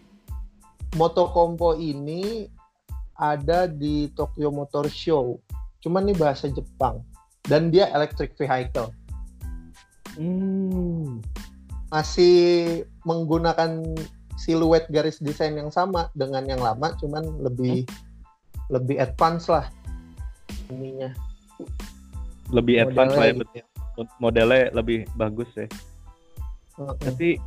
Motokompo 0.95 1.75
ini 1.75 2.47
ada 3.19 3.67
di 3.67 4.07
Tokyo 4.15 4.47
Motor 4.55 4.87
Show. 4.87 5.35
Cuman 5.83 6.07
nih 6.07 6.15
bahasa 6.15 6.47
Jepang. 6.47 7.03
Dan 7.43 7.67
dia 7.67 7.91
electric 7.91 8.39
vehicle. 8.39 8.95
hmm. 10.15 11.19
Masih 11.91 12.83
menggunakan 13.03 13.83
siluet 14.39 14.87
garis 14.87 15.19
desain 15.19 15.55
yang 15.55 15.71
sama 15.71 16.07
dengan 16.15 16.47
yang 16.47 16.59
lama, 16.59 16.95
cuman 16.99 17.23
lebih 17.43 17.87
lebih 18.67 18.99
advance 18.99 19.47
lah 19.47 19.67
ininya. 20.67 21.11
lebih 22.51 22.79
advance 22.83 23.15
lah 23.15 23.27
ya 23.27 23.35
Modelnya 23.35 23.63
betul. 23.67 24.05
modelnya 24.23 24.63
lebih 24.71 24.99
bagus 25.19 25.49
ya 25.55 25.67
Tapi 26.77 27.41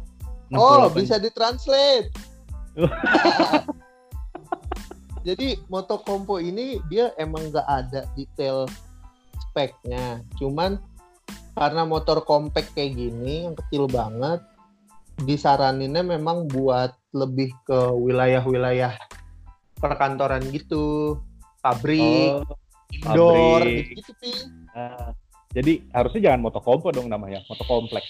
Oh, 0.50 0.90
68 0.90 0.98
bisa 0.98 1.14
ditranslate. 1.22 2.10
Jadi 5.26 5.54
Motokompo 5.70 6.42
ini 6.42 6.82
dia 6.90 7.14
emang 7.20 7.54
nggak 7.54 7.68
ada 7.68 8.02
detail 8.18 8.66
speknya. 9.50 10.26
Cuman 10.40 10.82
karena 11.54 11.86
motor 11.86 12.24
compact 12.24 12.72
kayak 12.74 12.98
gini 12.98 13.46
yang 13.46 13.54
kecil 13.54 13.86
banget, 13.86 14.42
disaraninnya 15.22 16.02
memang 16.02 16.48
buat 16.48 16.96
lebih 17.12 17.52
ke 17.68 17.78
wilayah-wilayah 17.94 18.96
perkantoran 19.76 20.40
gitu, 20.50 21.18
pabrik, 21.60 22.42
oh, 22.42 22.56
indoor, 22.90 23.60
pabrik. 23.60 23.92
gitu-gitu 23.92 24.12
Pi. 24.18 24.32
ah. 24.72 25.12
Jadi 25.50 25.82
harusnya 25.90 26.30
jangan 26.30 26.40
moto 26.46 26.62
kompo 26.62 26.94
dong 26.94 27.10
namanya, 27.10 27.42
moto 27.50 27.66
kompleks. 27.66 28.08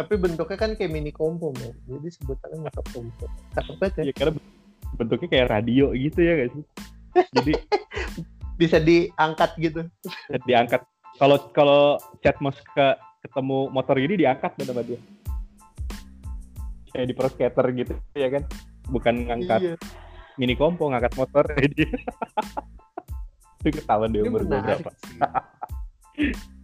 Tapi 0.00 0.14
bentuknya 0.16 0.56
kan 0.56 0.72
kayak 0.72 0.88
mini 0.88 1.12
kompo, 1.12 1.52
men. 1.52 1.76
Jadi 1.84 2.08
sebutannya 2.10 2.64
motor 2.64 2.84
kompo. 2.88 3.28
Cakep 3.52 3.74
banget 3.76 3.92
ya. 4.00 4.02
Iya 4.08 4.12
karena 4.16 4.32
bentuknya 4.96 5.28
kayak 5.28 5.46
radio 5.52 5.92
gitu 5.92 6.18
ya 6.18 6.34
guys. 6.40 6.54
Jadi 7.36 7.52
Bisa 8.60 8.76
diangkat 8.76 9.50
gitu. 9.56 9.80
diangkat. 10.44 10.84
Kalau 11.16 11.36
kalau 11.52 11.82
chat 12.20 12.36
mos 12.40 12.56
ke 12.56 12.86
ketemu 13.20 13.68
motor 13.68 13.96
ini 13.96 14.16
diangkat 14.16 14.52
sama 14.58 14.80
dia. 14.80 14.96
Kayak 16.90 17.06
di 17.06 17.14
pro 17.14 17.28
skater 17.28 17.66
gitu 17.72 17.92
ya 18.12 18.28
kan. 18.28 18.44
Bukan 18.88 19.28
ngangkat 19.28 19.60
Iya. 19.64 19.76
mini 20.36 20.56
kompo, 20.56 20.88
ngangkat 20.88 21.12
motor 21.16 21.44
jadi. 21.60 21.84
Itu 23.60 23.68
ketahuan 23.80 24.12
di 24.12 24.20
Ini 24.20 24.28
umur 24.28 24.44
gue 24.44 24.48
menarik 24.48 24.80
berapa. 24.80 24.90
sih. 24.96 25.16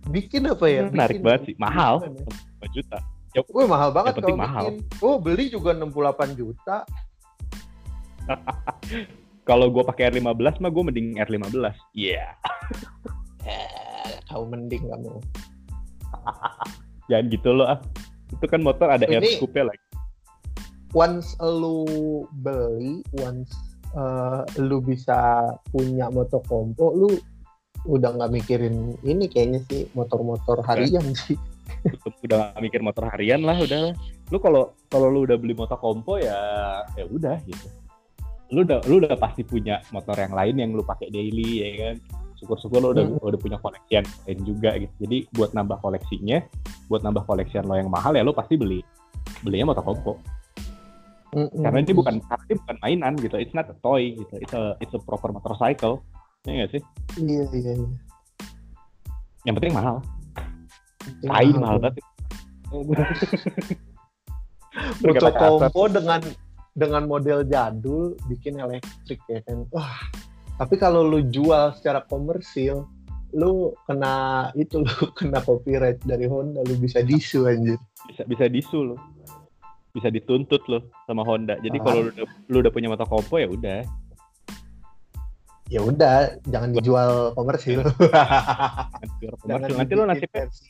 Bikin 0.09 0.43
apa 0.49 0.65
ya? 0.69 0.83
Menarik 0.89 1.21
Bikin- 1.21 1.25
banget 1.25 1.41
sih. 1.49 1.55
Mahal. 1.57 1.95
Gimana? 2.01 2.25
5 2.61 3.16
juta. 3.45 3.53
Wih 3.53 3.69
mahal 3.69 3.91
banget 3.93 4.13
kalau 4.23 4.39
mahal. 4.39 4.65
bikin. 4.73 5.03
Oh 5.05 5.17
beli 5.21 5.53
juga 5.53 5.77
68 5.77 6.39
juta. 6.39 6.87
Kalau 9.47 9.71
gue 9.71 9.87
pakai 9.87 10.11
R15 10.11 10.59
mah 10.59 10.71
gue 10.75 10.83
mending 10.91 11.09
R15. 11.23 11.55
Iya. 11.95 12.35
Eh, 13.47 14.19
kau 14.27 14.43
mending 14.43 14.91
kamu. 14.91 15.23
Jangan 17.11 17.27
gitu 17.31 17.51
loh 17.55 17.71
ah. 17.71 17.79
Itu 18.35 18.43
kan 18.51 18.67
motor 18.67 18.91
ada 18.91 19.07
air 19.07 19.23
Ini- 19.23 19.39
scoop-nya 19.39 19.71
lagi. 19.71 19.87
Once 20.91 21.39
lu 21.39 21.87
beli, 22.43 23.07
once 23.23 23.55
eh, 23.95 24.43
lu 24.59 24.83
bisa 24.83 25.47
punya 25.71 26.11
motor 26.11 26.43
kompo, 26.51 26.91
lu 26.91 27.15
udah 27.87 28.19
nggak 28.19 28.33
mikirin 28.35 28.99
ini 29.07 29.31
kayaknya 29.31 29.63
sih 29.71 29.87
motor-motor 29.95 30.59
harian 30.67 31.07
sih. 31.15 31.39
Udah 32.27 32.55
gak 32.55 32.63
mikir 32.63 32.81
motor 32.83 33.07
harian 33.11 33.43
lah 33.43 33.57
udah 33.59 33.95
lu 34.31 34.39
kalau 34.43 34.75
kalau 34.91 35.07
lu 35.07 35.23
udah 35.23 35.39
beli 35.39 35.55
motor 35.55 35.79
kompo 35.79 36.19
ya 36.19 36.35
ya 36.99 37.05
udah 37.07 37.39
gitu. 37.47 37.67
Lu 38.51 38.63
udah 38.67 38.83
lu 38.87 39.03
udah 39.03 39.15
pasti 39.19 39.47
punya 39.47 39.79
motor 39.95 40.19
yang 40.19 40.35
lain 40.35 40.55
yang 40.59 40.71
lu 40.75 40.83
pakai 40.83 41.11
daily 41.15 41.63
ya 41.63 41.71
kan? 41.91 41.97
Syukur-syukur 42.43 42.79
lu 42.83 42.89
udah 42.91 43.05
Hmm. 43.07 43.23
udah 43.23 43.39
punya 43.39 43.59
koleksian 43.63 44.03
lain 44.27 44.39
juga 44.43 44.75
gitu. 44.79 44.95
Jadi 45.07 45.31
buat 45.31 45.55
nambah 45.55 45.79
koleksinya 45.79 46.43
buat 46.91 47.03
nambah 47.07 47.23
koleksian 47.27 47.67
lo 47.67 47.79
yang 47.79 47.91
mahal 47.91 48.15
ya 48.15 48.27
lu 48.27 48.35
pasti 48.35 48.59
beli 48.59 48.83
belinya 49.43 49.71
motor 49.75 49.83
kompo. 49.87 50.15
Mm-mm. 51.37 51.59
karena 51.59 51.85
ini 51.85 51.93
bukan 51.93 52.17
karena 52.23 52.45
ini 52.49 52.57
bukan 52.65 52.77
mainan 52.81 53.13
gitu. 53.21 53.37
It's 53.37 53.53
not 53.53 53.69
a 53.69 53.77
toy 53.85 54.15
gitu. 54.15 54.35
It's 54.41 54.55
a 54.57 54.75
it's 54.83 54.95
a 54.95 55.01
proper 55.03 55.31
motorcycle. 55.35 56.03
Ya 56.47 56.63
nggak 56.63 56.71
sih? 56.79 56.83
Iya 57.19 57.45
iya. 57.55 57.73
iya. 57.79 57.89
yang 59.47 59.55
penting 59.55 59.79
mahal 59.79 60.03
tai 61.25 61.51
mahal 61.55 61.79
banget 61.81 62.03
kasar. 65.17 65.39
kompo 65.41 65.83
dengan 65.89 66.21
dengan 66.77 67.03
model 67.09 67.49
jadul 67.49 68.13
bikin 68.29 68.61
elektrik 68.61 69.21
ya 69.33 69.41
kan. 69.49 69.65
Wah. 69.73 69.97
Tapi 70.57 70.77
kalau 70.81 71.05
lu 71.05 71.25
jual 71.29 71.73
secara 71.77 72.05
komersil, 72.05 72.85
lu 73.33 73.73
kena 73.89 74.49
itu 74.57 74.81
lu 74.85 74.95
kena 75.17 75.41
copyright 75.41 76.01
dari 76.05 76.29
Honda, 76.29 76.61
lu 76.65 76.77
bisa 76.77 77.01
disu 77.01 77.49
anjir. 77.49 77.81
bisa 78.07 78.23
bisa 78.23 78.47
disu 78.47 78.95
lo 78.95 78.97
bisa 79.91 80.13
dituntut 80.13 80.63
lo 80.69 80.79
sama 81.09 81.25
Honda 81.25 81.57
jadi 81.59 81.81
Ah. 81.81 81.85
kalau 81.89 82.01
lu 82.07 82.11
udah, 82.13 82.27
lu 82.53 82.57
udah 82.63 82.73
punya 82.73 82.89
motor 82.93 83.09
kompo 83.09 83.41
ya 83.41 83.49
udah 83.49 83.83
Ya 85.67 85.83
udah, 85.83 86.39
jangan 86.47 86.71
dijual 86.71 87.35
komersil. 87.35 87.83
nanti 89.03 89.27
komersil. 89.43 89.75
nanti 89.75 89.93
lo 89.99 90.05
nasibnya 90.07 90.47
versi 90.47 90.67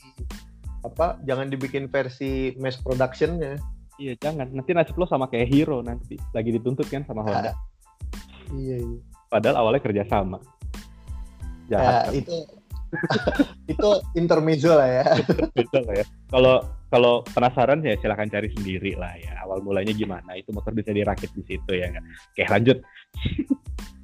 apa? 0.87 1.07
Jangan 1.27 1.47
dibikin 1.53 1.85
versi 1.91 2.55
mass 2.57 2.81
productionnya. 2.81 3.59
iya 3.97 4.13
jangan 4.21 4.53
nanti 4.53 4.77
nasib 4.77 4.93
lo 5.01 5.09
sama 5.09 5.25
kayak 5.25 5.49
Hero 5.49 5.81
nanti 5.81 6.21
lagi 6.37 6.53
dituntut 6.53 6.85
kan 6.85 7.01
sama 7.09 7.25
Honda 7.25 7.57
Iya, 8.53 8.77
iya. 8.77 8.99
padahal 9.33 9.57
awalnya 9.65 9.81
kerja 9.81 10.05
sama 10.05 10.37
Ya, 11.73 12.05
kan? 12.05 12.13
itu 12.13 12.37
itu 13.73 13.89
intermezzo 14.13 14.77
lah 14.77 15.01
ya. 15.01 15.05
Lah 15.57 15.95
ya 15.97 16.05
kalau 16.29 16.61
kalau 16.93 17.25
penasaran 17.25 17.81
ya 17.81 17.97
silahkan 17.99 18.29
cari 18.29 18.53
sendiri 18.53 18.95
lah 19.01 19.17
ya 19.17 19.33
awal 19.43 19.65
mulanya 19.65 19.97
gimana 19.97 20.37
itu 20.37 20.53
motor 20.53 20.77
bisa 20.77 20.93
dirakit 20.93 21.33
di 21.33 21.43
situ 21.49 21.73
ya 21.73 21.89
kan 21.91 22.05
oke 22.05 22.43
lanjut 22.53 22.79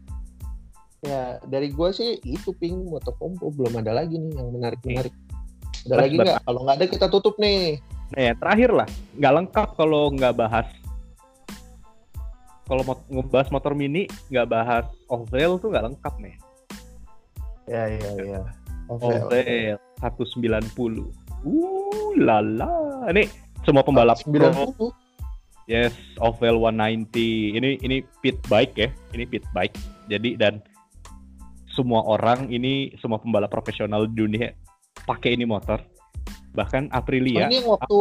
Ya, 1.03 1.43
dari 1.51 1.75
gua 1.75 1.91
sih 1.91 2.23
itu 2.23 2.55
ping 2.55 2.87
motor 2.87 3.11
kompo 3.19 3.51
belum 3.51 3.83
ada 3.83 3.91
lagi 3.91 4.15
nih 4.23 4.39
yang 4.39 4.49
menarik-menarik. 4.55 5.15
Ada 5.83 5.91
Terus 5.91 5.99
lagi 5.99 6.15
nggak? 6.15 6.39
Kalau 6.47 6.61
nggak 6.63 6.77
ada 6.79 6.87
kita 6.87 7.07
tutup 7.11 7.35
nih. 7.43 7.83
nah 8.13 8.29
ya 8.29 8.37
terakhir 8.37 8.71
lah 8.77 8.89
nggak 9.17 9.35
lengkap 9.41 9.69
kalau 9.73 10.13
nggak 10.13 10.37
bahas 10.37 10.69
kalau 12.69 12.85
mau 12.85 13.01
ngebahas 13.09 13.49
motor 13.49 13.73
mini 13.73 14.05
nggak 14.29 14.53
bahas 14.53 14.85
oval 15.09 15.57
tuh 15.57 15.73
nggak 15.73 15.89
lengkap 15.89 16.15
nih 16.21 16.37
Ya, 17.71 17.87
ya, 17.89 18.11
ya. 18.19 18.43
Oke. 18.91 19.07
Oval 19.23 19.79
190. 20.03 21.09
Uh 21.47 22.11
lala. 22.19 23.07
Ini 23.11 23.31
semua 23.63 23.87
pembalap 23.87 24.19
pro. 24.27 24.51
90. 24.51 25.71
Yes, 25.71 25.95
Oval 26.19 26.59
190. 26.59 27.55
Ini 27.55 27.79
ini 27.87 28.03
pit 28.19 28.37
bike 28.51 28.75
ya. 28.75 28.89
Ini 29.15 29.25
pit 29.31 29.47
bike. 29.55 29.79
Jadi 30.11 30.35
dan 30.35 30.59
semua 31.73 32.05
orang 32.05 32.53
ini 32.53 32.93
semua 33.01 33.19
pembalap 33.19 33.49
profesional 33.49 34.05
di 34.09 34.15
dunia 34.17 34.53
pakai 35.09 35.35
ini 35.35 35.49
motor. 35.49 35.81
Bahkan 36.53 36.93
Oh, 36.93 36.99
Aprilia 37.01 37.49
ini 37.49 37.65
yang 37.65 37.69
waktu 37.73 38.01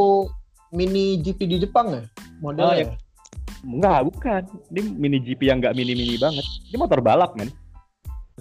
mini 0.75 1.19
GP 1.23 1.39
di 1.47 1.57
Jepang 1.63 1.87
ya? 1.95 2.03
Modelnya. 2.43 2.67
Oh, 2.67 2.75
ya. 2.75 2.87
enggak, 3.61 3.99
bukan. 4.11 4.41
Ini 4.73 4.81
mini 4.97 5.17
GP 5.21 5.41
yang 5.47 5.57
enggak 5.63 5.75
mini-mini 5.77 6.17
banget. 6.17 6.43
Ini 6.71 6.77
motor 6.81 6.99
balap, 6.99 7.37
men. 7.37 7.53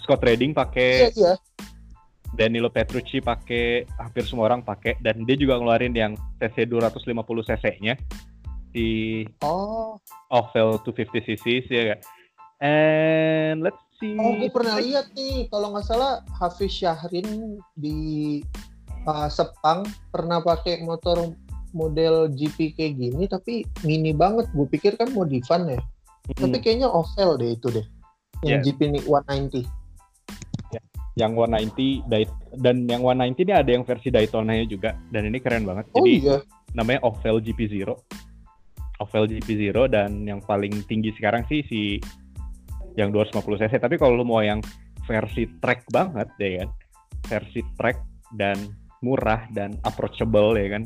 Scott 0.01 0.25
Trading 0.25 0.57
Iya, 0.57 0.59
pakai, 0.65 0.91
iya. 1.13 1.33
Danilo 2.35 2.71
Petrucci 2.73 3.21
pakai, 3.21 3.85
hampir 3.99 4.25
semua 4.25 4.49
orang 4.49 4.63
pakai 4.63 4.97
dan 5.03 5.27
dia 5.27 5.37
juga 5.37 5.59
ngeluarin 5.59 5.93
yang 5.93 6.15
cc 6.39 6.65
250 6.65 7.21
cc-nya 7.43 7.95
di 8.71 9.27
Oh, 9.43 9.99
Oval 10.31 10.79
250 10.87 11.43
cc 11.43 11.67
ya. 11.69 11.97
And 12.63 13.61
let's 13.67 13.83
see. 14.01 14.17
oh 14.17 14.33
gue 14.35 14.51
pernah 14.51 14.81
lihat 14.81 15.13
nih. 15.13 15.47
Kalau 15.53 15.77
nggak 15.77 15.87
salah 15.87 16.25
Hafiz 16.35 16.73
Syahrin 16.73 17.61
di 17.77 18.41
uh, 19.05 19.29
Sepang 19.29 19.85
pernah 20.11 20.41
pakai 20.41 20.81
motor 20.83 21.37
model 21.71 22.33
GP 22.35 22.75
kayak 22.75 22.95
gini, 22.99 23.25
tapi 23.31 23.63
mini 23.87 24.11
banget. 24.17 24.49
Gue 24.57 24.67
pikir 24.67 24.97
kan 24.97 25.13
modifan 25.13 25.69
ya. 25.69 25.81
Tapi 26.35 26.57
Hmm, 26.57 26.63
kayaknya 26.63 26.89
oval 26.89 27.37
deh 27.39 27.55
itu 27.55 27.69
deh. 27.71 27.87
Yang 28.43 28.51
Yeah. 28.51 28.63
GP 28.65 28.81
nih 28.97 29.03
190. 29.05 29.69
yang 31.19 31.37
190 31.37 32.01
Dayt- 32.09 32.33
dan 32.65 32.87
yang 32.89 33.03
190 33.05 33.45
ini 33.45 33.53
ada 33.53 33.69
yang 33.69 33.85
versi 33.85 34.09
Daytona-nya 34.09 34.65
juga 34.65 34.97
dan 35.13 35.29
ini 35.29 35.37
keren 35.43 35.69
banget. 35.69 35.85
Oh 35.93 36.01
Jadi 36.01 36.25
iya. 36.25 36.39
namanya 36.73 37.05
Oval 37.05 37.43
GP0. 37.45 37.93
Oval 39.03 39.25
GP0 39.29 39.91
dan 39.91 40.25
yang 40.25 40.41
paling 40.41 40.73
tinggi 40.89 41.13
sekarang 41.13 41.45
sih 41.51 41.61
si 41.69 42.01
yang 42.99 43.11
250 43.15 43.61
cc. 43.67 43.75
Tapi 43.79 43.97
kalau 43.99 44.19
lu 44.19 44.27
mau 44.27 44.43
yang 44.43 44.63
versi 45.05 45.47
track 45.59 45.91
banget 45.91 46.29
ya 46.39 46.65
kan, 46.65 46.71
versi 47.27 47.61
track 47.79 47.99
dan 48.39 48.57
murah 49.01 49.49
dan 49.55 49.75
approachable 49.83 50.55
ya 50.55 50.79
kan, 50.79 50.83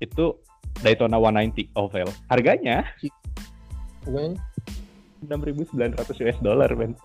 itu 0.00 0.36
Daytona 0.80 1.20
190 1.20 1.76
Oval. 1.76 2.08
Harganya 2.32 2.84
Bukan? 4.04 4.32
6.900 5.28 6.24
US 6.24 6.38
dollar, 6.40 6.70
men. 6.72 6.96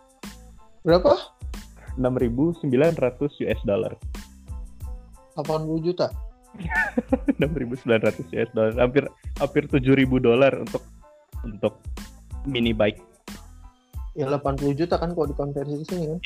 Berapa? 0.87 1.35
6.900 1.99 2.63
US 3.43 3.61
dollar. 3.67 3.93
80 5.35 5.83
juta. 5.83 6.07
6.900 7.43 8.31
US 8.31 8.51
dollar. 8.55 8.73
Hampir 8.79 9.03
hampir 9.35 9.63
7.000 9.67 10.07
dolar 10.23 10.53
untuk 10.55 10.83
untuk 11.43 11.83
mini 12.47 12.71
bike 12.71 13.14
Ya 14.15 14.31
80 14.31 14.79
juta 14.79 14.95
kan 14.95 15.11
kalau 15.11 15.27
dikonversi 15.27 15.75
ke 15.83 15.85
sini 15.91 16.05
kan. 16.15 16.19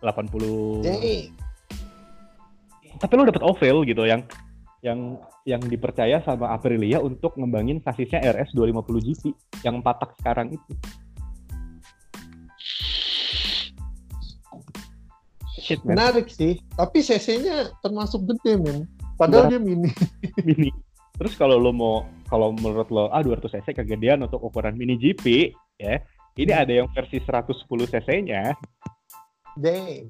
80. 0.00 0.80
Jadi 0.84 1.16
Tapi 2.96 3.12
lo 3.12 3.28
dapet 3.28 3.44
oval 3.44 3.84
gitu 3.84 4.08
yang 4.08 4.24
yang 4.80 5.20
yang 5.44 5.60
dipercaya 5.60 6.24
sama 6.24 6.56
Aprilia 6.56 6.96
untuk 7.04 7.36
ngembangin 7.36 7.84
sasisnya 7.84 8.24
RS 8.24 8.56
250 8.56 9.04
GT 9.04 9.24
yang 9.68 9.84
empat 9.84 10.00
tak 10.00 10.10
sekarang 10.16 10.56
itu. 10.56 10.72
Shit 15.60 15.84
man, 15.84 15.98
menarik 15.98 16.32
sih. 16.32 16.56
Tapi 16.72 17.04
CC-nya 17.04 17.76
termasuk 17.84 18.24
gede 18.32 18.56
men. 18.56 18.88
Padahal 19.20 19.52
dia 19.52 19.60
mini. 19.60 19.92
mini. 20.48 20.72
Terus 21.16 21.36
kalau 21.36 21.60
lo 21.60 21.72
mau 21.72 22.08
kalau 22.32 22.56
menurut 22.56 22.88
lo 22.88 23.08
ah 23.12 23.20
200 23.20 23.60
cc 23.60 23.76
kegedean 23.76 24.24
untuk 24.24 24.40
ukuran 24.40 24.72
mini 24.72 24.96
GP 24.96 25.52
ya. 25.76 26.00
Ini 26.36 26.52
ada 26.52 26.68
yang 26.68 26.88
versi 26.92 27.16
110 27.16 27.64
cc-nya 27.64 28.52
Dang. 29.56 30.04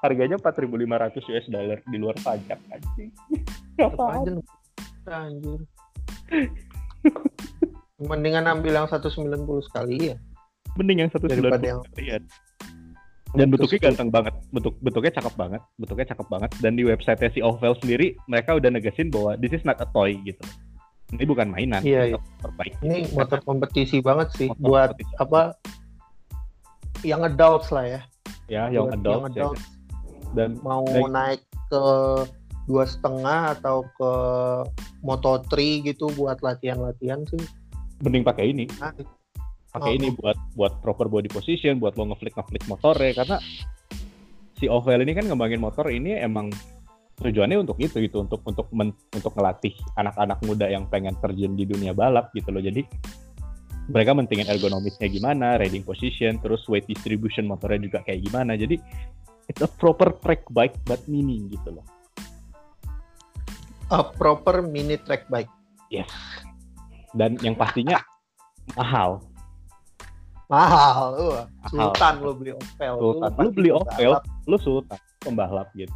harganya 0.00 0.40
4.500 0.40 1.28
US 1.28 1.46
dollar 1.46 1.78
di 1.84 1.96
luar 2.00 2.16
pajak 2.24 2.56
anjing. 2.72 3.12
Aja 3.78 4.32
anjir. 5.12 5.60
Mendingan 8.00 8.48
ambil 8.48 8.72
yang 8.82 8.88
190 8.88 9.12
sekali 9.68 10.10
ya. 10.10 10.16
Mending 10.80 11.04
yang 11.06 11.10
190 11.12 11.28
Daripada 11.36 11.66
yang- 11.68 11.84
sekalian. 11.92 12.22
Dan 13.32 13.48
Terus 13.48 13.52
bentuknya 13.56 13.80
ganteng 13.88 14.10
banget, 14.12 14.34
bentuk 14.52 14.74
bentuknya 14.84 15.12
cakep 15.16 15.34
banget, 15.40 15.62
bentuknya 15.80 16.06
cakep 16.12 16.26
banget. 16.28 16.50
Dan 16.60 16.72
di 16.76 16.84
website 16.84 17.20
si 17.32 17.40
Ovel 17.40 17.72
sendiri 17.80 18.12
mereka 18.28 18.60
udah 18.60 18.68
negesin 18.68 19.08
bahwa 19.08 19.40
this 19.40 19.56
is 19.56 19.64
not 19.64 19.80
a 19.80 19.88
toy 19.88 20.20
gitu. 20.20 20.44
Ini 21.12 21.24
bukan 21.28 21.52
mainan, 21.52 21.84
Iya, 21.84 22.16
ini 22.16 22.18
terbaik. 22.40 22.72
Ini 22.80 22.96
motor 23.12 23.38
kompetisi 23.44 24.00
banget 24.00 24.32
sih 24.32 24.48
Motor 24.48 24.64
buat 24.64 24.88
kompetisi. 24.96 25.14
apa? 25.20 25.40
Yang 27.04 27.20
adults 27.28 27.68
lah 27.68 27.84
ya. 27.84 28.00
Ya, 28.48 28.62
yang 28.68 28.88
Buat 28.88 28.96
adult, 28.96 29.12
yang 29.12 29.22
ya. 29.22 29.28
adults 29.30 29.64
Dan 30.32 30.48
mau 30.64 30.84
Baik. 30.88 31.08
naik 31.12 31.40
ke 31.68 31.84
dua 32.64 32.84
setengah 32.88 33.52
atau 33.58 33.84
ke 33.98 34.10
Moto3 35.02 35.52
gitu 35.84 36.08
buat 36.14 36.40
latihan-latihan 36.40 37.26
sih. 37.28 37.42
mending 38.02 38.26
pakai 38.26 38.50
ini. 38.50 38.66
menarik. 38.66 39.06
pakai 39.70 39.92
Oh. 39.94 39.96
ini 39.96 40.08
buat 40.12 40.36
buat 40.52 40.72
proper 40.82 41.06
body 41.06 41.30
position, 41.30 41.78
buat 41.78 41.94
lo 41.94 42.10
ngeflick 42.10 42.34
ngeflick 42.34 42.64
motornya 42.66 43.12
karena 43.14 43.36
si 44.58 44.66
Ovel 44.66 45.00
ini 45.00 45.12
kan 45.12 45.24
ngembangin 45.26 45.58
motor 45.58 45.86
ini 45.88 46.12
emang 46.14 46.50
tujuannya 47.22 47.62
untuk 47.62 47.78
itu 47.78 48.02
gitu 48.02 48.20
untuk 48.22 48.42
untuk 48.42 48.66
men- 48.74 48.96
untuk 49.14 49.32
ngelatih 49.32 49.72
anak-anak 49.96 50.38
muda 50.44 50.66
yang 50.68 50.84
pengen 50.90 51.14
terjun 51.22 51.54
di 51.54 51.64
dunia 51.64 51.94
balap 51.94 52.34
gitu 52.34 52.50
loh. 52.50 52.60
Jadi 52.60 52.82
mereka 53.90 54.14
mentingin 54.14 54.46
ergonomisnya 54.46 55.10
gimana, 55.10 55.58
riding 55.58 55.82
position, 55.82 56.38
terus 56.38 56.62
weight 56.70 56.86
distribution 56.86 57.46
motornya 57.46 57.82
juga 57.82 57.98
kayak 58.06 58.26
gimana. 58.26 58.54
Jadi 58.54 58.78
it's 59.50 59.62
a 59.62 59.70
proper 59.70 60.14
track 60.22 60.46
bike 60.50 60.76
but 60.86 61.02
mini 61.10 61.50
gitu 61.50 61.80
loh. 61.80 61.86
A 63.90 64.06
proper 64.06 64.62
mini 64.62 64.98
track 65.02 65.26
bike. 65.26 65.50
Yes. 65.90 66.08
Dan 67.12 67.36
yang 67.44 67.58
pastinya 67.58 68.00
mahal. 68.78 69.20
Mahal, 70.52 71.16
uh, 71.16 71.44
Mahal. 71.64 71.68
sultan 71.72 72.14
lo 72.20 72.32
beli 72.36 72.52
Opel. 72.52 72.94
Sultan. 73.00 73.28
Lu 73.32 73.36
pasti 73.40 73.52
beli 73.56 73.70
Opel, 73.72 74.12
lu 74.44 74.56
sultan, 74.60 75.00
pembalap 75.24 75.72
gitu. 75.72 75.92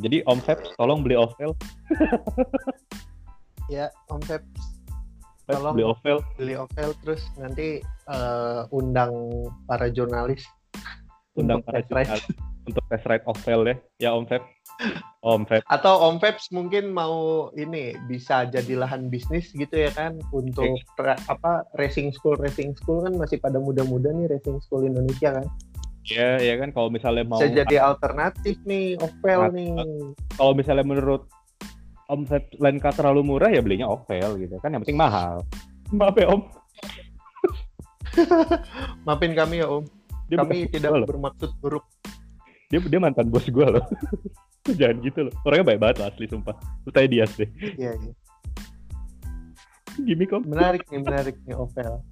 Jadi 0.00 0.24
Om 0.24 0.40
Feb, 0.40 0.58
tolong 0.80 1.04
beli 1.04 1.12
Opel, 1.14 1.52
Ya, 3.70 3.92
Om 4.08 4.18
Feb 4.24 4.42
Feb, 5.46 5.54
Tolong. 5.60 5.74
beli 5.76 5.84
Opel. 5.86 6.16
beli 6.34 6.54
Opel 6.56 6.90
terus 7.04 7.22
nanti 7.36 7.78
eh, 7.84 8.60
undang 8.74 9.12
para 9.68 9.86
jurnalis 9.86 10.42
Undang 11.38 11.62
para 11.62 11.78
jurnalis 11.86 12.26
untuk 12.66 12.82
test 12.86 13.06
ride 13.08 13.24
Opel 13.26 13.60
ya. 13.66 13.76
Ya 13.98 14.10
Om 14.14 14.26
Feb. 14.26 14.42
Om 15.20 15.42
Feb. 15.44 15.62
Atau 15.66 16.00
Om 16.00 16.16
Febs 16.18 16.48
mungkin 16.50 16.90
mau 16.90 17.48
ini 17.54 17.94
bisa 18.06 18.46
jadi 18.48 18.78
lahan 18.78 19.10
bisnis 19.12 19.50
gitu 19.52 19.74
ya 19.74 19.90
kan 19.92 20.16
untuk 20.30 20.78
ra- 20.96 21.18
apa 21.28 21.66
racing 21.76 22.10
school 22.10 22.34
racing 22.38 22.72
school 22.78 23.04
kan 23.04 23.12
masih 23.16 23.36
pada 23.36 23.58
muda-muda 23.58 24.10
nih 24.12 24.30
racing 24.30 24.58
school 24.64 24.82
Indonesia 24.82 25.40
kan. 25.40 25.46
Ya, 26.08 26.40
ya 26.40 26.56
kan 26.56 26.72
kalau 26.72 26.88
misalnya 26.88 27.28
mau 27.28 27.36
Bisa 27.36 27.52
jadi 27.52 27.76
alternatif 27.76 28.56
nih 28.64 28.96
Opel 28.96 29.40
At- 29.46 29.52
nih. 29.52 29.70
kalau 30.34 30.52
misalnya 30.56 30.84
menurut 30.86 31.28
Om 32.10 32.26
Feb 32.26 32.56
Lenka 32.58 32.90
terlalu 32.90 33.22
murah 33.22 33.52
ya 33.52 33.60
belinya 33.62 33.86
Opel 33.86 34.40
gitu 34.40 34.56
kan 34.58 34.72
yang 34.74 34.82
penting 34.82 34.98
mahal. 34.98 35.44
Maaf 35.92 36.16
ya 36.16 36.26
Om. 36.32 36.42
Maafin 39.06 39.32
kami 39.36 39.62
ya 39.62 39.68
Om. 39.70 39.84
Dia 40.26 40.36
kami 40.42 40.66
tidak 40.70 40.90
loh. 40.94 41.06
bermaksud 41.06 41.50
buruk. 41.62 41.84
Dia 42.70 42.78
dia 42.82 43.00
mantan 43.02 43.30
bos 43.30 43.46
gue 43.46 43.66
loh. 43.66 43.84
Jangan 44.80 44.96
gitu 45.02 45.20
loh. 45.30 45.34
Orangnya 45.46 45.74
baik 45.74 45.80
banget 45.82 45.96
loh 46.02 46.06
asli 46.10 46.26
sumpah. 46.26 46.56
Lu 46.86 46.90
tanya 46.90 47.08
Dias 47.10 47.32
deh. 47.38 47.50
Iya, 47.78 47.92
iya. 47.94 48.12
Gimik 50.00 50.30
Om. 50.34 50.42
Menarik 50.48 50.82
nih, 50.90 51.00
menarik 51.02 51.36
nih 51.46 51.54
Opel. 51.54 52.02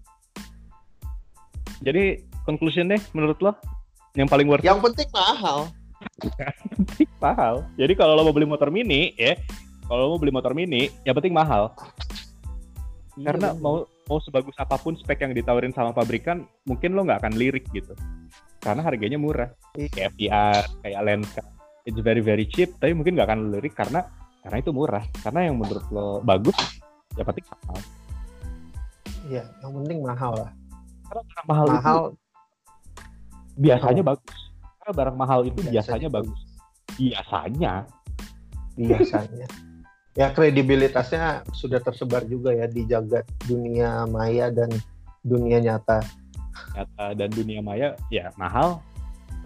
Jadi 1.83 2.27
conclusion 2.43 2.91
deh 2.91 2.99
menurut 3.15 3.39
lo 3.39 3.55
yang 4.19 4.29
paling 4.29 4.51
worth 4.51 4.67
it 4.67 4.69
Yang 4.69 4.81
penting 4.91 5.09
mahal. 5.15 5.59
penting 6.75 7.11
mahal. 7.23 7.55
Jadi 7.79 7.93
kalau 7.95 8.19
lo 8.19 8.27
mau 8.27 8.35
beli 8.35 8.47
motor 8.51 8.69
mini 8.75 9.15
ya, 9.15 9.39
kalau 9.87 9.99
lo 10.03 10.07
mau 10.15 10.21
beli 10.21 10.35
motor 10.35 10.53
mini, 10.53 10.91
yang 11.07 11.15
penting 11.15 11.35
mahal. 11.35 11.71
Karena 13.19 13.55
Iya, 13.55 13.63
mau 13.63 13.87
mau 14.07 14.19
sebagus 14.23 14.55
apa 14.59 14.79
pun 14.79 14.95
spek 14.95 15.23
yang 15.27 15.35
ditawarin 15.35 15.75
sama 15.75 15.91
pabrikan, 15.95 16.47
mungkin 16.67 16.95
lo 16.95 17.07
nggak 17.07 17.23
akan 17.23 17.35
lirik 17.39 17.67
gitu. 17.71 17.95
Karena 18.59 18.83
harganya 18.83 19.19
murah. 19.19 19.51
Iya. 19.79 19.91
Kayak 19.91 20.09
FDR, 20.15 20.63
kayak 20.83 21.01
Lenka, 21.07 21.45
it's 21.87 22.01
very 22.03 22.23
very 22.23 22.47
cheap, 22.47 22.75
tapi 22.79 22.95
mungkin 22.95 23.15
nggak 23.19 23.29
akan 23.31 23.41
lirik 23.55 23.75
karena 23.75 24.07
karena 24.43 24.57
itu 24.59 24.71
murah. 24.71 25.05
Karena 25.23 25.51
yang 25.51 25.59
menurut 25.59 25.87
lo 25.91 26.23
bagus, 26.23 26.59
ya 27.15 27.23
penting 27.27 27.47
mahal. 27.51 27.79
Iya, 29.29 29.45
yang 29.63 29.73
penting 29.83 29.99
mahal 30.03 30.33
lah. 30.47 30.51
Karena 31.09 31.23
barang 31.27 31.47
mahal, 31.49 31.67
itu 31.69 32.28
Biasanya 33.59 34.03
bagus. 34.07 34.39
Karena 34.79 34.93
barang 34.95 35.17
mahal 35.19 35.41
itu 35.51 35.59
Biasanya 35.67 35.75
biasanya 35.75 36.09
bagus. 36.09 36.41
Biasanya. 36.95 37.75
biasanya. 38.79 39.47
ya 40.19 40.31
kredibilitasnya 40.35 41.47
sudah 41.55 41.79
tersebar 41.83 42.27
juga 42.27 42.51
ya 42.55 42.67
di 42.71 42.83
jagat 42.87 43.23
dunia 43.47 44.03
maya 44.07 44.51
dan 44.51 44.71
dunia 45.23 45.59
nyata. 45.63 46.03
nyata 46.75 47.15
dan 47.15 47.31
dunia 47.31 47.59
maya 47.63 47.95
ya 48.11 48.31
mahal 48.35 48.83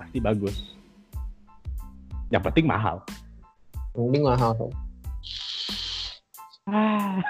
pasti 0.00 0.16
bagus 0.20 0.76
yang 2.32 2.40
penting 2.40 2.64
mahal 2.64 3.04
Yang 3.92 4.04
penting 4.08 4.24
mahal. 4.24 4.52
ah 6.68 7.20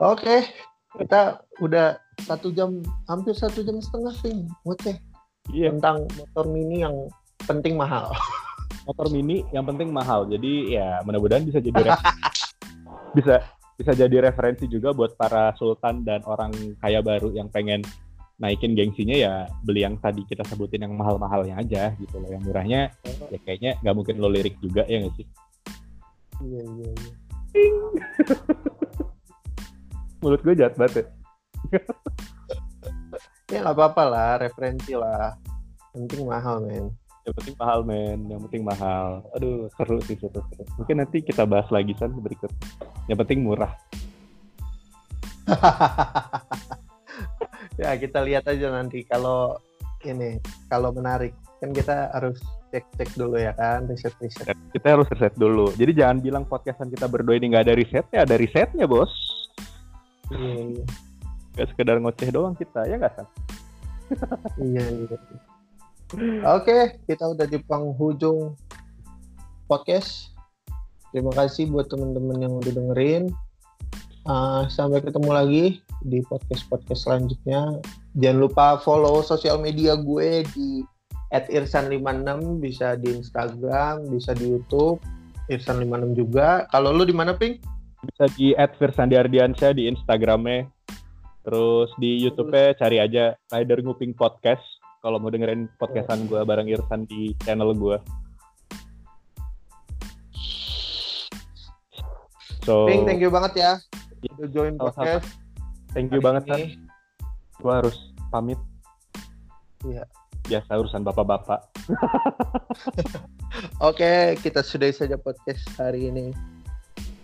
Oke, 0.00 0.48
kita 0.96 1.44
udah 1.60 2.00
satu 2.24 2.48
jam, 2.56 2.80
hampir 3.04 3.36
satu 3.36 3.60
jam 3.60 3.76
setengah 3.84 4.16
sih, 4.24 4.32
ngoceh 4.64 4.96
iya 5.48 5.72
tentang 5.72 6.04
motor 6.20 6.44
mini 6.52 6.84
yang 6.84 6.96
penting 7.48 7.74
mahal. 7.80 8.12
motor 8.88 9.06
mini 9.12 9.44
yang 9.54 9.64
penting 9.64 9.92
mahal 9.92 10.24
jadi 10.26 10.52
ya 10.66 10.88
mudah-mudahan 11.04 11.44
bisa 11.46 11.60
jadi 11.62 11.94
bisa 13.16 13.44
bisa 13.76 13.92
jadi 13.96 14.28
referensi 14.28 14.68
juga 14.68 14.92
buat 14.92 15.16
para 15.16 15.56
sultan 15.56 16.04
dan 16.04 16.20
orang 16.28 16.52
kaya 16.80 17.00
baru 17.00 17.32
yang 17.32 17.48
pengen 17.48 17.84
naikin 18.40 18.72
gengsinya 18.72 19.14
ya 19.14 19.34
beli 19.62 19.84
yang 19.84 20.00
tadi 20.00 20.24
kita 20.24 20.42
sebutin 20.48 20.88
yang 20.88 20.96
mahal-mahalnya 20.96 21.60
aja 21.60 21.92
gitu 22.00 22.18
loh 22.18 22.28
yang 22.32 22.40
murahnya 22.40 22.88
ya 23.28 23.38
kayaknya 23.44 23.76
nggak 23.84 23.94
mungkin 23.94 24.16
lo 24.16 24.32
lirik 24.32 24.56
juga 24.64 24.88
ya 24.88 25.04
nggak 25.04 25.14
sih 25.20 25.28
Iya 26.40 26.62
iya 26.64 26.88
iya. 26.88 27.12
menurut 30.20 30.40
gue 30.44 30.54
jahat 30.56 30.74
banget 30.76 31.04
ya. 31.04 31.04
Ya 33.50 33.66
nggak 33.66 33.76
apa-apa 33.76 34.02
lah, 34.06 34.30
referensi 34.38 34.94
lah. 34.94 35.34
Penting 35.90 36.22
mahal 36.24 36.62
men. 36.62 36.94
yang 37.20 37.34
penting 37.36 37.56
mahal 37.60 37.80
men 37.84 38.20
yang 38.32 38.40
penting 38.48 38.64
mahal 38.64 39.20
aduh 39.36 39.68
seru 39.76 40.00
sih 40.08 40.16
seru, 40.16 40.40
seru. 40.40 40.64
mungkin 40.80 41.04
nanti 41.04 41.20
kita 41.20 41.44
bahas 41.44 41.68
lagi 41.68 41.92
san 42.00 42.16
berikut 42.16 42.48
yang 43.12 43.18
penting 43.20 43.44
murah 43.44 43.76
ya 47.80 47.92
kita 48.00 48.24
lihat 48.24 48.48
aja 48.48 48.72
nanti 48.72 49.04
kalau 49.04 49.60
ini 50.00 50.40
kalau 50.72 50.96
menarik 50.96 51.36
kan 51.60 51.76
kita 51.76 52.08
harus 52.16 52.40
cek-cek 52.72 53.12
dulu 53.20 53.36
ya 53.36 53.52
kan 53.52 53.84
riset-riset. 53.84 54.56
kita 54.72 54.96
harus 54.96 55.04
riset 55.12 55.36
dulu 55.36 55.68
jadi 55.76 55.92
jangan 55.92 56.24
bilang 56.24 56.44
podcastan 56.48 56.88
kita 56.88 57.04
berdua 57.04 57.36
ini 57.36 57.52
nggak 57.52 57.68
ada 57.68 57.74
risetnya 57.76 58.24
ada 58.24 58.36
risetnya 58.40 58.88
bos 58.88 59.12
Iya 60.30 60.78
iya. 60.78 60.84
Gak 61.58 61.68
sekedar 61.74 61.98
ngoceh 61.98 62.30
doang 62.30 62.54
kita 62.54 62.86
ya 62.86 62.94
nggak 62.94 63.14
san 63.18 63.26
iya, 64.58 64.84
iya. 64.90 65.18
Oke, 66.50 66.98
kita 67.06 67.22
udah 67.30 67.46
di 67.46 67.62
penghujung 67.62 68.58
podcast. 69.70 70.34
Terima 71.14 71.30
kasih 71.30 71.70
buat 71.70 71.86
teman-teman 71.86 72.42
yang 72.42 72.52
udah 72.58 72.72
dengerin. 72.74 73.30
Uh, 74.26 74.66
sampai 74.66 74.98
ketemu 75.06 75.30
lagi 75.30 75.64
di 76.02 76.18
podcast-podcast 76.26 77.06
selanjutnya. 77.06 77.78
Jangan 78.18 78.38
lupa 78.42 78.82
follow 78.82 79.22
sosial 79.22 79.62
media 79.62 79.94
gue 79.94 80.42
di 80.50 80.82
@irsan56 81.30 82.58
bisa 82.58 82.98
di 82.98 83.14
Instagram, 83.14 84.10
bisa 84.10 84.34
di 84.34 84.50
YouTube. 84.50 84.98
Irsan56 85.46 86.18
juga. 86.18 86.66
Kalau 86.74 86.90
lu 86.90 87.06
di 87.06 87.14
mana, 87.14 87.38
Pink? 87.38 87.62
bisa 88.00 88.24
di 88.36 88.56
@firsandiardiansyah 88.56 89.76
di 89.76 89.88
Instagramnya 89.92 90.68
terus 91.40 91.88
di 91.96 92.20
YouTube-nya 92.20 92.76
cari 92.76 93.00
aja 93.00 93.32
Rider 93.48 93.80
Nguping 93.80 94.12
Podcast 94.12 94.60
kalau 95.00 95.16
mau 95.16 95.32
dengerin 95.32 95.72
podcastan 95.80 96.28
gue 96.28 96.44
bareng 96.44 96.68
Irsan 96.68 97.08
di 97.08 97.32
channel 97.40 97.72
gue 97.72 97.96
so 102.68 102.84
Pink, 102.84 103.08
thank 103.08 103.24
you 103.24 103.32
banget 103.32 103.52
ya. 103.56 103.72
Iya. 104.20 104.32
Udah 104.36 104.50
join 104.52 104.74
podcast. 104.76 105.24
thank 105.96 106.12
you 106.12 106.20
hari 106.20 106.22
banget. 106.28 106.42
San 106.44 106.60
gue 107.60 107.72
harus 107.72 107.96
pamit 108.28 108.60
Iya. 109.84 110.04
biasa 110.44 110.76
urusan 110.76 111.04
bapak-bapak. 111.06 111.60
Oke, 113.88 114.36
kita 114.44 114.60
sudahi 114.60 114.92
saja 114.92 115.16
podcast 115.16 115.62
hari 115.80 116.12
ini. 116.12 116.36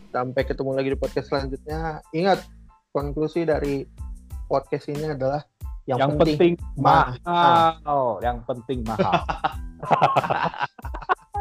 Sampai 0.08 0.46
ketemu 0.46 0.72
lagi 0.72 0.88
di 0.94 0.98
podcast 1.00 1.28
selanjutnya. 1.28 2.00
Ingat, 2.16 2.40
konklusi 2.94 3.44
dari 3.44 3.84
podcast 4.46 4.86
ini 4.90 5.12
adalah 5.12 5.42
yang, 5.86 6.02
Yang, 6.02 6.10
penting, 6.18 6.38
penting, 6.38 6.54
mahal. 6.82 7.14
mahal. 7.22 8.06
Yang 8.18 8.38
penting 8.42 8.78
mahal. 8.82 9.12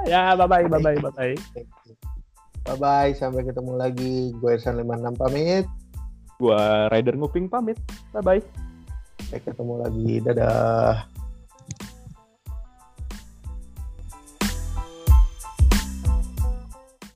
ya, 0.11 0.37
bye-bye, 0.37 0.69
bye-bye, 0.69 0.97
bye-bye. 1.01 1.35
Bye 2.65 2.77
bye, 2.81 3.11
sampai 3.13 3.45
ketemu 3.45 3.73
lagi. 3.77 4.33
Gue 4.37 4.57
Irsan 4.57 4.81
56 4.81 5.21
pamit. 5.21 5.65
Gua 6.41 6.89
Rider 6.89 7.13
Nguping 7.17 7.49
pamit. 7.49 7.77
Bye-bye. 8.13 8.41
Sampai 9.21 9.39
ketemu 9.41 9.73
lagi. 9.85 10.13
Dadah. 10.21 11.14